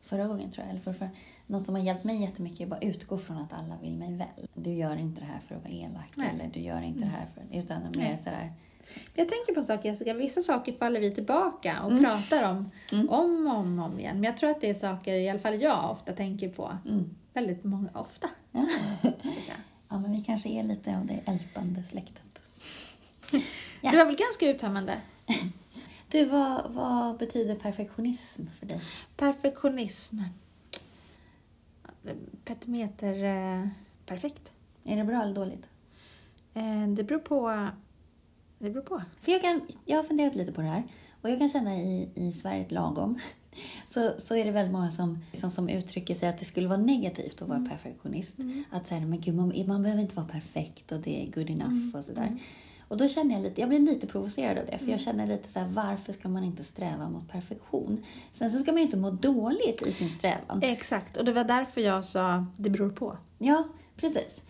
förra 0.02 0.26
gången 0.26 0.50
tror 0.50 0.66
jag, 0.66 0.70
eller 0.70 0.80
förra, 0.94 1.08
något 1.46 1.66
som 1.66 1.74
har 1.74 1.82
hjälpt 1.82 2.04
mig 2.04 2.20
jättemycket 2.22 2.60
är 2.60 2.66
bara 2.66 2.80
utgå 2.80 3.18
från 3.18 3.36
att 3.36 3.52
alla 3.52 3.76
vill 3.82 3.96
mig 3.96 4.12
väl. 4.16 4.46
Du 4.54 4.72
gör 4.72 4.96
inte 4.96 5.20
det 5.20 5.26
här 5.26 5.40
för 5.48 5.54
att 5.54 5.62
vara 5.62 5.72
elak 5.72 6.12
Nej. 6.16 6.30
eller 6.34 6.50
du 6.54 6.60
gör 6.60 6.82
inte 6.82 7.00
det 7.00 7.06
här 7.06 7.26
för, 7.34 7.58
utan 7.58 7.82
mer 7.96 8.16
sådär, 8.16 8.52
Jag 9.14 9.28
tänker 9.28 9.54
på 9.54 9.60
en 9.60 9.66
sak 9.66 9.84
Jessica, 9.84 10.14
vissa 10.14 10.40
saker 10.40 10.72
faller 10.72 11.00
vi 11.00 11.10
tillbaka 11.10 11.82
och 11.82 11.90
Mm. 11.90 12.04
pratar 12.04 12.50
om 12.50 12.70
Mm. 12.92 13.08
om 13.08 13.46
och 13.46 13.56
om, 13.56 13.78
om 13.78 13.98
igen. 14.00 14.16
Men 14.16 14.24
jag 14.24 14.36
tror 14.36 14.50
att 14.50 14.60
det 14.60 14.70
är 14.70 14.74
saker, 14.74 15.14
i 15.14 15.28
alla 15.30 15.38
fall 15.38 15.60
jag 15.62 15.90
ofta 15.90 16.12
tänker 16.12 16.48
på. 16.48 16.78
mm. 16.86 17.14
Väldigt 17.32 17.64
många, 17.64 17.88
ofta. 17.94 18.28
Ja. 18.52 18.66
ja 19.88 19.98
men 19.98 20.12
vi 20.12 20.20
kanske 20.20 20.48
är 20.48 20.62
lite 20.62 20.96
av 20.98 21.06
det 21.06 21.20
ältande 21.26 21.82
släktet. 21.82 22.22
Ja. 23.80 23.90
Det 23.90 23.96
var 23.96 24.04
väl 24.06 24.16
ganska 24.16 24.48
uttömmande. 24.50 24.94
Du, 26.08 26.24
vad, 26.24 26.70
vad 26.72 27.18
betyder 27.18 27.54
perfektionism 27.54 28.42
för 28.58 28.66
dig? 28.66 28.80
Perfektionism. 29.16 30.18
Petimeter 32.44 33.24
eh, 33.24 33.68
perfekt. 34.06 34.52
Är 34.84 34.96
det 34.96 35.04
bra 35.04 35.22
eller 35.22 35.34
dåligt? 35.34 35.68
Eh, 36.54 36.88
det 36.88 37.04
beror 37.04 37.18
på. 37.18 37.68
Det 38.58 38.70
beror 38.70 38.82
på. 38.84 39.02
För 39.20 39.32
jag, 39.32 39.40
kan, 39.40 39.60
jag 39.84 39.96
har 39.96 40.04
funderat 40.04 40.34
lite 40.34 40.52
på 40.52 40.60
det 40.60 40.66
här. 40.68 40.82
Och 41.22 41.30
jag 41.30 41.38
kan 41.38 41.48
känna 41.48 41.76
i, 41.76 42.08
i 42.14 42.32
Sverige 42.32 42.66
lagom, 42.68 43.18
så, 43.90 44.12
så 44.18 44.36
är 44.36 44.44
det 44.44 44.50
väldigt 44.50 44.72
många 44.72 44.90
som, 44.90 45.18
liksom, 45.32 45.50
som 45.50 45.68
uttrycker 45.68 46.14
sig 46.14 46.28
att 46.28 46.38
det 46.38 46.44
skulle 46.44 46.68
vara 46.68 46.78
negativt 46.80 47.42
att 47.42 47.48
vara 47.48 47.58
Mm. 47.58 47.70
perfektionist. 47.70 48.34
Att 48.70 48.86
säga, 48.86 49.00
men 49.00 49.20
gud, 49.20 49.34
man, 49.34 49.64
man 49.66 49.82
behöver 49.82 50.02
inte 50.02 50.14
vara 50.16 50.26
perfekt 50.26 50.92
och 50.92 51.00
det 51.00 51.22
är 51.22 51.32
good 51.32 51.50
enough 51.50 51.70
Mm. 51.72 51.92
och 51.94 52.04
sådär. 52.04 52.38
Och 52.94 52.98
då 52.98 53.08
känner 53.08 53.34
jag 53.34 53.42
lite, 53.42 53.60
jag 53.60 53.68
blir 53.68 53.78
lite 53.78 54.06
provocerad 54.06 54.58
av 54.58 54.66
det, 54.66 54.78
för 54.78 54.84
jag 54.84 55.00
Mm. 55.00 55.04
känner 55.04 55.26
lite 55.26 55.52
så 55.52 55.58
här, 55.58 55.66
varför 55.68 56.12
ska 56.12 56.28
man 56.28 56.44
inte 56.44 56.64
sträva 56.64 57.08
mot 57.08 57.28
perfektion? 57.28 58.04
Sen 58.32 58.50
så 58.50 58.58
ska 58.58 58.72
man 58.72 58.78
ju 58.78 58.84
inte 58.84 58.96
må 58.96 59.10
dåligt 59.10 59.82
i 59.86 59.92
sin 59.92 60.10
strävan. 60.10 60.62
Exakt, 60.62 61.16
och 61.16 61.24
det 61.24 61.32
var 61.32 61.44
därför 61.44 61.80
jag 61.80 62.04
sa 62.04 62.46
det 62.56 62.70
beror 62.70 62.90
på. 62.90 63.16
Ja, 63.38 63.64
precis. 63.96 64.42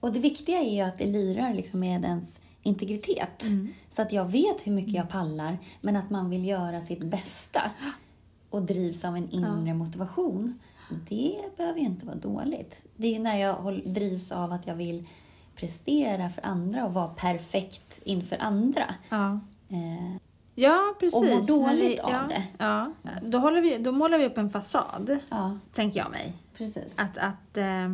Och 0.00 0.12
det 0.12 0.20
viktiga 0.20 0.58
är 0.58 0.70
ju 0.74 0.80
att 0.80 0.96
det 0.96 1.06
lirar 1.06 1.54
liksom 1.54 1.80
med 1.80 2.04
ens 2.04 2.40
integritet. 2.62 3.44
Så 3.90 4.02
att 4.02 4.12
jag 4.12 4.24
vet 4.24 4.66
hur 4.66 4.72
mycket 4.72 4.94
jag 4.94 5.08
pallar, 5.08 5.58
men 5.80 5.96
att 5.96 6.10
man 6.10 6.30
vill 6.30 6.44
göra 6.44 6.80
sitt 6.82 7.02
bästa 7.04 7.70
och 8.50 8.62
drivs 8.62 9.04
av 9.04 9.16
en 9.16 9.30
inre 9.30 9.74
motivation. 9.74 10.58
Det 11.08 11.36
behöver 11.56 11.78
ju 11.78 11.86
inte 11.86 12.06
vara 12.06 12.16
dåligt. 12.16 12.76
Det 12.96 13.06
är 13.06 13.12
ju 13.12 13.18
när 13.18 13.36
jag 13.36 13.82
drivs 13.84 14.32
av 14.32 14.52
att 14.52 14.66
jag 14.66 14.74
vill 14.74 15.04
prestera 15.60 16.30
för 16.30 16.46
andra 16.46 16.84
och 16.84 16.94
vara 16.94 17.08
perfekt 17.08 18.00
inför 18.04 18.36
andra. 18.38 18.94
Ja. 19.08 19.40
Eh, 19.68 20.16
Ja, 20.54 20.78
precis. 21.00 21.14
Och 21.14 21.24
mår 21.24 21.40
När 21.40 21.46
dåligt 21.46 21.90
vi, 21.90 21.98
av 22.00 22.10
ja, 22.10 22.26
det. 22.28 22.44
Ja. 22.58 22.92
Då, 23.22 23.38
håller 23.38 23.60
vi, 23.60 23.78
då 23.78 23.92
målar 23.92 24.18
vi 24.18 24.26
upp 24.26 24.38
en 24.38 24.50
fasad, 24.50 25.18
ja, 25.28 25.58
tänker 25.72 26.00
jag 26.00 26.10
mig. 26.10 26.32
precis. 26.56 26.94
Att, 26.96 27.18
att 27.18 27.56
eh, 27.56 27.88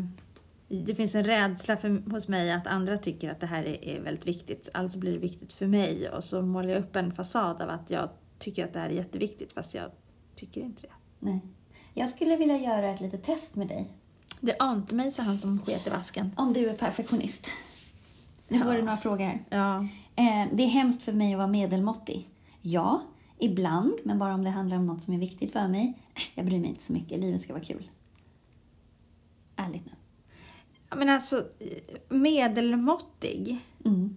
det 0.68 0.94
finns 0.94 1.14
en 1.14 1.24
rädsla 1.24 1.76
för, 1.76 2.10
hos 2.10 2.28
mig 2.28 2.52
att 2.52 2.66
andra 2.66 2.96
tycker 2.98 3.30
att 3.30 3.40
det 3.40 3.46
här 3.46 3.64
är, 3.64 3.84
är 3.84 4.00
väldigt 4.00 4.26
viktigt. 4.26 4.68
Alltså 4.74 4.98
blir 4.98 5.12
det 5.12 5.18
viktigt 5.18 5.52
för 5.52 5.66
mig 5.66 6.10
och 6.10 6.24
så 6.24 6.42
målar 6.42 6.68
jag 6.68 6.78
upp 6.78 6.96
en 6.96 7.12
fasad 7.12 7.62
av 7.62 7.70
att 7.70 7.90
jag 7.90 8.08
tycker 8.38 8.64
att 8.64 8.72
det 8.72 8.78
här 8.78 8.88
är 8.88 8.94
jätteviktigt 8.94 9.52
fast 9.52 9.74
jag 9.74 9.90
tycker 10.34 10.60
inte 10.60 10.82
det. 10.82 10.92
Nej. 11.18 11.40
Jag 11.94 12.08
skulle 12.08 12.36
vilja 12.36 12.56
göra 12.58 12.88
ett 12.90 13.00
litet 13.00 13.24
test 13.24 13.54
med 13.54 13.68
dig. 13.68 13.90
Det 14.40 14.56
ante 14.58 14.94
mig, 14.94 15.10
sa 15.10 15.22
han 15.22 15.38
som 15.38 15.58
sket 15.62 15.86
i 15.86 15.90
vasken. 15.90 16.30
Om 16.36 16.52
du 16.52 16.68
är 16.68 16.74
perfektionist. 16.74 17.46
Nu 18.48 18.58
får 18.58 18.72
Ja. 18.72 18.76
du 18.78 18.82
några 18.84 18.96
frågor 18.96 19.24
här. 19.24 19.44
Ja. 19.50 19.78
Eh, 20.16 20.48
det 20.52 20.62
är 20.62 20.68
hemskt 20.68 21.02
för 21.02 21.12
mig 21.12 21.32
att 21.34 21.38
vara 21.38 21.46
medelmåttig. 21.48 22.28
Ja, 22.62 23.02
ibland, 23.38 23.92
men 24.04 24.18
bara 24.18 24.34
om 24.34 24.44
det 24.44 24.50
handlar 24.50 24.76
om 24.76 24.86
något 24.86 25.02
som 25.02 25.14
är 25.14 25.18
viktigt 25.18 25.52
för 25.52 25.68
mig. 25.68 25.98
Eh, 26.14 26.22
Jag 26.34 26.46
bryr 26.46 26.60
mig 26.60 26.68
inte 26.70 26.82
så 26.82 26.92
mycket, 26.92 27.20
livet 27.20 27.42
ska 27.42 27.52
vara 27.52 27.64
kul. 27.64 27.90
Ärligt 29.56 29.86
nu. 29.86 29.92
Men 30.96 31.08
alltså, 31.08 31.44
medelmåttig, 32.08 33.58
Mm. 33.84 34.16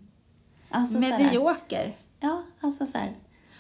Alltså 0.70 1.00
medioker. 1.00 1.98
Ja, 2.20 2.44
alltså 2.62 2.86
så 2.86 2.98
här. 2.98 3.16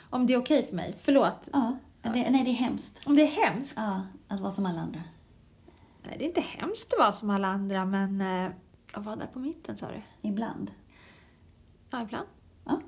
Om 0.09 0.25
det 0.25 0.33
är 0.33 0.37
okej 0.37 0.65
för 0.65 0.75
mig. 0.75 0.95
Förlåt. 0.99 1.49
Ja, 1.53 1.77
det, 2.01 2.09
nej, 2.09 2.43
det 2.43 2.49
är 2.49 2.53
hemskt. 2.53 2.99
Om 3.05 3.15
det 3.15 3.21
är 3.21 3.45
hemskt. 3.45 3.73
Ja, 3.77 4.01
att 4.27 4.39
vara 4.39 4.51
som 4.51 4.65
alla 4.65 4.81
andra. 4.81 5.01
Det 6.17 6.23
är 6.23 6.27
inte 6.27 6.41
hemskt 6.41 6.93
att 6.93 6.99
vara 6.99 7.11
som 7.11 7.29
alla 7.29 7.47
andra, 7.47 7.85
men 7.85 8.21
eh, 8.21 8.51
att 8.93 9.05
vara 9.05 9.15
där 9.15 9.27
på 9.27 9.39
mitten 9.39 9.77
sa 9.77 9.87
du? 9.87 10.29
Ibland. 10.29 10.71
Ja, 11.89 12.01
ibland. 12.01 12.27
Ja. 12.65 12.81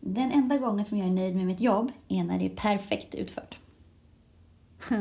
Den 0.00 0.32
enda 0.32 0.58
gången 0.58 0.84
som 0.84 0.98
jag 0.98 1.06
är 1.06 1.12
nöjd 1.12 1.36
med 1.36 1.46
mitt 1.46 1.60
jobb 1.60 1.92
är 2.08 2.24
när 2.24 2.38
det 2.38 2.46
är 2.46 2.56
perfekt 2.56 3.14
utfört. 3.14 3.58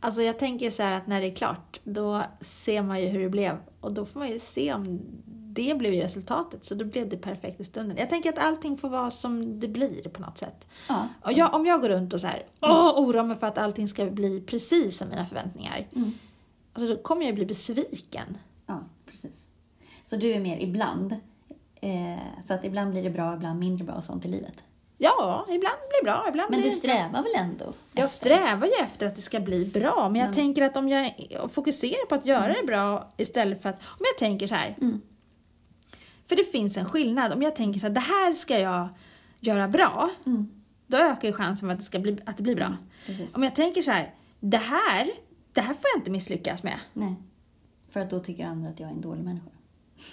Alltså 0.00 0.22
jag 0.22 0.38
tänker 0.38 0.70
så 0.70 0.82
här 0.82 0.96
att 0.96 1.06
när 1.06 1.20
det 1.20 1.26
är 1.26 1.34
klart, 1.34 1.80
då 1.84 2.22
ser 2.40 2.82
man 2.82 3.02
ju 3.02 3.08
hur 3.08 3.20
det 3.20 3.28
blev. 3.28 3.56
Och 3.80 3.92
då 3.92 4.04
får 4.04 4.18
man 4.18 4.28
ju 4.28 4.38
se 4.38 4.74
om 4.74 5.00
det 5.26 5.78
blev 5.78 5.92
resultatet. 5.92 6.64
Så 6.64 6.74
då 6.74 6.84
blev 6.84 7.08
det 7.08 7.16
perfekt 7.16 7.60
i 7.60 7.64
stunden. 7.64 7.96
Jag 7.96 8.10
tänker 8.10 8.28
att 8.28 8.38
allting 8.38 8.76
får 8.76 8.88
vara 8.88 9.10
som 9.10 9.60
det 9.60 9.68
blir 9.68 10.08
på 10.08 10.20
något 10.20 10.38
sätt. 10.38 10.66
Ja. 10.88 11.08
Och 11.22 11.32
jag, 11.32 11.54
om 11.54 11.66
jag 11.66 11.80
går 11.80 11.88
runt 11.88 12.14
och 12.14 12.20
så 12.20 12.26
här, 12.26 12.46
åh, 12.60 12.90
oroar 12.96 13.24
mig 13.24 13.36
för 13.36 13.46
att 13.46 13.58
allting 13.58 13.88
ska 13.88 14.04
bli 14.06 14.40
precis 14.40 14.98
som 14.98 15.08
mina 15.08 15.26
förväntningar. 15.26 15.86
Mm. 15.96 16.12
Alltså 16.74 16.94
då 16.96 17.02
kommer 17.02 17.26
jag 17.26 17.34
bli 17.34 17.46
besviken. 17.46 18.38
Ja, 18.66 18.80
precis. 19.06 19.46
Så 20.06 20.16
du 20.16 20.30
är 20.32 20.40
mer 20.40 20.58
ibland. 20.58 21.12
Eh, 21.80 22.18
så 22.46 22.54
att 22.54 22.64
ibland 22.64 22.90
blir 22.90 23.02
det 23.02 23.10
bra, 23.10 23.34
ibland 23.34 23.58
mindre 23.58 23.84
bra 23.84 23.94
och 23.94 24.04
sånt 24.04 24.24
i 24.24 24.28
livet. 24.28 24.64
Ja, 24.98 25.46
ibland 25.48 25.60
blir 25.88 26.00
det 26.00 26.04
bra, 26.04 26.24
ibland 26.28 26.50
Men 26.50 26.60
blir 26.60 26.70
du 26.70 26.76
det 26.76 26.86
bra. 26.86 26.94
strävar 26.94 27.22
väl 27.22 27.32
ändå? 27.36 27.72
Jag 27.92 28.10
strävar 28.10 28.66
ju 28.66 28.72
efter 28.84 29.06
att 29.06 29.16
det 29.16 29.22
ska 29.22 29.40
bli 29.40 29.64
bra, 29.66 30.08
men 30.12 30.20
jag 30.20 30.32
tänker 30.34 30.62
att 30.62 30.76
om 30.76 30.88
jag 30.88 31.14
fokuserar 31.50 32.06
på 32.06 32.14
att 32.14 32.26
göra 32.26 32.52
det 32.60 32.66
bra 32.66 33.08
istället 33.16 33.62
för 33.62 33.68
att... 33.68 33.76
Om 33.82 33.98
jag 34.00 34.18
tänker 34.18 34.46
så 34.46 34.54
här. 34.54 34.76
Mm. 34.80 35.00
För 36.26 36.36
det 36.36 36.44
finns 36.44 36.76
en 36.76 36.84
skillnad. 36.84 37.32
Om 37.32 37.42
jag 37.42 37.56
tänker 37.56 37.80
så 37.80 37.86
här, 37.86 37.94
det 37.94 38.00
här 38.00 38.32
ska 38.32 38.58
jag 38.58 38.88
göra 39.40 39.68
bra, 39.68 40.10
Mm. 40.26 40.48
då 40.86 40.96
ökar 40.96 41.28
ju 41.28 41.34
chansen 41.34 41.68
för 41.68 41.72
att 41.72 41.78
det, 41.78 41.84
ska 41.84 41.98
bli, 41.98 42.18
att 42.26 42.36
det 42.36 42.42
blir 42.42 42.56
bra. 42.56 42.76
Precis. 43.06 43.34
Om 43.34 43.42
jag 43.42 43.54
tänker 43.54 43.82
så 43.82 43.90
här, 43.90 44.14
det 44.40 44.56
här, 44.56 45.10
det 45.54 45.60
här 45.60 45.74
får 45.74 45.84
jag 45.94 46.00
inte 46.00 46.10
misslyckas 46.10 46.62
med. 46.62 46.78
Nej. 46.92 47.14
För 47.90 48.00
att 48.00 48.10
då 48.10 48.20
tycker 48.20 48.44
andra 48.44 48.70
att 48.70 48.80
jag 48.80 48.88
är 48.88 48.92
en 48.92 49.00
dålig 49.00 49.24
människa. 49.24 49.50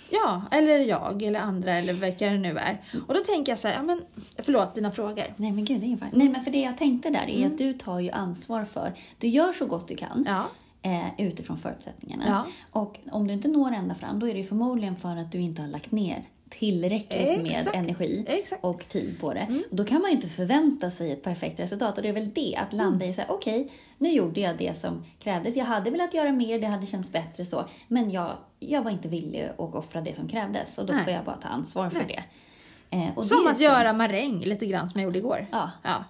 Ja, 0.09 0.41
eller 0.51 0.79
jag, 0.79 1.23
eller 1.23 1.39
andra, 1.39 1.71
eller 1.71 1.93
vilka 1.93 2.29
det 2.29 2.37
nu 2.37 2.57
är. 2.57 2.81
Och 3.07 3.13
då 3.13 3.19
tänker 3.19 3.51
jag 3.51 3.59
så 3.59 3.67
här, 3.67 3.75
ja 3.75 3.83
men, 3.83 4.01
förlåt 4.37 4.75
dina 4.75 4.91
frågor. 4.91 5.33
Nej 5.37 5.51
men 5.51 5.65
gud, 5.65 5.79
det 5.79 5.83
är 5.83 5.87
ingen 5.87 5.99
fara. 5.99 6.09
Nej 6.13 6.29
men 6.29 6.43
för 6.43 6.51
det 6.51 6.61
jag 6.61 6.77
tänkte 6.77 7.09
där 7.09 7.29
är 7.29 7.45
att 7.45 7.57
du 7.57 7.73
tar 7.73 7.99
ju 7.99 8.09
ansvar 8.09 8.65
för, 8.65 8.93
du 9.17 9.27
gör 9.27 9.53
så 9.53 9.65
gott 9.65 9.87
du 9.87 9.95
kan 9.95 10.25
Ja, 10.27 10.45
eh, 10.81 11.25
utifrån 11.27 11.57
förutsättningarna. 11.57 12.25
Ja. 12.27 12.45
Och 12.81 12.99
om 13.11 13.27
du 13.27 13.33
inte 13.33 13.47
når 13.47 13.71
ända 13.71 13.95
fram 13.95 14.19
då 14.19 14.27
är 14.27 14.33
det 14.33 14.39
ju 14.39 14.45
förmodligen 14.45 14.95
för 14.95 15.15
att 15.15 15.31
du 15.31 15.39
inte 15.39 15.61
har 15.61 15.69
lagt 15.69 15.91
ner 15.91 16.23
tillräckligt 16.59 17.41
med 17.41 17.45
Exakt. 17.45 17.75
energi 17.75 18.25
Exakt. 18.27 18.63
och 18.63 18.89
tid 18.89 19.19
på 19.19 19.33
det. 19.33 19.61
Då 19.71 19.83
kan 19.85 20.01
man 20.01 20.11
ju 20.11 20.15
inte 20.15 20.29
förvänta 20.29 20.91
sig 20.91 21.11
ett 21.11 21.23
perfekt 21.23 21.59
resultat 21.59 21.97
och 21.97 22.03
det 22.03 22.09
är 22.09 22.13
väl 22.13 22.31
det, 22.33 22.55
att 22.55 22.73
landa 22.73 23.05
i 23.05 23.13
så 23.13 23.21
här, 23.21 23.31
okej, 23.31 23.71
nu 23.97 24.11
gjorde 24.11 24.39
jag 24.39 24.57
det 24.57 24.77
som 24.77 25.05
krävdes. 25.19 25.55
Jag 25.55 25.65
hade 25.65 25.91
velat 25.91 26.13
göra 26.13 26.31
mer, 26.31 26.59
det 26.59 26.67
hade 26.67 26.85
känts 26.85 27.11
bättre 27.11 27.45
så, 27.45 27.65
men 27.87 28.11
jag, 28.11 28.37
jag 28.59 28.81
var 28.81 28.91
inte 28.91 29.07
villig 29.07 29.49
att 29.57 29.75
offra 29.75 30.01
det 30.01 30.15
som 30.15 30.27
krävdes 30.27 30.77
och 30.77 30.85
då 30.85 30.93
Nej. 30.93 31.03
får 31.03 31.13
jag 31.13 31.25
bara 31.25 31.37
ta 31.37 31.47
ansvar 31.47 31.89
för 31.89 32.03
det. 32.07 32.23
Eh, 32.91 33.19
som 33.19 33.43
det 33.43 33.51
att 33.51 33.59
göra 33.59 33.93
maräng 33.93 34.39
lite 34.39 34.65
grann 34.65 34.89
som 34.89 35.01
jag 35.01 35.05
gjorde 35.05 35.19
igår. 35.19 35.47
Ja. 35.51 35.71
Ja. 35.83 36.03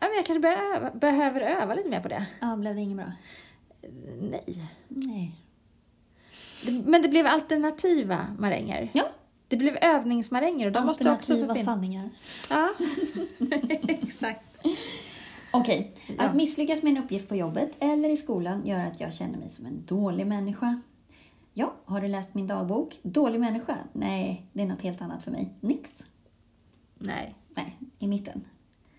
ja 0.00 0.06
men 0.08 0.16
jag 0.16 0.26
kanske 0.26 0.40
behöver, 0.40 0.90
behöver 0.90 1.40
öva 1.40 1.74
lite 1.74 1.88
mer 1.88 2.00
på 2.00 2.08
det. 2.08 2.26
Ja, 2.40 2.56
blev 2.56 2.74
det 2.74 2.80
inget 2.80 2.96
bra? 2.96 3.12
Nej. 4.20 4.62
Nej. 4.88 5.32
Men 6.84 7.02
det 7.02 7.08
blev 7.08 7.26
alternativa 7.26 8.26
maränger. 8.38 8.90
Ja, 8.92 9.04
Det 9.48 9.56
blev 9.56 9.76
övningsmaränger 9.82 10.66
och 10.66 10.72
de 10.72 10.86
måste 10.86 11.10
också 11.12 11.32
få 11.32 11.54
finnas. 11.54 11.64
sanningar. 11.64 12.10
Ja, 12.50 12.68
exakt. 13.88 14.44
Okej, 15.50 15.92
Ja. 16.18 16.24
att 16.24 16.34
misslyckas 16.36 16.82
med 16.82 16.90
en 16.96 17.04
uppgift 17.04 17.28
på 17.28 17.36
jobbet 17.36 17.70
eller 17.80 18.08
i 18.08 18.16
skolan 18.16 18.66
gör 18.66 18.80
att 18.80 19.00
jag 19.00 19.14
känner 19.14 19.38
mig 19.38 19.50
som 19.50 19.66
en 19.66 19.84
dålig 19.86 20.26
människa. 20.26 20.80
Ja, 21.52 21.72
har 21.84 22.00
du 22.00 22.08
läst 22.08 22.34
min 22.34 22.46
dagbok? 22.46 22.98
Dålig 23.02 23.40
människa? 23.40 23.76
Nej, 23.92 24.46
det 24.52 24.62
är 24.62 24.66
något 24.66 24.82
helt 24.82 25.00
annat 25.02 25.24
för 25.24 25.30
mig. 25.30 25.54
Nix. 25.60 25.90
Nej. 26.98 27.34
Nej, 27.48 27.78
i 27.98 28.06
mitten. 28.06 28.44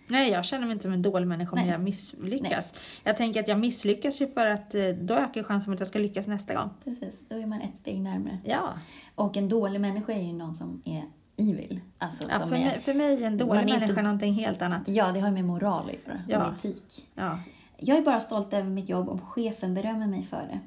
Nej, 0.08 0.32
jag 0.32 0.46
känner 0.46 0.66
mig 0.66 0.74
inte 0.74 0.84
som 0.84 0.94
en 0.94 1.02
dålig 1.02 1.28
människa 1.28 1.52
om 1.52 1.60
Nej. 1.60 1.70
jag 1.70 1.82
misslyckas. 1.82 2.74
Jag 3.04 3.18
tänker 3.18 3.40
att 3.40 3.48
jag 3.48 3.60
misslyckas 3.60 4.22
ju 4.22 4.28
för 4.28 4.46
att 4.48 4.76
eh, 4.76 4.82
då 5.02 5.14
ökar 5.14 5.44
chansen 5.44 5.74
att 5.74 5.80
jag 5.80 5.88
ska 5.88 6.00
lyckas 6.00 6.28
nästa 6.28 6.54
gång. 6.56 6.70
Precis, 6.84 7.24
då 7.30 7.36
är 7.36 7.46
man 7.46 7.62
ett 7.62 7.78
steg 7.80 8.02
närmare. 8.02 8.40
Ja, 8.44 8.74
Och 9.16 9.38
en 9.38 9.50
dålig 9.50 9.82
människa 9.82 10.14
är 10.14 10.22
ju 10.22 10.34
någon 10.34 10.56
som 10.56 10.82
är 10.86 11.04
evil. 11.38 11.82
Alltså 11.98 12.30
ja 12.32 12.40
för, 12.48 12.56
är... 12.56 12.60
mig, 12.60 12.82
för 12.82 12.94
mig 12.94 13.24
är 13.24 13.28
en 13.28 13.38
dålig 13.38 13.60
är 13.60 13.64
inte- 13.64 13.80
människa 13.80 14.02
någonting 14.02 14.34
helt 14.34 14.62
annat. 14.62 14.82
Ja, 14.86 15.12
det 15.12 15.20
har 15.20 15.32
med 15.32 15.46
moral 15.46 15.90
att 15.90 16.08
göra. 16.08 16.22
Ja. 16.28 16.48
Och 16.48 16.66
etik. 16.66 17.08
Ja. 17.16 17.40
Jag 17.78 17.98
är 17.98 18.02
bara 18.02 18.20
stolt 18.20 18.54
över 18.54 18.70
mitt 18.70 18.90
jobb 18.90 19.10
om 19.10 19.22
chefen 19.22 19.74
berömmer 19.74 20.08
mig 20.08 20.24
för 20.24 20.38
det. 20.38 20.60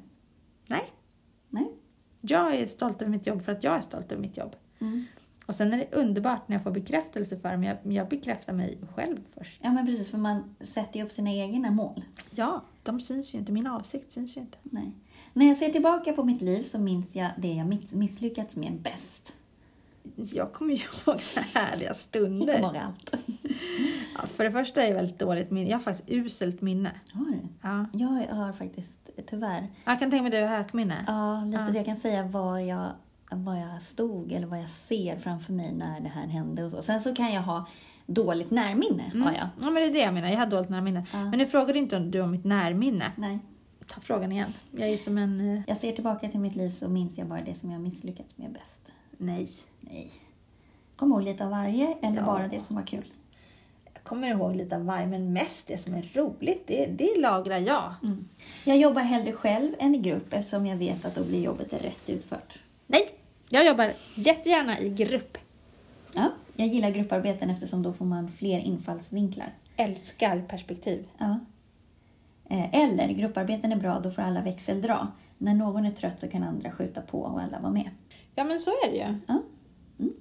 Nej, 0.67 0.83
Nej? 1.49 1.67
jag 2.21 2.55
är 2.55 2.67
stolt 2.67 3.01
över 3.01 3.11
mitt 3.11 3.27
jobb 3.27 3.41
för 3.43 3.51
att 3.51 3.63
jag 3.63 3.75
är 3.77 3.81
stolt 3.81 4.11
över 4.11 4.21
mitt 4.21 4.37
jobb. 4.37 4.55
Mm. 4.81 5.05
Och 5.45 5.55
sen 5.55 5.73
är 5.73 5.77
det 5.77 5.95
underbart 5.95 6.47
när 6.47 6.55
jag 6.55 6.63
får 6.63 6.71
bekräftelse 6.71 7.37
för 7.37 7.51
det, 7.51 7.57
men 7.57 7.67
jag, 7.69 7.93
jag 7.93 8.09
bekräftar 8.09 8.53
mig 8.53 8.77
själv 8.95 9.17
först. 9.37 9.59
Ja, 9.63 9.71
men 9.71 9.85
precis, 9.85 10.11
för 10.11 10.17
man 10.17 10.55
sätter 10.61 10.99
ju 10.99 11.05
upp 11.05 11.11
sina 11.11 11.31
egna 11.31 11.71
mål. 11.71 12.03
Ja, 12.31 12.61
de 12.83 12.99
syns 12.99 13.35
ju 13.35 13.39
inte. 13.39 13.51
Min 13.51 13.67
avsikt 13.67 14.11
syns 14.11 14.37
ju 14.37 14.41
inte. 14.41 14.57
Nej. 14.63 14.91
När 15.33 15.45
jag 15.47 15.57
ser 15.57 15.69
tillbaka 15.69 16.13
på 16.13 16.23
mitt 16.23 16.41
liv 16.41 16.63
så 16.63 16.79
minns 16.79 17.15
jag 17.15 17.29
det 17.37 17.53
jag 17.53 17.67
miss- 17.67 17.93
misslyckats 17.93 18.55
med 18.55 18.81
bäst. 18.81 19.33
Jag 20.15 20.53
kommer 20.53 20.73
ju 20.73 20.79
ihåg 20.79 21.21
så 21.21 21.39
härliga 21.59 21.87
Jag 21.89 21.95
stunder. 21.95 22.45
kommer 22.55 22.67
ihåg 22.67 22.77
allt. 22.77 23.13
Ja, 24.17 24.27
för 24.27 24.43
det 24.43 24.51
första 24.51 24.83
är 24.83 24.87
jag 24.87 24.95
väldigt 24.95 25.19
dåligt 25.19 25.51
minne. 25.51 25.69
Jag 25.69 25.77
har 25.77 25.81
faktiskt 25.83 26.09
uselt 26.09 26.61
minne. 26.61 26.91
Har 27.13 27.25
du? 27.25 27.37
Ja. 27.61 27.85
Jag 27.93 28.35
har 28.35 28.53
faktiskt, 28.53 29.09
tyvärr, 29.29 29.67
Jag 29.85 29.99
kan 29.99 30.11
tänka 30.11 30.23
mig 30.23 30.27
att 30.27 30.31
du 30.31 30.41
har 30.47 30.57
högminne. 30.57 31.03
ja, 31.07 31.43
lite 31.45 31.57
Ja. 31.61 31.69
jag 31.75 31.85
kan 31.85 31.97
säga 31.97 32.23
var 32.23 32.59
jag, 32.59 32.91
var 33.35 33.55
jag 33.55 33.81
stod 33.81 34.31
eller 34.31 34.47
vad 34.47 34.59
jag 34.61 34.69
ser 34.69 35.17
framför 35.19 35.53
mig 35.53 35.73
när 35.73 35.99
det 35.99 36.07
här 36.09 36.27
hände. 36.27 36.63
Och 36.65 36.71
så. 36.71 36.81
Sen 36.81 37.01
så 37.01 37.15
kan 37.15 37.33
jag 37.33 37.41
ha 37.41 37.65
dåligt 38.05 38.51
närminne. 38.51 39.03
Har 39.25 39.31
jag. 39.31 39.47
Ja, 39.61 39.65
men 39.65 39.73
det 39.75 39.83
är 39.83 39.91
det 39.91 39.99
jag 39.99 40.13
menar. 40.13 40.27
Jag 40.29 40.37
har 40.37 40.45
dåligt 40.45 40.69
närminne. 40.69 41.05
Ja. 41.13 41.19
Men 41.23 41.39
nu 41.39 41.45
frågade 41.45 41.79
inte 41.79 41.99
du 41.99 42.21
om 42.21 42.31
mitt 42.31 42.45
närminne. 42.45 43.11
Nej. 43.15 43.39
Ta 43.87 44.01
frågan 44.01 44.31
igen. 44.31 44.49
Jag 44.71 44.89
är 44.89 44.97
som 44.97 45.17
en... 45.17 45.55
eh, 45.57 45.61
Jag 45.67 45.77
ser 45.77 45.91
tillbaka 45.91 46.29
till 46.29 46.39
mitt 46.39 46.55
liv 46.55 46.71
så 46.71 46.89
minns 46.89 47.17
jag 47.17 47.27
bara 47.27 47.41
det 47.41 47.55
som 47.55 47.71
jag 47.71 47.81
misslyckats 47.81 48.37
med 48.37 48.51
bäst. 48.51 48.81
Nej. 49.17 49.49
Nej. 49.79 50.09
Kom 50.95 51.11
ihåg 51.11 51.23
lite 51.23 51.43
av 51.45 51.51
varje 51.51 51.97
eller 52.01 52.17
Ja. 52.17 52.25
bara 52.25 52.47
det 52.47 52.59
som 52.59 52.75
var 52.75 52.83
kul? 52.83 53.05
Jag 53.93 54.03
kommer 54.03 54.29
ihåg 54.29 54.55
lite 54.55 54.75
av 54.75 54.85
varje, 54.85 55.07
men 55.07 55.33
mest 55.33 55.67
det 55.67 55.77
som 55.77 55.93
är 55.93 56.09
roligt, 56.13 56.63
det, 56.67 56.85
det 56.85 57.19
lagrar 57.19 57.57
jag. 57.57 57.93
Mm. 58.03 58.27
Jag 58.65 58.77
jobbar 58.77 59.01
hellre 59.01 59.31
själv 59.33 59.73
än 59.79 59.95
i 59.95 59.97
grupp 59.97 60.33
eftersom 60.33 60.65
jag 60.65 60.77
vet 60.77 61.05
att 61.05 61.15
då 61.15 61.23
blir 61.23 61.41
jobbet 61.41 61.73
rätt 61.73 62.09
utfört. 62.09 62.59
Nej, 62.87 63.01
jag 63.51 63.65
jobbar 63.65 63.91
jättegärna 64.15 64.79
i 64.79 64.89
grupp. 64.89 65.37
Ja, 66.13 66.31
jag 66.55 66.67
gillar 66.67 66.89
grupparbeten 66.89 67.49
eftersom 67.49 67.83
då 67.83 67.93
får 67.93 68.05
man 68.05 68.31
fler 68.31 68.59
infallsvinklar. 68.59 69.53
Älskar 69.77 70.41
perspektiv. 70.41 71.07
Ja. 71.17 71.39
Eh, 72.49 72.75
Eller 72.75 73.07
grupparbeten 73.07 73.71
är 73.71 73.75
bra, 73.75 73.99
då 73.99 74.11
får 74.11 74.21
alla 74.21 74.41
växeldra. 74.41 75.11
När 75.37 75.53
någon 75.53 75.85
är 75.85 75.91
trött 75.91 76.19
så 76.19 76.27
kan 76.27 76.43
andra 76.43 76.71
skjuta 76.71 77.01
på 77.01 77.19
och 77.21 77.41
alla 77.41 77.59
vara 77.59 77.71
med. 77.71 77.89
Ja, 78.35 78.43
men 78.43 78.59
så 78.59 78.71
är 78.71 78.91
det 78.91 78.97
ju. 78.97 79.15
Ja. 79.27 79.41
Mm. 79.99 80.13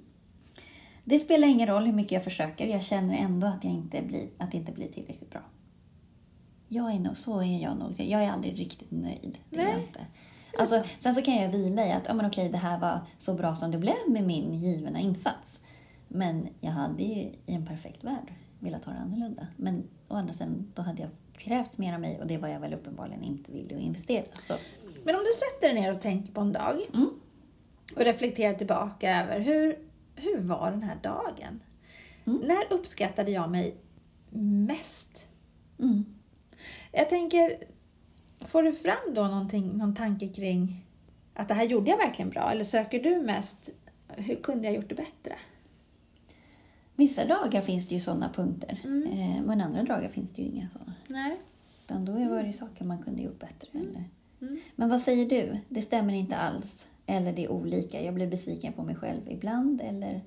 Det 1.04 1.18
spelar 1.18 1.48
ingen 1.48 1.66
roll 1.66 1.84
hur 1.84 1.92
mycket 1.92 2.12
jag 2.12 2.24
försöker, 2.24 2.66
jag 2.66 2.84
känner 2.84 3.16
ändå 3.16 3.46
att, 3.46 3.64
jag 3.64 3.72
inte 3.72 4.02
blir, 4.02 4.28
att 4.38 4.50
det 4.50 4.56
inte 4.56 4.72
blir 4.72 4.88
tillräckligt 4.88 5.30
bra. 5.30 5.40
Jag 6.68 6.92
är 6.94 6.98
nog, 7.00 7.16
så 7.16 7.40
är 7.42 7.62
jag 7.62 7.76
nog. 7.78 8.00
Jag 8.00 8.24
är 8.24 8.30
aldrig 8.30 8.58
riktigt 8.58 8.90
nöjd. 8.90 9.38
Det 9.50 9.56
är 9.60 9.64
Nej. 9.64 9.72
jag 9.72 9.82
inte. 9.82 10.00
Alltså, 10.58 10.82
sen 10.98 11.14
så 11.14 11.22
kan 11.22 11.34
jag 11.34 11.48
vila 11.48 11.86
i 11.86 11.92
att 11.92 12.04
ja, 12.06 12.14
men 12.14 12.26
okej, 12.26 12.48
det 12.48 12.58
här 12.58 12.78
var 12.78 13.00
så 13.18 13.34
bra 13.34 13.56
som 13.56 13.70
det 13.70 13.78
blev 13.78 13.96
med 14.08 14.24
min 14.24 14.54
givna 14.54 15.00
insats. 15.00 15.60
Men 16.08 16.48
jag 16.60 16.70
hade 16.70 17.02
ju 17.02 17.14
i 17.14 17.38
en 17.46 17.66
perfekt 17.66 18.04
värld 18.04 18.32
velat 18.58 18.84
ha 18.84 18.92
det 18.92 18.98
annorlunda. 18.98 19.46
Men 19.56 19.88
å 20.08 20.14
andra 20.14 20.34
sidan, 20.34 20.72
då 20.74 20.82
hade 20.82 21.02
jag 21.02 21.10
krävts 21.38 21.78
mer 21.78 21.94
av 21.94 22.00
mig 22.00 22.20
och 22.20 22.26
det 22.26 22.38
var 22.38 22.48
jag 22.48 22.60
väl 22.60 22.74
uppenbarligen 22.74 23.22
inte 23.22 23.52
villig 23.52 23.76
att 23.76 23.82
investera. 23.82 24.24
Så, 24.40 24.54
Men 25.04 25.14
om 25.14 25.20
du 25.20 25.32
sätter 25.34 25.74
dig 25.74 25.82
ner 25.82 25.92
och 25.92 26.00
tänker 26.00 26.32
på 26.32 26.40
en 26.40 26.52
dag 26.52 26.80
mm. 26.94 27.10
och 27.96 28.02
reflekterar 28.02 28.54
tillbaka 28.54 29.22
över 29.22 29.40
hur, 29.40 29.78
hur 30.16 30.40
var 30.40 30.70
den 30.70 30.82
här 30.82 30.98
dagen? 31.02 31.62
Mm. 32.24 32.38
När 32.38 32.72
uppskattade 32.78 33.30
jag 33.30 33.50
mig 33.50 33.76
mest? 34.66 35.26
Mm. 35.78 36.04
Jag 36.92 37.08
tänker, 37.08 37.58
får 38.40 38.62
du 38.62 38.72
fram 38.72 39.14
då 39.14 39.22
någonting, 39.22 39.68
någon 39.78 39.94
tanke 39.94 40.28
kring 40.28 40.84
att 41.34 41.48
det 41.48 41.54
här 41.54 41.64
gjorde 41.64 41.90
jag 41.90 41.98
verkligen 41.98 42.30
bra? 42.30 42.50
Eller 42.52 42.64
söker 42.64 43.02
du 43.02 43.20
mest, 43.20 43.70
hur 44.08 44.36
kunde 44.36 44.64
jag 44.66 44.74
gjort 44.76 44.88
det 44.88 44.94
bättre? 44.94 45.34
Vissa 46.96 47.24
dagar 47.24 47.60
finns 47.60 47.88
det 47.88 47.94
ju 47.94 48.00
sådana 48.00 48.32
punkter, 48.32 48.80
Mm. 48.84 49.06
eh, 49.06 49.42
men 49.42 49.60
andra 49.60 49.82
dagar 49.82 50.08
finns 50.08 50.30
det 50.30 50.42
ju 50.42 50.48
inga 50.48 50.68
sådana. 50.68 50.94
Nej. 51.08 51.36
Utan 51.84 52.04
då 52.04 52.12
var 52.12 52.40
det 52.40 52.46
ju 52.46 52.52
saker 52.52 52.84
man 52.84 53.02
kunde 53.02 53.22
gjort 53.22 53.38
bättre. 53.38 53.68
Eller? 53.72 54.04
Mm. 54.40 54.60
Men 54.76 54.88
vad 54.88 55.00
säger 55.00 55.26
du? 55.28 55.58
Det 55.68 55.82
stämmer 55.82 56.14
inte 56.14 56.36
alls. 56.36 56.86
Eller 57.06 57.32
det 57.32 57.44
är 57.44 57.48
olika. 57.50 58.02
Jag 58.02 58.14
blir 58.14 58.26
besviken 58.26 58.72
på 58.72 58.82
mig 58.82 58.94
själv 58.94 59.20
ibland. 59.28 59.80
Eller 59.80 60.20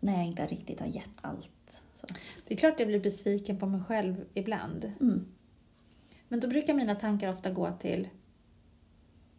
när 0.00 0.12
jag 0.16 0.26
inte 0.26 0.46
riktigt 0.46 0.80
har 0.80 0.86
gett 0.86 1.10
allt. 1.20 1.80
Så. 1.96 2.06
Det 2.46 2.54
är 2.54 2.58
klart 2.58 2.80
jag 2.80 2.88
blir 2.88 3.00
besviken 3.00 3.58
på 3.58 3.66
mig 3.66 3.80
själv 3.80 4.24
ibland. 4.34 4.92
Mm. 5.00 5.24
Men 6.34 6.40
då 6.40 6.48
brukar 6.48 6.74
mina 6.74 6.94
tankar 6.94 7.28
ofta 7.28 7.50
gå 7.50 7.70
till 7.70 8.08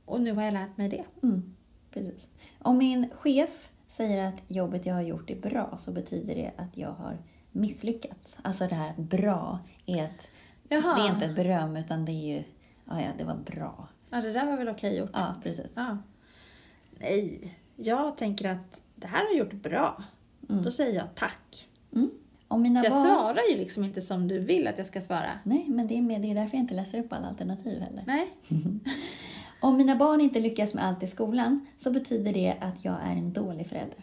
och 0.05 0.21
nu 0.21 0.33
har 0.33 0.43
jag 0.43 0.53
lärt 0.53 0.77
mig 0.77 0.89
det. 0.89 1.05
Mm. 1.23 1.55
Precis. 1.91 2.29
Om 2.59 2.77
min 2.77 3.09
chef 3.09 3.71
säger 3.87 4.27
att 4.27 4.35
jobbet 4.47 4.85
jag 4.85 4.93
har 4.93 5.01
gjort 5.01 5.29
är 5.29 5.35
bra 5.35 5.77
så 5.81 5.91
betyder 5.91 6.35
det 6.35 6.51
att 6.57 6.77
jag 6.77 6.91
har 6.91 7.17
misslyckats. 7.51 8.37
Alltså 8.41 8.67
det 8.67 8.75
här 8.75 8.93
bra 8.97 9.59
är 9.85 10.03
ett, 10.03 10.29
Jaha. 10.69 10.95
det 10.95 11.01
är 11.01 11.13
inte 11.13 11.25
ett 11.25 11.35
beröm 11.35 11.77
utan 11.77 12.05
det 12.05 12.11
är 12.11 12.35
ju, 12.35 12.43
ja, 12.85 13.01
ja 13.01 13.07
det 13.17 13.23
var 13.23 13.35
bra. 13.35 13.87
Ja, 14.09 14.21
det 14.21 14.33
där 14.33 14.45
var 14.45 14.57
väl 14.57 14.69
okej 14.69 14.97
gjort. 14.97 15.11
Ja, 15.13 15.35
precis. 15.43 15.71
Ja. 15.75 15.97
Nej, 16.99 17.53
jag 17.75 18.15
tänker 18.17 18.51
att 18.51 18.81
det 18.95 19.07
här 19.07 19.17
har 19.17 19.35
jag 19.35 19.37
gjort 19.37 19.63
bra. 19.63 20.03
Då 20.41 20.71
säger 20.71 20.95
jag 20.95 21.15
tack. 21.15 21.69
Mm. 21.95 22.11
Om 22.55 22.61
mina 22.61 22.83
Jag 22.83 22.91
barn... 22.93 23.03
svarar 23.03 23.51
ju 23.51 23.57
liksom 23.57 23.83
inte 23.83 24.01
som 24.01 24.27
du 24.27 24.39
vill 24.39 24.67
att 24.67 24.77
jag 24.77 24.87
ska 24.87 25.01
svara. 25.01 25.31
Nej, 25.43 25.65
men 25.67 25.87
det 25.87 25.97
är, 25.97 26.01
med, 26.01 26.21
det 26.21 26.31
är 26.31 26.35
därför 26.35 26.57
jag 26.57 26.63
inte 26.63 26.73
läser 26.73 26.99
upp 26.99 27.13
alla 27.13 27.27
alternativ 27.27 27.81
heller. 27.81 28.03
Nej. 28.07 28.27
Om 29.59 29.77
mina 29.77 29.95
barn 29.95 30.21
inte 30.21 30.39
lyckas 30.39 30.73
med 30.73 30.85
allt 30.87 31.03
i 31.03 31.07
skolan 31.07 31.65
så 31.79 31.91
betyder 31.91 32.33
det 32.33 32.55
att 32.61 32.85
jag 32.85 32.95
är 33.03 33.11
en 33.11 33.33
dålig 33.33 33.67
förälder. 33.67 33.97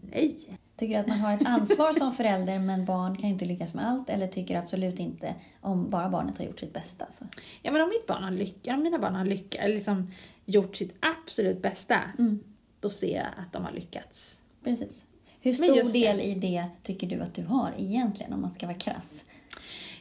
Nej. 0.00 0.36
Tycker 0.76 1.00
att 1.00 1.06
man 1.06 1.18
har 1.20 1.34
ett 1.34 1.46
ansvar 1.46 1.92
som 1.92 2.12
förälder 2.12 2.58
men 2.58 2.84
barn 2.84 3.16
kan 3.16 3.26
ju 3.28 3.32
inte 3.32 3.44
lyckas 3.44 3.74
med 3.74 3.88
allt 3.88 4.10
eller 4.10 4.26
tycker 4.26 4.56
absolut 4.58 4.98
inte 4.98 5.34
om 5.60 5.90
bara 5.90 6.08
barnet 6.08 6.38
har 6.38 6.44
gjort 6.44 6.60
sitt 6.60 6.72
bästa. 6.72 7.06
Så. 7.12 7.24
Ja, 7.62 7.72
men 7.72 7.80
om 7.82 7.88
mitt 7.88 8.06
barn 8.06 8.22
har 8.24 8.30
lyckats, 8.30 8.76
om 8.76 8.82
mina 8.82 8.98
barn 8.98 9.14
har 9.14 9.24
lyckats, 9.24 9.64
liksom 9.68 10.10
gjort 10.44 10.76
sitt 10.76 10.94
absolut 11.00 11.62
bästa, 11.62 11.96
Mm. 12.18 12.40
då 12.80 12.90
ser 12.90 13.16
jag 13.16 13.26
att 13.36 13.52
de 13.52 13.64
har 13.64 13.72
lyckats. 13.72 14.40
Precis. 14.64 15.04
Hur 15.42 15.52
stor 15.52 15.92
del 15.92 16.20
i 16.20 16.34
det 16.34 16.64
tycker 16.82 17.06
du 17.06 17.20
att 17.20 17.34
du 17.34 17.42
har 17.44 17.72
egentligen 17.78 18.32
om 18.32 18.40
man 18.40 18.54
ska 18.54 18.66
vara 18.66 18.78
krass? 18.78 19.24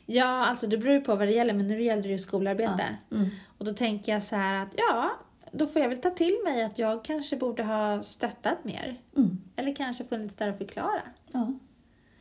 Ja, 0.06 0.46
alltså 0.46 0.68
det 0.68 0.78
beror 0.78 0.94
ju 0.94 1.02
på 1.02 1.16
vad 1.16 1.28
det 1.28 1.32
gäller, 1.34 1.54
men 1.54 1.68
nu 1.68 1.84
gäller 1.84 2.04
det 2.04 2.10
ju 2.10 2.18
skolarbete. 2.18 2.86
Mm. 3.12 3.30
Och 3.58 3.66
då 3.66 3.74
tänker 3.74 4.12
jag 4.12 4.24
så 4.24 4.36
här 4.36 4.64
att 4.64 4.70
ja, 4.78 5.10
då 5.52 5.68
får 5.68 5.82
jag 5.82 5.90
väl 5.90 5.98
ta 5.98 6.10
till 6.10 6.38
mig 6.44 6.64
att 6.64 6.80
jag 6.80 7.04
kanske 7.04 7.38
borde 7.38 7.64
ha 7.64 8.04
stöttat 8.04 8.64
mer. 8.64 9.00
Mm. 9.18 9.38
Eller 9.56 9.76
kanske 9.76 10.06
funnits 10.06 10.36
där 10.36 10.50
och 10.50 10.58
förklara. 10.58 11.02
Ja, 11.32 11.54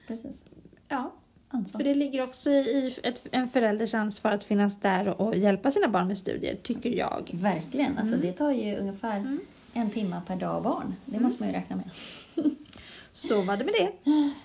precis. 0.07 0.43
Ja, 0.89 1.13
Ansvar. 1.49 1.79
för 1.81 1.85
det 1.85 1.95
ligger 1.95 2.23
också 2.23 2.51
i 2.51 2.95
ett, 3.03 3.23
en 3.31 3.49
förälders 3.49 3.95
ansvar 3.95 4.31
att 4.33 4.45
finnas 4.45 4.81
där 4.81 5.09
och, 5.09 5.27
och 5.27 5.37
hjälpa 5.37 5.71
sina 5.71 5.89
barn 5.89 6.07
med 6.09 6.19
studier, 6.19 6.55
tycker 6.63 6.91
jag. 6.99 7.31
Verkligen. 7.33 7.99
Alltså, 7.99 8.15
Mm. 8.15 8.21
Det 8.27 8.33
tar 8.33 8.51
ju 8.51 8.77
ungefär 8.77 9.39
en 9.73 9.91
timme 9.91 10.21
per 10.27 10.37
dag 10.37 10.57
och 10.57 10.63
barn. 10.63 10.95
Det 11.05 11.13
Mm. 11.17 11.23
måste 11.23 11.43
man 11.43 11.49
ju 11.53 11.55
räkna 11.57 11.77
med. 11.77 11.91
Så 13.13 13.43
var 13.43 13.57
det 13.57 13.65
med 13.65 13.75
det. 13.79 13.93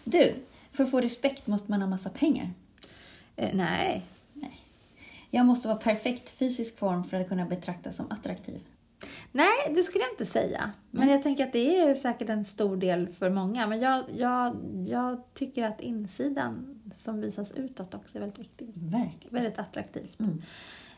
Du, 0.04 0.36
för 0.72 0.84
att 0.84 0.92
få 0.92 1.02
respekt 1.02 1.48
måste 1.48 1.72
man 1.72 1.82
ha 1.82 1.90
massa 1.90 2.10
pengar. 2.10 2.50
Eh, 3.36 3.50
nej, 3.54 4.04
Nej. 4.34 4.62
Jag 5.30 5.46
måste 5.46 5.68
vara 5.68 5.78
perfekt 5.78 6.30
fysisk 6.30 6.78
form 6.78 7.04
för 7.04 7.22
att 7.22 7.30
kunna 7.30 7.46
betraktas 7.46 7.96
som 7.96 8.12
attraktiv. 8.12 8.60
Nej, 9.32 9.74
det 9.76 9.84
skulle 9.84 10.04
jag 10.04 10.14
inte 10.14 10.26
säga. 10.26 10.72
Men 10.92 11.10
jag 11.10 11.24
tänker 11.24 11.44
att 11.44 11.54
det 11.54 11.80
är 11.80 11.96
säkert 11.96 12.30
en 12.30 12.46
stor 12.46 12.78
del 12.78 13.08
för 13.08 13.30
många. 13.30 13.68
Men 13.68 13.80
jag, 13.80 14.04
jag, 14.18 14.56
jag 14.88 15.22
tycker 15.34 15.64
att 15.64 15.82
insidan 15.82 16.82
som 16.94 17.22
visas 17.22 17.52
utåt 17.52 17.94
också 17.94 18.18
är 18.18 18.20
väldigt 18.20 18.40
viktig. 18.40 18.72
Verkligen. 18.74 19.36
Väldigt 19.36 19.60
attraktivt. 19.60 20.20
Mm. 20.20 20.42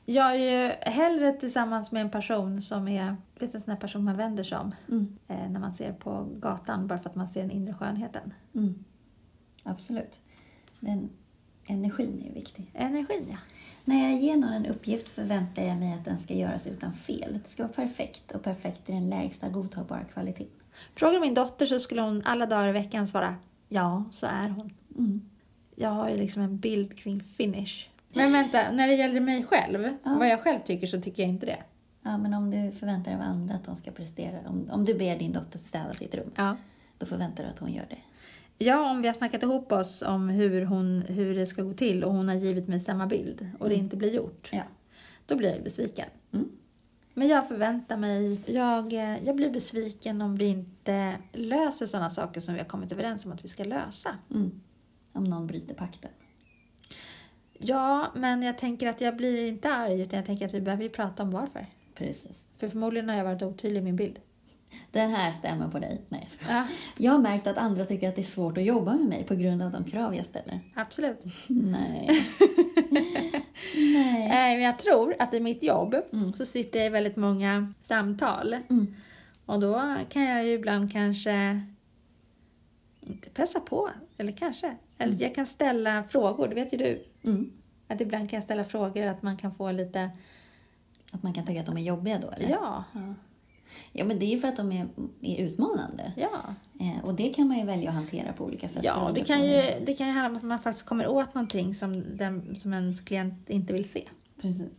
Jag 0.10 0.36
är 0.36 0.36
ju 0.36 0.92
hellre 0.92 1.32
tillsammans 1.32 1.92
med 1.92 2.02
en 2.02 2.10
person 2.10 2.62
som 2.62 2.88
är, 2.88 3.16
vet 3.40 3.54
en 3.54 3.60
sån 3.60 3.72
här 3.72 3.80
person 3.80 4.04
man 4.04 4.18
vänder 4.18 4.44
sig 4.44 4.58
om 4.58 4.76
Mm. 4.90 5.18
eh, 5.28 5.50
när 5.50 5.60
man 5.60 5.74
ser 5.74 5.94
på 5.94 6.28
gatan 6.40 6.88
bara 6.88 7.00
för 7.00 7.10
att 7.10 7.16
man 7.16 7.28
ser 7.28 7.42
den 7.42 7.52
inre 7.52 7.74
skönheten. 7.74 8.34
Mm. 8.56 8.84
Absolut. 9.64 10.20
Den 10.80 11.10
energin 11.66 12.26
är 12.30 12.34
viktig. 12.34 12.72
Energin 12.74 13.28
ja. 13.30 13.38
När 13.86 14.10
jag 14.10 14.22
ger 14.22 14.38
någon 14.38 14.54
en 14.54 14.66
uppgift 14.66 15.10
förväntar 15.10 15.64
jag 15.64 15.78
mig 15.78 15.94
att 15.94 16.06
den 16.06 16.20
ska 16.20 16.34
göras 16.34 16.68
utan 16.68 16.94
fel. 16.94 17.40
Det 17.44 17.50
ska 17.50 17.64
vara 17.64 17.74
perfekt 17.74 18.32
och 18.32 18.44
perfekt 18.44 18.90
är 18.90 18.94
den 18.94 19.10
lägsta 19.10 19.50
godtagbara 19.50 20.04
kvaliteten. 20.04 20.54
Frågar 20.94 21.20
min 21.20 21.34
dotter 21.34 21.66
så 21.66 21.80
skulle 21.80 22.02
hon 22.02 22.22
alla 22.26 22.46
dagar 22.46 22.68
i 22.68 22.72
veckan 22.72 23.08
svara 23.08 23.36
ja, 23.70 24.04
så 24.12 24.28
är 24.28 24.50
hon. 24.50 24.74
Mm. 24.98 25.22
Jag 25.76 25.90
har 25.90 26.10
ju 26.10 26.18
liksom 26.18 26.42
en 26.42 26.58
bild 26.58 26.98
kring 26.98 27.22
finish. 27.22 27.90
Men 28.18 28.32
vänta, 28.32 28.72
när 28.72 28.88
det 28.88 28.94
gäller 28.96 29.20
mig 29.22 29.44
själv, 29.44 29.84
Ja. 30.04 30.16
vad 30.20 30.28
jag 30.30 30.42
själv 30.44 30.60
tycker 30.66 30.88
så 30.88 31.02
tycker 31.02 31.24
jag 31.24 31.30
inte 31.30 31.46
det. 31.46 31.64
Ja, 32.04 32.18
men 32.18 32.34
om 32.34 32.52
du 32.52 32.72
förväntar 32.72 33.12
dig 33.12 33.16
av 33.16 33.22
andra 33.26 33.56
att 33.56 33.66
de 33.66 33.76
ska 33.76 33.92
prestera. 33.92 34.50
Om, 34.50 34.70
om 34.72 34.86
du 34.86 34.94
ber 34.94 35.20
din 35.20 35.34
dotter 35.34 35.60
städa 35.60 35.94
sitt 35.94 36.16
rum, 36.16 36.32
Ja. 36.36 36.58
då 36.98 37.06
förväntar 37.06 37.44
du 37.44 37.50
att 37.50 37.60
hon 37.60 37.74
gör 37.74 37.86
det. 37.90 37.98
Ja, 38.66 38.92
om 38.92 39.02
vi 39.02 39.08
har 39.08 39.14
snackat 39.14 39.44
ihop 39.44 39.72
oss 39.72 40.02
om 40.02 40.30
hur, 40.30 40.66
hon, 40.66 41.02
hur 41.08 41.36
det 41.36 41.46
ska 41.46 41.62
gå 41.64 41.74
till 41.74 42.04
och 42.04 42.14
hon 42.14 42.28
har 42.28 42.36
givit 42.36 42.68
mig 42.68 42.80
samma 42.80 43.08
bild 43.08 43.48
och 43.60 43.70
det 43.70 43.76
inte 43.76 43.98
blir 43.98 44.14
gjort, 44.14 44.50
Ja. 44.52 44.62
då 45.26 45.36
blir 45.36 45.48
jag 45.50 45.58
ju 45.58 45.64
besviken. 45.64 46.06
Mm. 46.34 46.50
Men 47.14 47.28
jag 47.28 47.48
förväntar 47.48 47.98
mig, 47.98 48.40
jag, 48.46 48.94
jag 49.24 49.36
blir 49.36 49.50
besviken 49.50 50.22
om 50.22 50.36
vi 50.36 50.46
inte 50.46 51.14
löser 51.34 51.86
sådana 51.86 52.10
saker 52.10 52.42
som 52.42 52.54
vi 52.54 52.60
har 52.60 52.68
kommit 52.68 52.92
överens 52.92 53.26
om 53.26 53.32
att 53.32 53.44
vi 53.44 53.48
ska 53.48 53.64
lösa. 53.64 54.10
Mm. 54.36 54.52
Om 55.14 55.24
någon 55.24 55.48
bryter 55.48 55.74
pakten. 55.76 56.12
Ja, 57.60 58.12
men 58.16 58.42
jag 58.42 58.58
tänker 58.58 58.88
att 58.88 59.02
jag 59.02 59.16
blir 59.18 59.48
inte 59.48 59.72
arg 59.72 60.02
utan 60.02 60.18
jag 60.18 60.26
tänker 60.26 60.46
att 60.46 60.54
vi 60.54 60.62
behöver 60.62 60.84
ju 60.84 60.90
prata 60.90 61.24
om 61.24 61.32
varför. 61.32 61.66
Precis. 61.96 62.44
För 62.58 62.68
förmodligen 62.70 63.10
har 63.10 63.16
jag 63.18 63.24
varit 63.24 63.42
otydlig 63.42 63.80
i 63.80 63.84
min 63.84 63.96
bild. 63.96 64.20
Den 64.92 65.12
här 65.12 65.32
stämmer 65.32 65.68
på 65.68 65.80
dig. 65.80 66.02
Nej, 66.10 66.28
jag. 66.48 66.50
Ja, 66.58 66.68
Jag 66.98 67.12
har 67.12 67.20
märkt 67.20 67.48
att 67.48 67.58
andra 67.58 67.86
tycker 67.86 68.10
att 68.10 68.16
det 68.16 68.22
är 68.22 68.24
svårt 68.24 68.58
att 68.58 68.64
jobba 68.64 68.94
med 68.94 69.06
mig 69.10 69.24
på 69.24 69.36
grund 69.36 69.62
av 69.62 69.72
de 69.72 69.84
krav 69.84 70.16
jag 70.16 70.26
ställer. 70.26 70.60
absolut. 70.76 71.24
Nej. 71.48 72.10
Nej. 73.76 74.56
Men 74.56 74.62
jag 74.62 74.80
tror 74.80 75.16
att 75.20 75.34
i 75.34 75.40
mitt 75.40 75.64
jobb 75.64 75.96
Mm. 76.14 76.34
så 76.34 76.46
sitter 76.46 76.80
jag 76.80 76.86
i 76.86 76.90
väldigt 76.90 77.16
många 77.16 77.74
samtal. 77.82 78.54
Mm. 78.70 78.96
Och 79.46 79.60
då 79.60 79.96
kan 80.10 80.24
jag 80.24 80.46
ju 80.46 80.52
ibland 80.54 80.92
kanske 80.92 81.62
inte 83.02 83.30
pressa 83.30 83.60
på, 83.60 83.90
eller 84.18 84.32
kanske. 84.32 84.76
Eller 84.98 85.22
jag 85.22 85.36
kan 85.36 85.46
ställa 85.46 86.04
frågor, 86.04 86.48
det 86.48 86.56
vet 86.56 86.74
ju 86.74 86.78
du. 86.78 87.06
Mm. 87.28 87.52
Att 87.88 88.02
ibland 88.02 88.30
kan 88.30 88.38
jag 88.38 88.44
ställa 88.44 88.64
frågor 88.64 89.04
att 89.04 89.24
man 89.24 89.38
kan 89.38 89.52
få 89.52 89.72
lite, 89.72 90.10
Att 91.12 91.24
man 91.24 91.34
kan 91.34 91.46
tycka 91.46 91.60
att 91.60 91.66
de 91.66 91.78
är 91.78 91.82
jobbiga 91.82 92.20
då, 92.20 92.32
eller? 92.32 92.50
ja. 92.50 92.84
Ja. 92.94 93.14
Ja, 93.92 94.06
men 94.06 94.20
det 94.20 94.26
är 94.26 94.28
ju 94.28 94.40
för 94.40 94.48
att 94.48 94.56
de 94.56 94.72
är, 94.72 94.88
är 95.22 95.38
utmanande. 95.38 96.14
Ja. 96.18 96.56
Eh, 96.80 97.06
och 97.06 97.16
det 97.16 97.30
kan 97.30 97.48
man 97.48 97.58
ju 97.60 97.66
välja 97.66 97.90
att 97.90 97.96
hantera 97.96 98.34
på 98.34 98.44
olika 98.44 98.70
sätt. 98.70 98.84
Ja, 98.84 99.12
det 99.16 99.22
kan, 99.22 99.46
ju, 99.46 99.62
det 99.86 99.94
kan 99.94 100.08
ju 100.08 100.14
handla 100.14 100.30
om 100.30 100.38
att 100.38 100.44
man 100.44 100.60
faktiskt 100.60 100.86
kommer 100.86 101.08
åt 101.08 101.34
någonting 101.34 101.76
som, 101.76 102.18
den, 102.18 102.60
som 102.60 102.74
ens 102.74 103.02
klient 103.02 103.50
inte 103.50 103.74
vill 103.74 103.90
se. 103.90 104.04
Precis. 104.42 104.72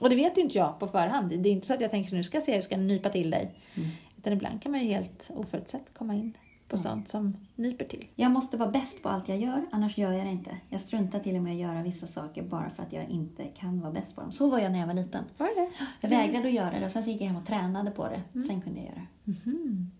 Och 0.00 0.10
det 0.10 0.16
vet 0.16 0.38
ju 0.38 0.42
inte 0.42 0.58
jag 0.58 0.78
på 0.78 0.88
förhand. 0.88 1.28
Det 1.28 1.48
är 1.48 1.52
inte 1.52 1.66
så 1.66 1.74
att 1.74 1.80
jag 1.80 1.90
tänker 1.90 2.14
nu 2.16 2.24
ska 2.24 2.36
jag 2.36 2.44
se 2.44 2.52
hur 2.52 2.56
jag 2.56 2.64
ska 2.64 2.76
nypa 2.76 3.08
till 3.08 3.30
dig. 3.30 3.54
Mm. 3.74 3.88
Utan 4.16 4.32
ibland 4.32 4.62
kan 4.62 4.72
man 4.72 4.80
ju 4.80 4.86
helt 4.86 5.30
oförutsett 5.34 5.94
komma 5.94 6.14
in 6.14 6.36
på 6.70 6.76
Mm. 6.76 6.82
sånt 6.82 7.08
som 7.08 7.36
nyper 7.54 7.84
till. 7.84 8.06
Jag 8.14 8.30
måste 8.30 8.56
vara 8.56 8.70
bäst 8.70 9.02
på 9.02 9.08
allt 9.08 9.28
jag 9.28 9.38
gör, 9.38 9.66
annars 9.72 9.98
gör 9.98 10.12
jag 10.12 10.26
det 10.26 10.30
inte. 10.30 10.56
Jag 10.68 10.80
struntar 10.80 11.20
till 11.20 11.36
och 11.36 11.42
med 11.42 11.52
att 11.52 11.58
göra 11.60 11.82
vissa 11.82 12.06
saker 12.06 12.42
bara 12.42 12.70
för 12.70 12.82
att 12.82 12.92
jag 12.92 13.08
inte 13.08 13.44
kan 13.44 13.80
vara 13.80 13.92
bäst 13.92 14.14
på 14.14 14.20
dem. 14.20 14.32
Så 14.32 14.50
var 14.50 14.58
jag 14.58 14.72
när 14.72 14.78
jag 14.78 14.86
var 14.86 14.94
liten. 14.94 15.24
Var 15.38 15.46
det? 15.46 15.70
Jag 16.00 16.08
vägrade 16.10 16.46
att 16.48 16.54
göra 16.54 16.78
det 16.78 16.84
och 16.84 16.90
sen 16.90 17.02
gick 17.02 17.20
jag 17.20 17.26
hem 17.26 17.36
och 17.36 17.46
tränade 17.46 17.90
på 17.90 18.08
det. 18.08 18.22
Mm. 18.34 18.46
Sen 18.46 18.62
kunde 18.62 18.80
jag 18.80 18.88
göra 18.88 19.06
det. 19.24 19.30
Mhm. 19.50 19.90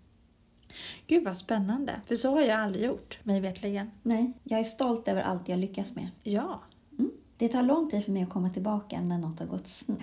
Gud 1.07 1.25
vad 1.25 1.37
spännande. 1.37 2.01
För 2.07 2.15
så 2.17 2.31
har 2.31 2.41
jag 2.41 2.61
aldrig 2.61 2.85
gjort, 2.85 3.19
mig 3.23 3.41
vetligen. 3.41 3.91
Nej, 4.03 4.33
jag 4.45 4.61
är 4.61 4.65
stolt 4.65 5.09
över 5.09 5.23
allt 5.23 5.49
jag 5.49 5.59
lyckas 5.59 5.95
med. 5.97 6.09
Ja. 6.23 6.61
Mm. 6.99 7.11
Det 7.37 7.49
tar 7.49 7.63
lång 7.63 7.91
tid 7.91 8.05
för 8.05 8.13
mig 8.13 8.23
att 8.23 8.29
komma 8.31 8.51
tillbaka 8.51 9.01
när 9.01 9.19
något 9.19 9.39
har 9.41 9.47
gått 9.47 9.67
snett. 9.67 9.99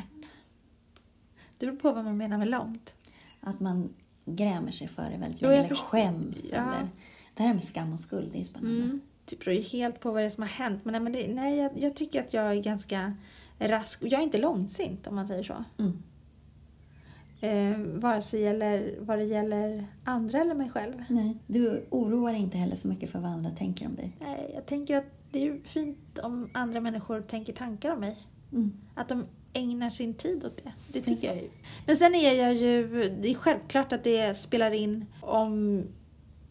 Det 1.58 1.66
beror 1.66 1.76
på 1.78 1.92
vad 1.92 2.04
man 2.06 2.18
menar 2.18 2.38
med 2.38 2.48
långt. 2.48 2.96
Att 3.42 3.60
man 3.60 3.94
grämer 4.36 4.72
sig 4.72 4.88
för 4.88 5.10
det 5.10 5.18
väldigt 5.18 5.42
Jo, 5.42 5.48
länge, 5.48 5.62
jag 5.62 5.66
eller 5.66 5.76
skäms. 5.76 6.46
Ja. 6.52 6.58
Eller, 6.58 6.90
det 7.34 7.44
här 7.44 7.54
med 7.54 7.64
skam 7.64 7.94
och 7.94 8.00
skuld, 8.00 8.30
det 8.32 8.40
är 8.40 8.44
spännande. 8.44 8.84
Mm. 8.84 9.02
Det 9.26 9.40
beror 9.40 9.56
ju 9.56 9.62
helt 9.62 10.00
på 10.00 10.12
vad 10.12 10.22
det 10.22 10.26
är 10.26 10.30
som 10.30 10.42
har 10.42 10.50
hänt. 10.50 10.86
Men, 10.86 10.92
nej, 10.92 11.02
men 11.02 11.14
det, 11.14 11.28
nej, 11.28 11.58
jag, 11.58 11.72
jag 11.76 11.96
tycker 11.96 12.20
att 12.20 12.34
jag 12.34 12.52
är 12.52 12.62
ganska 12.62 13.14
rask. 13.60 14.00
Jag 14.04 14.20
är 14.20 14.24
inte 14.24 14.38
långsint 14.38 15.08
om 15.08 15.16
man 15.16 15.28
säger 15.28 15.44
så. 15.44 15.64
Mm. 15.78 16.04
Eh, 17.42 18.00
vare 18.00 18.22
sig 18.22 18.42
gäller, 18.42 18.96
vad 19.00 19.20
det 19.20 19.26
gäller 19.26 19.88
andra 20.04 20.42
eller 20.42 20.56
mig 20.56 20.70
själv. 20.70 21.04
Nej, 21.10 21.38
du 21.48 21.86
oroar 21.90 22.34
inte 22.34 22.58
heller 22.58 22.76
så 22.76 22.88
mycket 22.88 23.10
för 23.10 23.20
vad 23.20 23.32
andra 23.32 23.52
tänker 23.52 23.86
om 23.86 23.96
dig. 23.96 24.18
Nej, 24.20 24.52
jag 24.56 24.66
tänker 24.66 24.98
att 24.98 25.18
det 25.32 25.40
är 25.40 25.44
ju 25.44 25.64
fint 25.64 26.20
om 26.20 26.50
andra 26.54 26.82
människor 26.82 27.22
tänker 27.22 27.54
tankar 27.54 27.94
om 27.94 28.00
mig. 28.00 28.18
Mm. 28.52 28.74
Att 28.96 29.10
de 29.10 29.26
ägnar 29.58 29.90
sin 29.90 30.14
tid 30.14 30.46
åt 30.46 30.64
det. 30.64 30.72
Det 30.88 31.02
tycker 31.02 31.28
jag 31.28 31.36
ju. 31.38 31.50
Men 31.86 31.96
sen 31.96 32.16
är 32.16 32.34
jag 32.34 32.54
ju... 32.54 32.88
Det 33.22 33.30
är 33.30 33.34
självklart 33.36 33.94
att 33.94 34.04
det 34.04 34.38
spelar 34.38 34.72
in 34.72 35.06
om, 35.22 35.84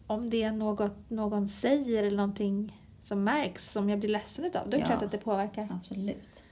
om 0.07 0.29
det 0.29 0.43
är 0.43 0.51
något 0.51 1.09
någon 1.09 1.47
säger 1.47 2.03
eller 2.03 2.17
någonting 2.17 2.81
som 3.03 3.23
märks 3.23 3.71
som 3.71 3.89
jag 3.89 3.99
blir 3.99 4.09
ledsen 4.09 4.45
utav. 4.45 4.69
Då 4.69 4.77
är 4.77 4.81
det 4.81 4.83
Ja. 4.83 4.85
klart 4.87 5.03
att 5.03 5.11
det 5.11 5.17
påverkar. 5.17 5.67
Absolut. 5.71 6.43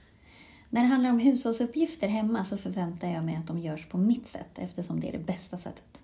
När 0.70 0.80
det 0.80 0.86
handlar 0.86 1.10
om 1.10 1.18
hushållsuppgifter 1.18 2.08
hemma 2.08 2.44
så 2.44 2.56
förväntar 2.56 3.08
jag 3.08 3.24
mig 3.24 3.36
att 3.36 3.46
de 3.46 3.58
görs 3.58 3.86
på 3.88 3.98
mitt 3.98 4.26
sätt 4.28 4.50
eftersom 4.54 5.00
det 5.00 5.08
är 5.08 5.12
det 5.12 5.18
bästa 5.26 5.58
sättet. 5.58 5.98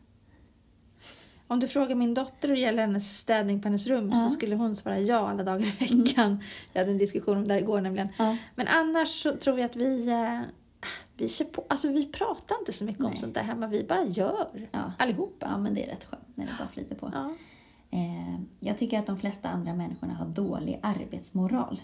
Om 1.47 1.61
du 1.61 1.69
frågar 1.69 1.95
min 1.97 2.15
dotter 2.15 2.49
det 2.49 2.59
gäller 2.59 2.83
hennes 2.83 3.19
städning 3.19 3.63
på 3.63 3.69
hennes 3.69 3.87
rum 3.87 4.11
Ja. 4.11 4.17
så 4.17 4.29
skulle 4.29 4.57
hon 4.57 4.77
svara 4.77 4.99
ja 4.99 5.31
alla 5.31 5.43
dagar 5.43 5.67
i 5.67 5.71
veckan. 5.71 6.43
Vi 6.73 6.79
hade 6.81 6.91
en 6.91 6.99
diskussion 6.99 7.37
om 7.37 7.49
det 7.49 7.55
här 7.55 7.61
igår 7.61 7.81
nämligen. 7.81 8.09
Ja. 8.19 8.37
Men 8.55 8.69
annars 8.69 9.23
så 9.23 9.37
tror 9.37 9.59
jag 9.59 9.71
att 9.71 9.77
vi, 9.77 10.09
eh, 10.09 10.41
vi, 11.17 11.29
kör 11.29 11.45
på. 11.45 11.65
Alltså, 11.69 11.89
vi 11.89 12.07
pratar 12.07 12.57
inte 12.61 12.73
så 12.73 12.85
mycket 12.85 13.05
om 13.05 13.11
Nej. 13.11 13.19
sånt 13.19 13.35
där 13.35 13.43
hemma. 13.43 13.67
Vi 13.67 13.85
bara 13.85 14.05
gör. 14.05 14.69
Ja. 14.73 14.93
Allihopa. 14.99 15.47
ja, 15.51 15.59
men 15.59 15.75
det 15.75 15.85
är 15.87 15.91
rätt 15.91 16.05
skönt 16.05 16.37
när 16.37 16.47
det 16.47 16.53
bara 16.59 16.69
flyter 16.69 16.95
på. 16.95 17.11
Ja. 17.15 17.35
Eh, 17.91 18.41
jag 18.61 18.79
tycker 18.79 18.99
att 18.99 19.07
de 19.07 19.19
flesta 19.19 19.49
andra 19.49 19.75
människorna 19.75 20.15
har 20.15 20.27
dålig 20.27 20.79
arbetsmoral. 20.83 21.81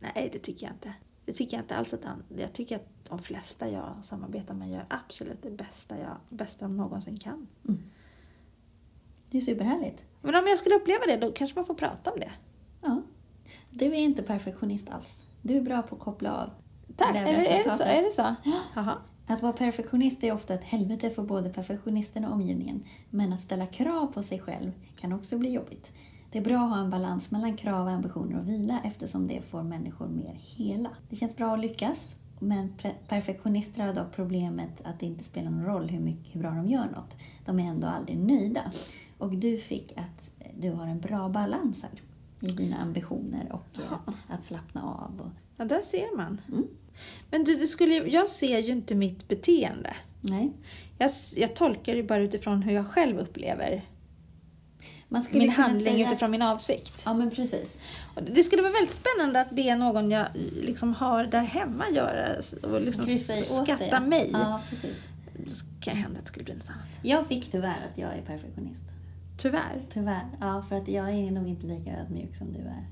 Nej, 0.00 0.30
det 0.32 0.38
tycker 0.38 0.66
jag 0.66 0.74
inte. 0.74 0.92
Det 1.24 1.32
tycker 1.32 1.56
jag 1.56 1.64
inte 1.64 1.76
alls. 1.76 1.94
Att 1.94 2.04
han, 2.04 2.22
jag 2.38 2.52
tycker 2.52 2.76
att 2.76 2.88
de 3.08 3.18
flesta 3.18 3.70
jag 3.70 3.94
samarbetar 4.02 4.54
med 4.54 4.70
gör 4.70 4.84
absolut 4.88 5.42
det 5.42 5.50
bästa, 5.50 5.98
jag, 5.98 6.16
bästa 6.28 6.64
de 6.64 6.76
någonsin 6.76 7.18
kan. 7.18 7.46
Det 9.34 9.38
är 9.38 9.42
superhärligt. 9.42 10.04
Men 10.22 10.34
om 10.34 10.46
jag 10.46 10.58
skulle 10.58 10.74
uppleva 10.74 11.04
det, 11.06 11.16
då 11.16 11.32
kanske 11.32 11.58
man 11.58 11.64
får 11.64 11.74
prata 11.74 12.10
om 12.10 12.20
det. 12.20 12.32
Ja. 12.82 13.02
Du 13.70 13.86
är 13.86 13.94
inte 13.94 14.22
perfektionist 14.22 14.90
alls. 14.90 15.22
Du 15.42 15.56
är 15.56 15.60
bra 15.60 15.82
på 15.82 15.94
att 15.94 16.00
koppla 16.00 16.32
av. 16.32 16.50
Tack! 16.96 17.12
Det 17.12 17.18
är 17.18 17.26
Eller 17.26 17.44
är 17.44 17.64
det 17.64 17.70
så? 17.70 17.84
Är 17.84 18.02
det 18.02 18.10
så? 18.10 18.34
Jaha. 18.74 18.98
Att 19.26 19.42
vara 19.42 19.52
perfektionist 19.52 20.24
är 20.24 20.32
ofta 20.32 20.54
ett 20.54 20.64
helvete 20.64 21.10
för 21.10 21.22
både 21.22 21.50
perfektionisten 21.50 22.24
och 22.24 22.32
omgivningen. 22.32 22.84
Men 23.10 23.32
att 23.32 23.40
ställa 23.40 23.66
krav 23.66 24.06
på 24.06 24.22
sig 24.22 24.40
själv 24.40 24.72
kan 25.00 25.12
också 25.12 25.38
bli 25.38 25.50
jobbigt. 25.50 25.86
Det 26.32 26.38
är 26.38 26.42
bra 26.42 26.64
att 26.64 26.70
ha 26.70 26.80
en 26.80 26.90
balans 26.90 27.30
mellan 27.30 27.56
krav, 27.56 27.88
ambitioner 27.88 28.38
och 28.38 28.48
vila 28.48 28.80
eftersom 28.84 29.28
det 29.28 29.42
får 29.42 29.62
människor 29.62 30.08
mer 30.08 30.40
hela. 30.40 30.90
Det 31.10 31.16
känns 31.16 31.36
bra 31.36 31.54
att 31.54 31.60
lyckas, 31.60 32.14
men 32.38 32.72
perfektionister 33.08 33.86
har 33.86 33.94
dock 33.94 34.12
problemet 34.14 34.80
att 34.84 35.00
det 35.00 35.06
inte 35.06 35.24
spelar 35.24 35.50
någon 35.50 35.64
roll 35.64 35.88
hur, 35.88 36.00
mycket, 36.00 36.34
hur 36.34 36.40
bra 36.40 36.50
de 36.50 36.66
gör 36.66 36.86
något. 36.86 37.16
De 37.44 37.60
är 37.60 37.64
ändå 37.64 37.86
aldrig 37.86 38.18
nöjda. 38.18 38.72
Och 39.18 39.32
du 39.36 39.58
fick 39.58 39.92
att 39.96 40.48
du 40.60 40.70
har 40.70 40.86
en 40.86 41.00
bra 41.00 41.28
balans 41.28 41.82
här 41.82 41.90
i 42.48 42.52
dina 42.52 42.76
ambitioner 42.76 43.52
och 43.52 43.80
eh, 43.82 43.92
att 44.28 44.46
slappna 44.46 44.82
av. 44.82 45.20
Och, 45.20 45.30
Ja, 45.56 45.64
där 45.64 45.80
ser 45.80 46.16
man. 46.16 46.40
Mm. 46.48 46.64
Men 47.30 47.44
du, 47.44 47.56
du 47.56 47.66
skulle, 47.66 47.94
jag 47.94 48.28
ser 48.28 48.58
ju 48.58 48.72
inte 48.72 48.94
mitt 48.94 49.28
beteende. 49.28 49.94
nej, 50.20 50.52
Jag, 50.98 51.10
jag 51.36 51.54
tolkar 51.56 51.94
det 51.96 52.02
bara 52.02 52.22
utifrån 52.22 52.62
hur 52.62 52.72
jag 52.72 52.86
själv 52.88 53.18
upplever 53.18 53.82
min 55.30 55.50
handling 55.50 55.94
säga- 55.94 56.06
utifrån 56.08 56.30
min 56.30 56.42
avsikt. 56.42 57.02
Ja, 57.04 57.14
men 57.14 57.30
precis. 57.30 57.78
Det 58.34 58.42
skulle 58.42 58.62
vara 58.62 58.72
väldigt 58.72 58.92
spännande 58.94 59.40
att 59.40 59.50
be 59.50 59.76
någon 59.76 60.10
jag 60.10 60.26
liksom 60.60 60.94
har 60.94 61.24
där 61.24 61.42
hemma 61.42 61.84
göra 61.92 62.36
och 62.62 62.80
liksom 62.80 63.06
skatta 63.44 64.00
mig. 64.00 64.30
Ja, 64.32 64.60
precis. 64.70 65.02
Det 65.36 65.84
kan 65.84 65.96
hända 65.96 66.18
att 66.18 66.24
det 66.24 66.28
skulle 66.28 66.44
bli 66.44 66.52
intressant. 66.54 66.78
Jag 67.02 67.26
fick 67.26 67.50
tyvärr 67.50 67.88
att 67.92 67.98
jag 67.98 68.12
är 68.14 68.22
perfektionist. 68.22 68.82
Tyvärr. 69.36 69.86
Tyvärr. 69.92 70.28
Ja, 70.40 70.62
för 70.68 70.76
att 70.76 70.88
jag 70.88 71.10
är 71.10 71.30
nog 71.30 71.48
inte 71.48 71.66
lika 71.66 72.00
ödmjuk 72.00 72.34
som 72.34 72.52
du 72.52 72.58
är. 72.58 72.86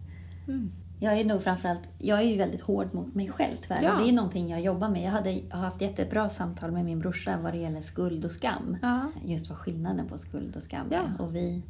Mm. 0.49 0.73
Jag 1.01 1.21
är 1.21 1.25
nog 1.25 1.43
framförallt, 1.43 1.89
jag 1.99 2.19
är 2.19 2.23
ju 2.23 2.37
väldigt 2.39 2.61
hård 2.61 2.95
mot 2.95 3.15
mig 3.15 3.29
själv 3.29 3.57
tyvärr. 3.63 3.83
Ja. 3.83 3.99
Det 4.03 4.09
är 4.09 4.13
någonting 4.13 4.49
jag 4.49 4.61
jobbar 4.61 4.89
med. 4.89 5.03
Jag 5.03 5.11
hade 5.11 5.41
har 5.51 5.61
haft 5.61 5.81
jättebra 5.81 6.31
samtal 6.31 6.73
med 6.73 6.85
min 6.85 6.99
brorsa 6.99 7.39
vad 7.43 7.53
det 7.53 7.59
gäller 7.59 7.81
skuld 7.81 8.25
och 8.25 8.31
skam. 8.31 8.77
Ja. 8.83 9.11
Just 9.25 9.49
vad 9.49 9.59
skillnaden 9.59 10.09
på 10.09 10.19
skuld 10.19 10.57
och 10.57 10.63
skam 10.63 10.87
Ja. 10.91 10.99
är. 10.99 11.21
Och 11.25 11.37
vi, 11.37 11.63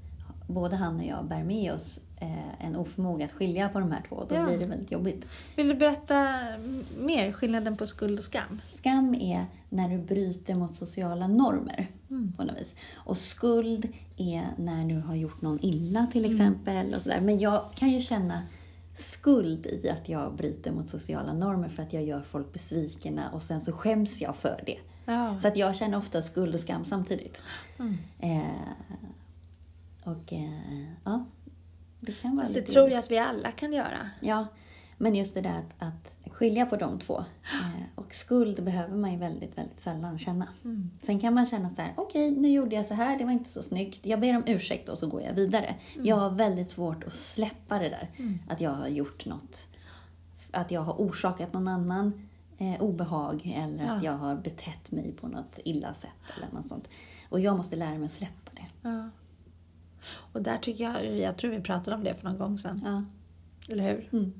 både 0.53 0.76
han 0.76 0.96
och 1.00 1.05
jag 1.07 1.24
bär 1.24 1.44
med 1.44 1.72
oss 1.72 2.00
eh, 2.20 2.64
en 2.66 2.76
oförmåga 2.76 3.24
att 3.24 3.32
skilja 3.32 3.68
på 3.68 3.80
de 3.80 3.92
här 3.92 4.03
två. 4.09 4.24
Då 4.28 4.34
Ja. 4.34 4.46
blir 4.46 4.59
det 4.59 4.66
väldigt 4.66 4.92
jobbigt. 4.92 5.24
Vill 5.57 5.68
du 5.68 5.74
berätta 5.74 6.38
mer 6.98 7.32
skillnaden 7.32 7.76
på 7.76 7.86
skuld 7.86 8.18
och 8.18 8.24
skam? 8.24 8.61
Skam 8.74 9.14
är 9.14 9.46
när 9.68 9.88
du 9.88 9.98
bryter 9.98 10.55
mot 10.55 10.74
sociala 10.74 11.28
normer 11.28 11.90
Mm. 12.11 12.32
på 12.36 12.44
något 12.44 12.61
vis. 12.61 12.74
Och 12.94 13.16
skuld 13.16 13.88
är 14.16 14.42
när 14.59 14.84
du 14.88 15.00
har 15.00 15.14
gjort 15.14 15.42
någon 15.42 15.59
illa 15.64 16.07
till 16.12 16.24
Mm. 16.24 16.36
exempel. 16.36 16.94
Och 16.94 17.03
så 17.03 17.09
där. 17.09 17.20
Men 17.20 17.38
jag 17.38 17.64
kan 17.74 17.90
ju 17.90 18.00
känna 18.00 18.42
skuld 18.94 19.66
i 19.66 19.88
att 19.90 20.09
jag 20.09 20.34
bryter 20.36 20.72
mot 20.72 20.88
sociala 20.88 21.32
normer 21.32 21.68
för 21.68 21.82
att 21.82 21.92
jag 21.92 22.05
gör 22.05 22.22
folk 22.22 22.53
besvikna 22.53 23.30
och 23.30 23.42
sen 23.42 23.61
så 23.61 23.72
skäms 23.72 24.20
jag 24.20 24.36
för 24.36 24.62
det. 24.66 24.78
Ja. 25.05 25.38
Så 25.40 25.48
att 25.48 25.57
jag 25.57 25.76
känner 25.76 25.98
ofta 25.98 26.22
skuld 26.22 26.55
och 26.55 26.61
skam 26.61 26.84
samtidigt. 26.84 27.42
Mm. 27.78 27.98
Eh, 28.18 28.42
och 30.05 30.32
eh, 30.32 30.84
ja, 31.05 31.24
det 32.00 32.12
kan 32.12 32.36
vara 32.36 32.46
Fast 32.46 32.55
det 32.55 32.62
tror 32.62 32.90
jag 32.90 32.98
att 32.98 33.11
vi 33.11 33.18
alla 33.18 33.53
kan 33.53 33.72
göra. 33.72 34.11
Ja, 34.20 34.46
men 34.98 35.14
just 35.14 35.34
det 35.34 35.40
där 35.40 35.59
att, 35.59 35.82
att 35.82 36.32
skilja 36.32 36.66
på 36.66 36.76
de 36.76 36.98
två. 36.98 37.18
Eh, 37.18 37.82
och 37.94 38.14
skuld 38.14 38.64
behöver 38.64 38.96
man 38.96 39.12
ju 39.12 39.18
väldigt, 39.18 39.59
väldigt 39.59 39.80
sällan 39.80 40.18
känna. 40.18 40.48
Mm. 40.64 40.90
Sen 41.03 41.20
kan 41.20 41.34
man 41.34 41.46
känna 41.46 41.70
så 41.70 41.82
här, 41.82 41.92
okej, 41.96 42.30
nu 42.30 42.48
gjorde 42.48 42.76
jag 42.76 42.86
så 42.86 42.94
här, 42.94 43.18
det 43.18 43.24
var 43.24 43.32
inte 43.32 43.50
så 43.50 43.62
snyggt. 43.62 44.07
Jag 44.07 44.20
ber 44.20 44.36
om 44.36 44.42
ursäkt 44.46 44.88
och 44.88 44.98
så 44.98 45.07
går 45.07 45.22
jag 45.22 45.34
vidare. 45.34 45.74
Jag 46.03 46.16
har 46.16 46.30
väldigt 46.30 46.70
svårt 46.70 47.05
att 47.05 47.12
släppa 47.12 47.78
det 47.78 47.88
där. 47.88 48.11
Mm. 48.16 48.38
Att 48.48 48.61
jag 48.61 48.70
har 48.70 48.88
gjort 48.88 49.26
något, 49.26 49.68
att 50.50 50.70
jag 50.70 50.80
har 50.80 50.92
orsakat 50.94 51.53
någon 51.53 51.68
annan 51.68 52.28
eh, 52.59 52.82
obehag 52.82 53.53
eller 53.57 53.84
att 53.84 54.05
Ja. 54.05 54.11
jag 54.11 54.18
har 54.18 54.34
betett 54.34 54.90
mig 54.90 55.12
på 55.12 55.28
något 55.28 55.59
illa 55.64 55.94
sätt 55.94 56.11
eller 56.36 56.48
något 56.53 56.68
sånt. 56.68 56.88
Och 57.28 57.40
jag 57.40 57.57
måste 57.57 57.76
lära 57.76 57.94
mig 57.94 58.05
att 58.05 58.12
släppa 58.12 58.50
det. 58.55 58.88
Ja. 58.88 59.09
Och 60.07 60.42
där 60.42 60.59
tycker 60.59 60.84
jag, 60.84 61.18
jag 61.18 61.36
tror 61.36 61.50
vi 61.50 61.61
pratade 61.61 61.96
om 61.96 62.05
det 62.05 62.14
för 62.14 62.24
någon 62.24 62.38
gång 62.38 62.59
sedan. 62.59 62.80
Ja. 62.84 63.05
Eller 63.72 63.82
hur? 63.90 64.09
Mm. 64.12 64.32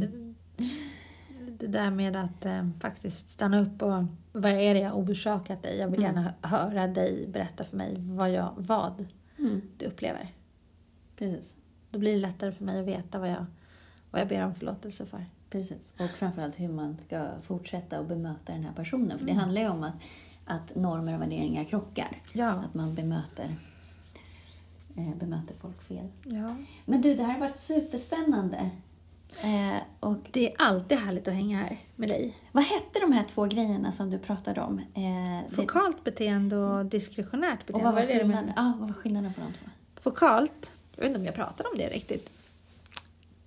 Det, 0.00 1.52
det 1.58 1.66
där 1.66 1.90
med 1.90 2.16
att 2.16 2.46
eh, 2.46 2.68
faktiskt 2.80 3.30
stanna 3.30 3.60
upp 3.60 3.82
och 3.82 4.04
vad 4.32 4.52
är 4.52 4.74
det 4.74 4.80
jag 4.80 4.98
orsakat 4.98 5.62
dig? 5.62 5.78
Jag 5.78 5.88
vill 5.88 6.04
Mm. 6.04 6.14
gärna 6.16 6.34
hö- 6.42 6.56
höra 6.56 6.86
dig 6.86 7.26
berätta 7.28 7.64
för 7.64 7.76
mig 7.76 7.94
vad, 7.98 8.30
jag, 8.30 8.52
vad 8.56 9.06
Mm. 9.38 9.62
du 9.78 9.84
upplever. 9.86 10.28
Precis. 11.16 11.56
Då 11.90 11.98
blir 11.98 12.12
det 12.12 12.18
lättare 12.18 12.52
för 12.52 12.64
mig 12.64 12.80
att 12.80 12.86
veta 12.86 13.18
vad 13.18 13.30
jag, 13.30 13.46
vad 14.10 14.20
jag 14.20 14.28
ber 14.28 14.44
om 14.44 14.54
förlåtelse 14.54 15.06
för. 15.06 15.24
Precis. 15.50 15.92
Och 15.98 16.10
framförallt 16.10 16.60
hur 16.60 16.68
man 16.68 16.96
ska 17.06 17.28
fortsätta 17.42 17.98
att 17.98 18.08
bemöta 18.08 18.52
den 18.52 18.62
här 18.64 18.72
personen. 18.72 19.18
För 19.18 19.26
det 19.26 19.32
Mm. 19.32 19.42
handlar 19.42 19.62
ju 19.62 19.68
om 19.68 19.82
att, 19.82 19.94
att 20.44 20.74
normer 20.74 21.14
och 21.14 21.22
värderingar 21.22 21.64
krockar. 21.64 22.22
Ja. 22.32 22.50
Att 22.50 22.74
man 22.74 22.94
bemöter, 22.94 23.56
eh, 24.96 25.14
bemöter 25.16 25.54
folk 25.60 25.82
fel. 25.88 26.08
ja. 26.24 26.56
Men 26.84 27.00
du, 27.00 27.14
det 27.14 27.22
här 27.24 27.32
har 27.32 27.40
varit 27.40 27.56
superspännande. 27.56 28.70
Eh, 29.42 29.82
och 30.00 30.10
Och 30.10 30.18
Det 30.30 30.46
är 30.52 30.54
alltid 30.58 30.98
härligt 30.98 31.28
att 31.28 31.34
hänga 31.34 31.58
här 31.58 31.78
med 31.96 32.08
dig. 32.08 32.36
vad 32.52 32.64
hette 32.64 32.98
de 33.00 33.12
här 33.12 33.24
två 33.24 33.44
grejerna 33.46 33.92
som 33.92 34.10
du 34.10 34.18
pratade 34.18 34.60
om? 34.60 34.78
Eh, 34.78 34.84
det- 35.50 35.54
Fokalt 35.56 36.04
beteende 36.04 36.56
och 36.56 36.86
diskretionärt 36.86 37.60
och 37.60 37.66
beteende. 37.66 37.84
vad 37.84 37.94
var, 37.94 38.00
det 38.02 38.06
det 38.14 38.18
skillnaden? 38.20 38.52
Ja, 38.56 38.72
vad 38.78 38.88
var 38.88 38.94
skillnaden 38.94 39.34
på 39.34 39.40
de 39.40 39.46
två? 39.52 39.70
Fokalt, 40.00 40.72
jag 40.94 41.00
vet 41.02 41.08
inte 41.08 41.20
om 41.20 41.26
jag 41.26 41.34
pratade 41.34 41.68
om 41.68 41.78
det 41.78 41.88
riktigt. 41.88 42.30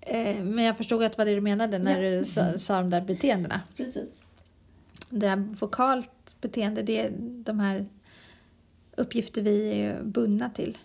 Eh, 0.01 0.43
men 0.43 0.65
jag 0.65 0.77
förstod 0.77 1.03
att 1.03 1.11
det 1.11 1.17
var 1.17 1.25
det 1.25 1.35
du 1.35 1.41
menade 1.41 1.79
när 1.79 2.01
Ja. 2.01 2.17
du 2.19 2.25
sa, 2.25 2.57
sa 2.57 2.77
de 2.77 2.89
där 2.89 3.01
beteendena. 3.01 3.61
Precis. 3.77 4.09
Det 5.09 5.27
här 5.27 5.55
fokalt 5.55 6.35
beteende, 6.41 6.81
det 6.81 6.99
är 6.99 7.11
de 7.19 7.59
här 7.59 7.85
uppgifter 8.97 9.41
vi 9.41 9.81
är 9.81 10.03
bundna 10.03 10.49
till. 10.49 10.77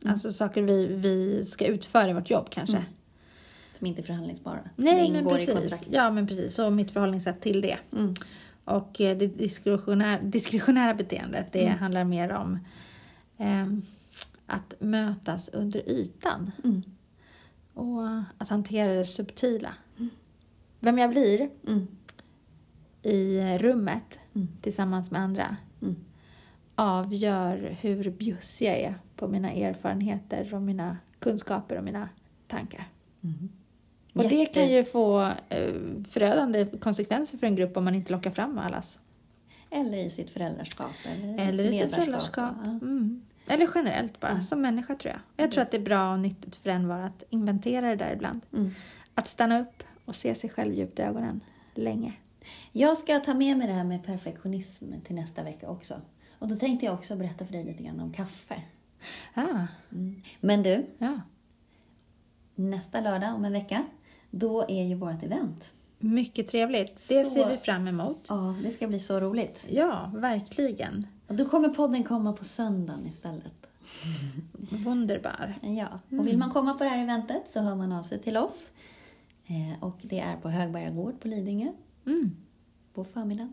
Mm. 0.00 0.12
Alltså 0.12 0.32
saker 0.32 0.62
vi, 0.62 0.86
vi 0.86 1.44
ska 1.44 1.66
utföra 1.66 2.10
i 2.10 2.12
vårt 2.12 2.30
jobb 2.30 2.46
kanske. 2.50 2.76
Mm. 2.76 2.88
Som 3.78 3.86
inte 3.86 4.00
är 4.00 4.04
förhandlingsbara. 4.04 4.60
Nej, 4.76 5.10
men 5.10 5.16
ingår 5.20 5.36
i 5.38 5.46
precis. 5.46 5.60
kontraktet. 5.60 5.88
Ja, 5.92 6.10
men 6.10 6.26
precis. 6.26 6.54
Så 6.54 6.70
mitt 6.70 6.90
förhållningssätt 6.90 7.40
till 7.40 7.60
det. 7.60 7.78
Mm. 7.92 8.14
Och 8.64 9.00
eh, 9.00 9.16
det 9.18 9.26
diskretionära, 9.26 10.20
diskretionära 10.22 10.94
beteendet, 10.94 11.46
det 11.52 11.66
Mm. 11.66 11.78
handlar 11.78 12.04
mer 12.04 12.32
om 12.32 12.58
ehm, 13.38 13.82
att 14.46 14.74
mötas 14.78 15.48
under 15.48 15.88
ytan. 15.88 16.50
Mm. 16.64 16.82
Och 17.74 18.02
att 18.38 18.48
hantera 18.48 18.92
det 18.94 19.04
subtila. 19.04 19.74
Vem 20.80 20.98
jag 20.98 21.10
blir 21.10 21.50
Mm. 21.68 21.86
i 23.02 23.40
rummet 23.58 24.18
Mm. 24.34 24.48
tillsammans 24.60 25.10
med 25.10 25.20
andra 25.20 25.56
Mm. 25.82 25.96
avgör 26.74 27.76
hur 27.80 28.10
bjussig 28.10 28.66
jag 28.68 28.78
är 28.78 28.94
på 29.20 29.28
mina 29.28 29.52
erfarenheter 29.52 30.54
och 30.54 30.62
mina 30.62 30.96
kunskaper 31.18 31.76
och 31.78 31.84
mina 31.84 32.08
tankar. 32.48 32.84
Mm. 33.24 33.48
Och 34.14 34.22
det 34.28 34.34
Jätte- 34.34 34.52
kan 34.54 34.68
ju 34.68 34.84
få 34.84 35.22
eh, 35.48 35.72
förödande 36.08 36.66
konsekvenser 36.80 37.38
för 37.38 37.46
en 37.46 37.56
grupp 37.56 37.76
om 37.76 37.84
man 37.84 37.94
inte 37.94 38.12
lockar 38.12 38.30
fram 38.30 38.58
allas. 38.58 39.00
Eller 39.70 39.98
i 39.98 40.10
sitt 40.10 40.30
föräldraskap. 40.30 40.90
Eller, 41.12 41.48
Eller 41.48 41.64
i 41.64 41.82
sitt 41.82 41.94
föräldraskap. 41.94 42.52
Mm. 42.64 43.22
Eller 43.46 43.68
generellt 43.74 44.20
bara, 44.20 44.30
Mm. 44.30 44.42
som 44.42 44.60
människa 44.62 44.94
tror 44.94 45.12
jag. 45.12 45.44
Jag 45.44 45.52
tror 45.52 45.62
att 45.62 45.70
det 45.70 45.76
är 45.76 45.82
bra 45.82 46.12
och 46.12 46.18
nyttigt 46.20 46.56
för 46.56 46.70
en 46.70 46.88
var 46.88 47.00
att 47.00 47.22
inventera 47.30 47.88
det 47.88 47.96
där 47.96 48.12
ibland. 48.12 48.40
Mm. 48.52 48.70
Att 49.14 49.26
stanna 49.28 49.60
upp 49.60 49.82
och 50.04 50.14
se 50.14 50.34
sig 50.34 50.50
själv 50.50 50.74
djupt 50.74 50.98
i 50.98 51.02
ögonen 51.02 51.40
länge. 51.74 52.12
Jag 52.72 52.96
ska 52.96 53.18
ta 53.20 53.34
med 53.34 53.58
mig 53.58 53.66
det 53.66 53.72
här 53.72 53.84
med 53.84 54.04
perfektionism 54.04 54.92
till 55.06 55.14
nästa 55.14 55.42
vecka 55.42 55.68
också. 55.68 55.94
Och 56.38 56.48
då 56.48 56.56
tänkte 56.56 56.86
jag 56.86 56.94
också 56.94 57.16
berätta 57.16 57.46
för 57.46 57.52
dig 57.52 57.64
lite 57.64 57.82
grann 57.82 58.00
om 58.00 58.12
kaffe. 58.12 58.62
Ah, 59.34 59.66
Mm. 59.92 60.22
Men 60.40 60.62
du, 60.62 60.86
ja. 60.98 61.20
nästa 62.54 63.00
lördag 63.00 63.34
om 63.34 63.44
en 63.44 63.52
vecka, 63.52 63.84
då 64.30 64.62
är 64.68 64.82
ju 64.84 64.94
vårt 64.94 65.22
event. 65.22 65.72
Mycket 65.98 66.48
trevligt. 66.48 67.08
Det 67.08 67.24
Så- 67.24 67.30
ser 67.30 67.50
vi 67.50 67.56
fram 67.56 67.88
emot. 67.88 68.26
Ja, 68.28 68.54
det 68.62 68.70
ska 68.70 68.86
bli 68.88 68.98
så 68.98 69.20
roligt. 69.20 69.66
Ja, 69.70 70.10
verkligen. 70.14 71.06
Och 71.26 71.34
då 71.34 71.44
kommer 71.48 71.68
podden 71.68 72.04
komma 72.04 72.32
på 72.32 72.44
söndagen 72.44 73.06
istället. 73.06 73.66
Wunderbar. 74.84 75.58
Ja, 75.62 76.18
och 76.18 76.26
vill 76.26 76.38
man 76.38 76.50
komma 76.50 76.74
på 76.74 76.84
det 76.84 76.90
här 76.90 77.02
eventet 77.02 77.42
så 77.52 77.60
hör 77.60 77.74
man 77.76 77.92
av 77.92 78.02
sig 78.02 78.18
till 78.22 78.36
oss. 78.36 78.72
Eh, 79.46 79.82
och 79.84 79.98
det 80.02 80.20
är 80.20 80.36
på 80.36 80.48
Högberga 80.48 80.90
gård 80.90 81.20
på 81.20 81.28
Lidingö 81.28 81.72
Mm. 82.06 82.36
på 82.94 83.04
förmiddagen. 83.04 83.52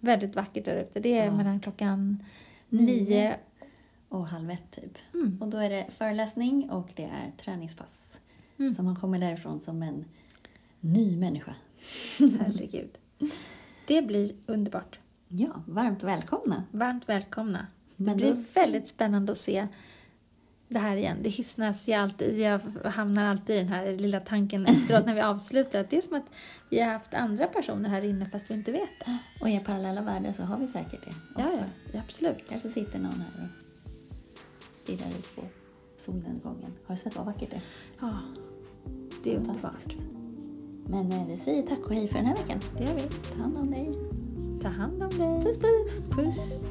Väldigt 0.00 0.36
vackert 0.36 0.64
där 0.64 0.76
ute. 0.76 1.00
Det 1.00 1.18
är 1.18 1.24
Ja. 1.26 1.32
mellan 1.36 1.60
klockan 1.60 2.24
Nio. 2.68 3.36
Och 4.10 4.28
halv 4.28 4.50
ett 4.50 4.70
typ. 4.70 4.98
Mm. 5.14 5.38
Och 5.42 5.48
då 5.48 5.58
är 5.58 5.70
det 5.70 5.86
föreläsning 5.98 6.70
och 6.70 6.88
det 6.96 7.04
är 7.04 7.32
träningspass. 7.44 8.18
Mm. 8.58 8.74
Så 8.74 8.82
man 8.82 8.96
kommer 8.96 9.18
därifrån 9.18 9.60
som 9.60 9.82
en 9.82 10.04
ny 10.80 11.16
människa. 11.16 11.54
Herregud. 12.18 12.90
Det 13.86 14.02
blir 14.02 14.32
underbart. 14.46 14.98
Ja, 15.28 15.62
varmt 15.66 16.02
välkomna. 16.02 16.64
Varmt 16.70 17.08
välkomna. 17.08 17.66
Det 17.96 18.04
Men 18.04 18.16
blir 18.16 18.34
då- 18.34 18.44
väldigt 18.54 18.88
spännande 18.88 19.32
att 19.32 19.38
se 19.38 19.66
det 20.68 20.78
här 20.78 20.96
igen. 20.96 21.16
Det 21.22 21.28
hissnas 21.28 21.88
ju 21.88 21.92
alltid. 21.92 22.38
Jag 22.38 22.60
hamnar 22.84 23.24
alltid 23.24 23.56
i 23.56 23.58
den 23.58 23.68
här 23.68 23.92
lilla 23.98 24.20
tanken 24.20 24.66
efteråt 24.66 25.06
när 25.06 25.14
vi 25.14 25.20
avslutar. 25.20 25.80
Att 25.80 25.90
det 25.90 25.96
är 25.96 26.02
som 26.02 26.16
att 26.16 26.30
vi 26.70 26.80
har 26.80 26.92
haft 26.92 27.14
andra 27.14 27.46
personer 27.46 27.88
här 27.88 28.02
inne 28.04 28.26
fast 28.26 28.50
vi 28.50 28.54
inte 28.54 28.72
vet 28.72 28.90
det. 29.06 29.18
Och 29.40 29.48
i 29.50 29.60
parallella 29.60 30.02
världar 30.02 30.32
så 30.32 30.42
har 30.42 30.58
vi 30.58 30.66
säkert 30.66 31.04
det 31.04 31.10
också. 31.44 31.56
ja, 31.58 31.64
ja 31.92 32.00
absolut. 32.00 32.48
Kanske 32.48 32.68
sitter 32.72 32.98
någon 32.98 33.12
här 33.34 33.44
och 33.44 33.69
stirrar 34.96 35.10
ut 35.10 35.36
på 35.36 35.42
solnedgången. 36.04 36.72
Har 36.86 36.94
du 36.94 37.00
sett 37.00 37.16
vad 37.16 37.26
vackert 37.26 37.50
det 37.50 37.56
är? 37.56 37.62
Ja, 38.00 38.18
det 39.24 39.34
är 39.34 39.36
underbart. 39.36 39.96
Men 40.86 41.12
eh, 41.12 41.26
vi 41.26 41.36
säger 41.36 41.62
tack 41.62 41.78
och 41.86 41.94
hej 41.94 42.08
för 42.08 42.14
den 42.14 42.26
här 42.26 42.36
veckan. 42.36 42.60
Det 42.78 42.84
gör 42.84 42.94
vi. 42.94 43.02
Ta 43.02 43.42
hand 43.42 43.58
om 43.58 43.70
dig. 43.70 43.98
Ta 44.62 44.68
hand 44.68 45.02
om 45.02 45.18
dig. 45.18 45.44
Puss 45.44 45.58
puss! 45.58 46.10
Puss. 46.10 46.69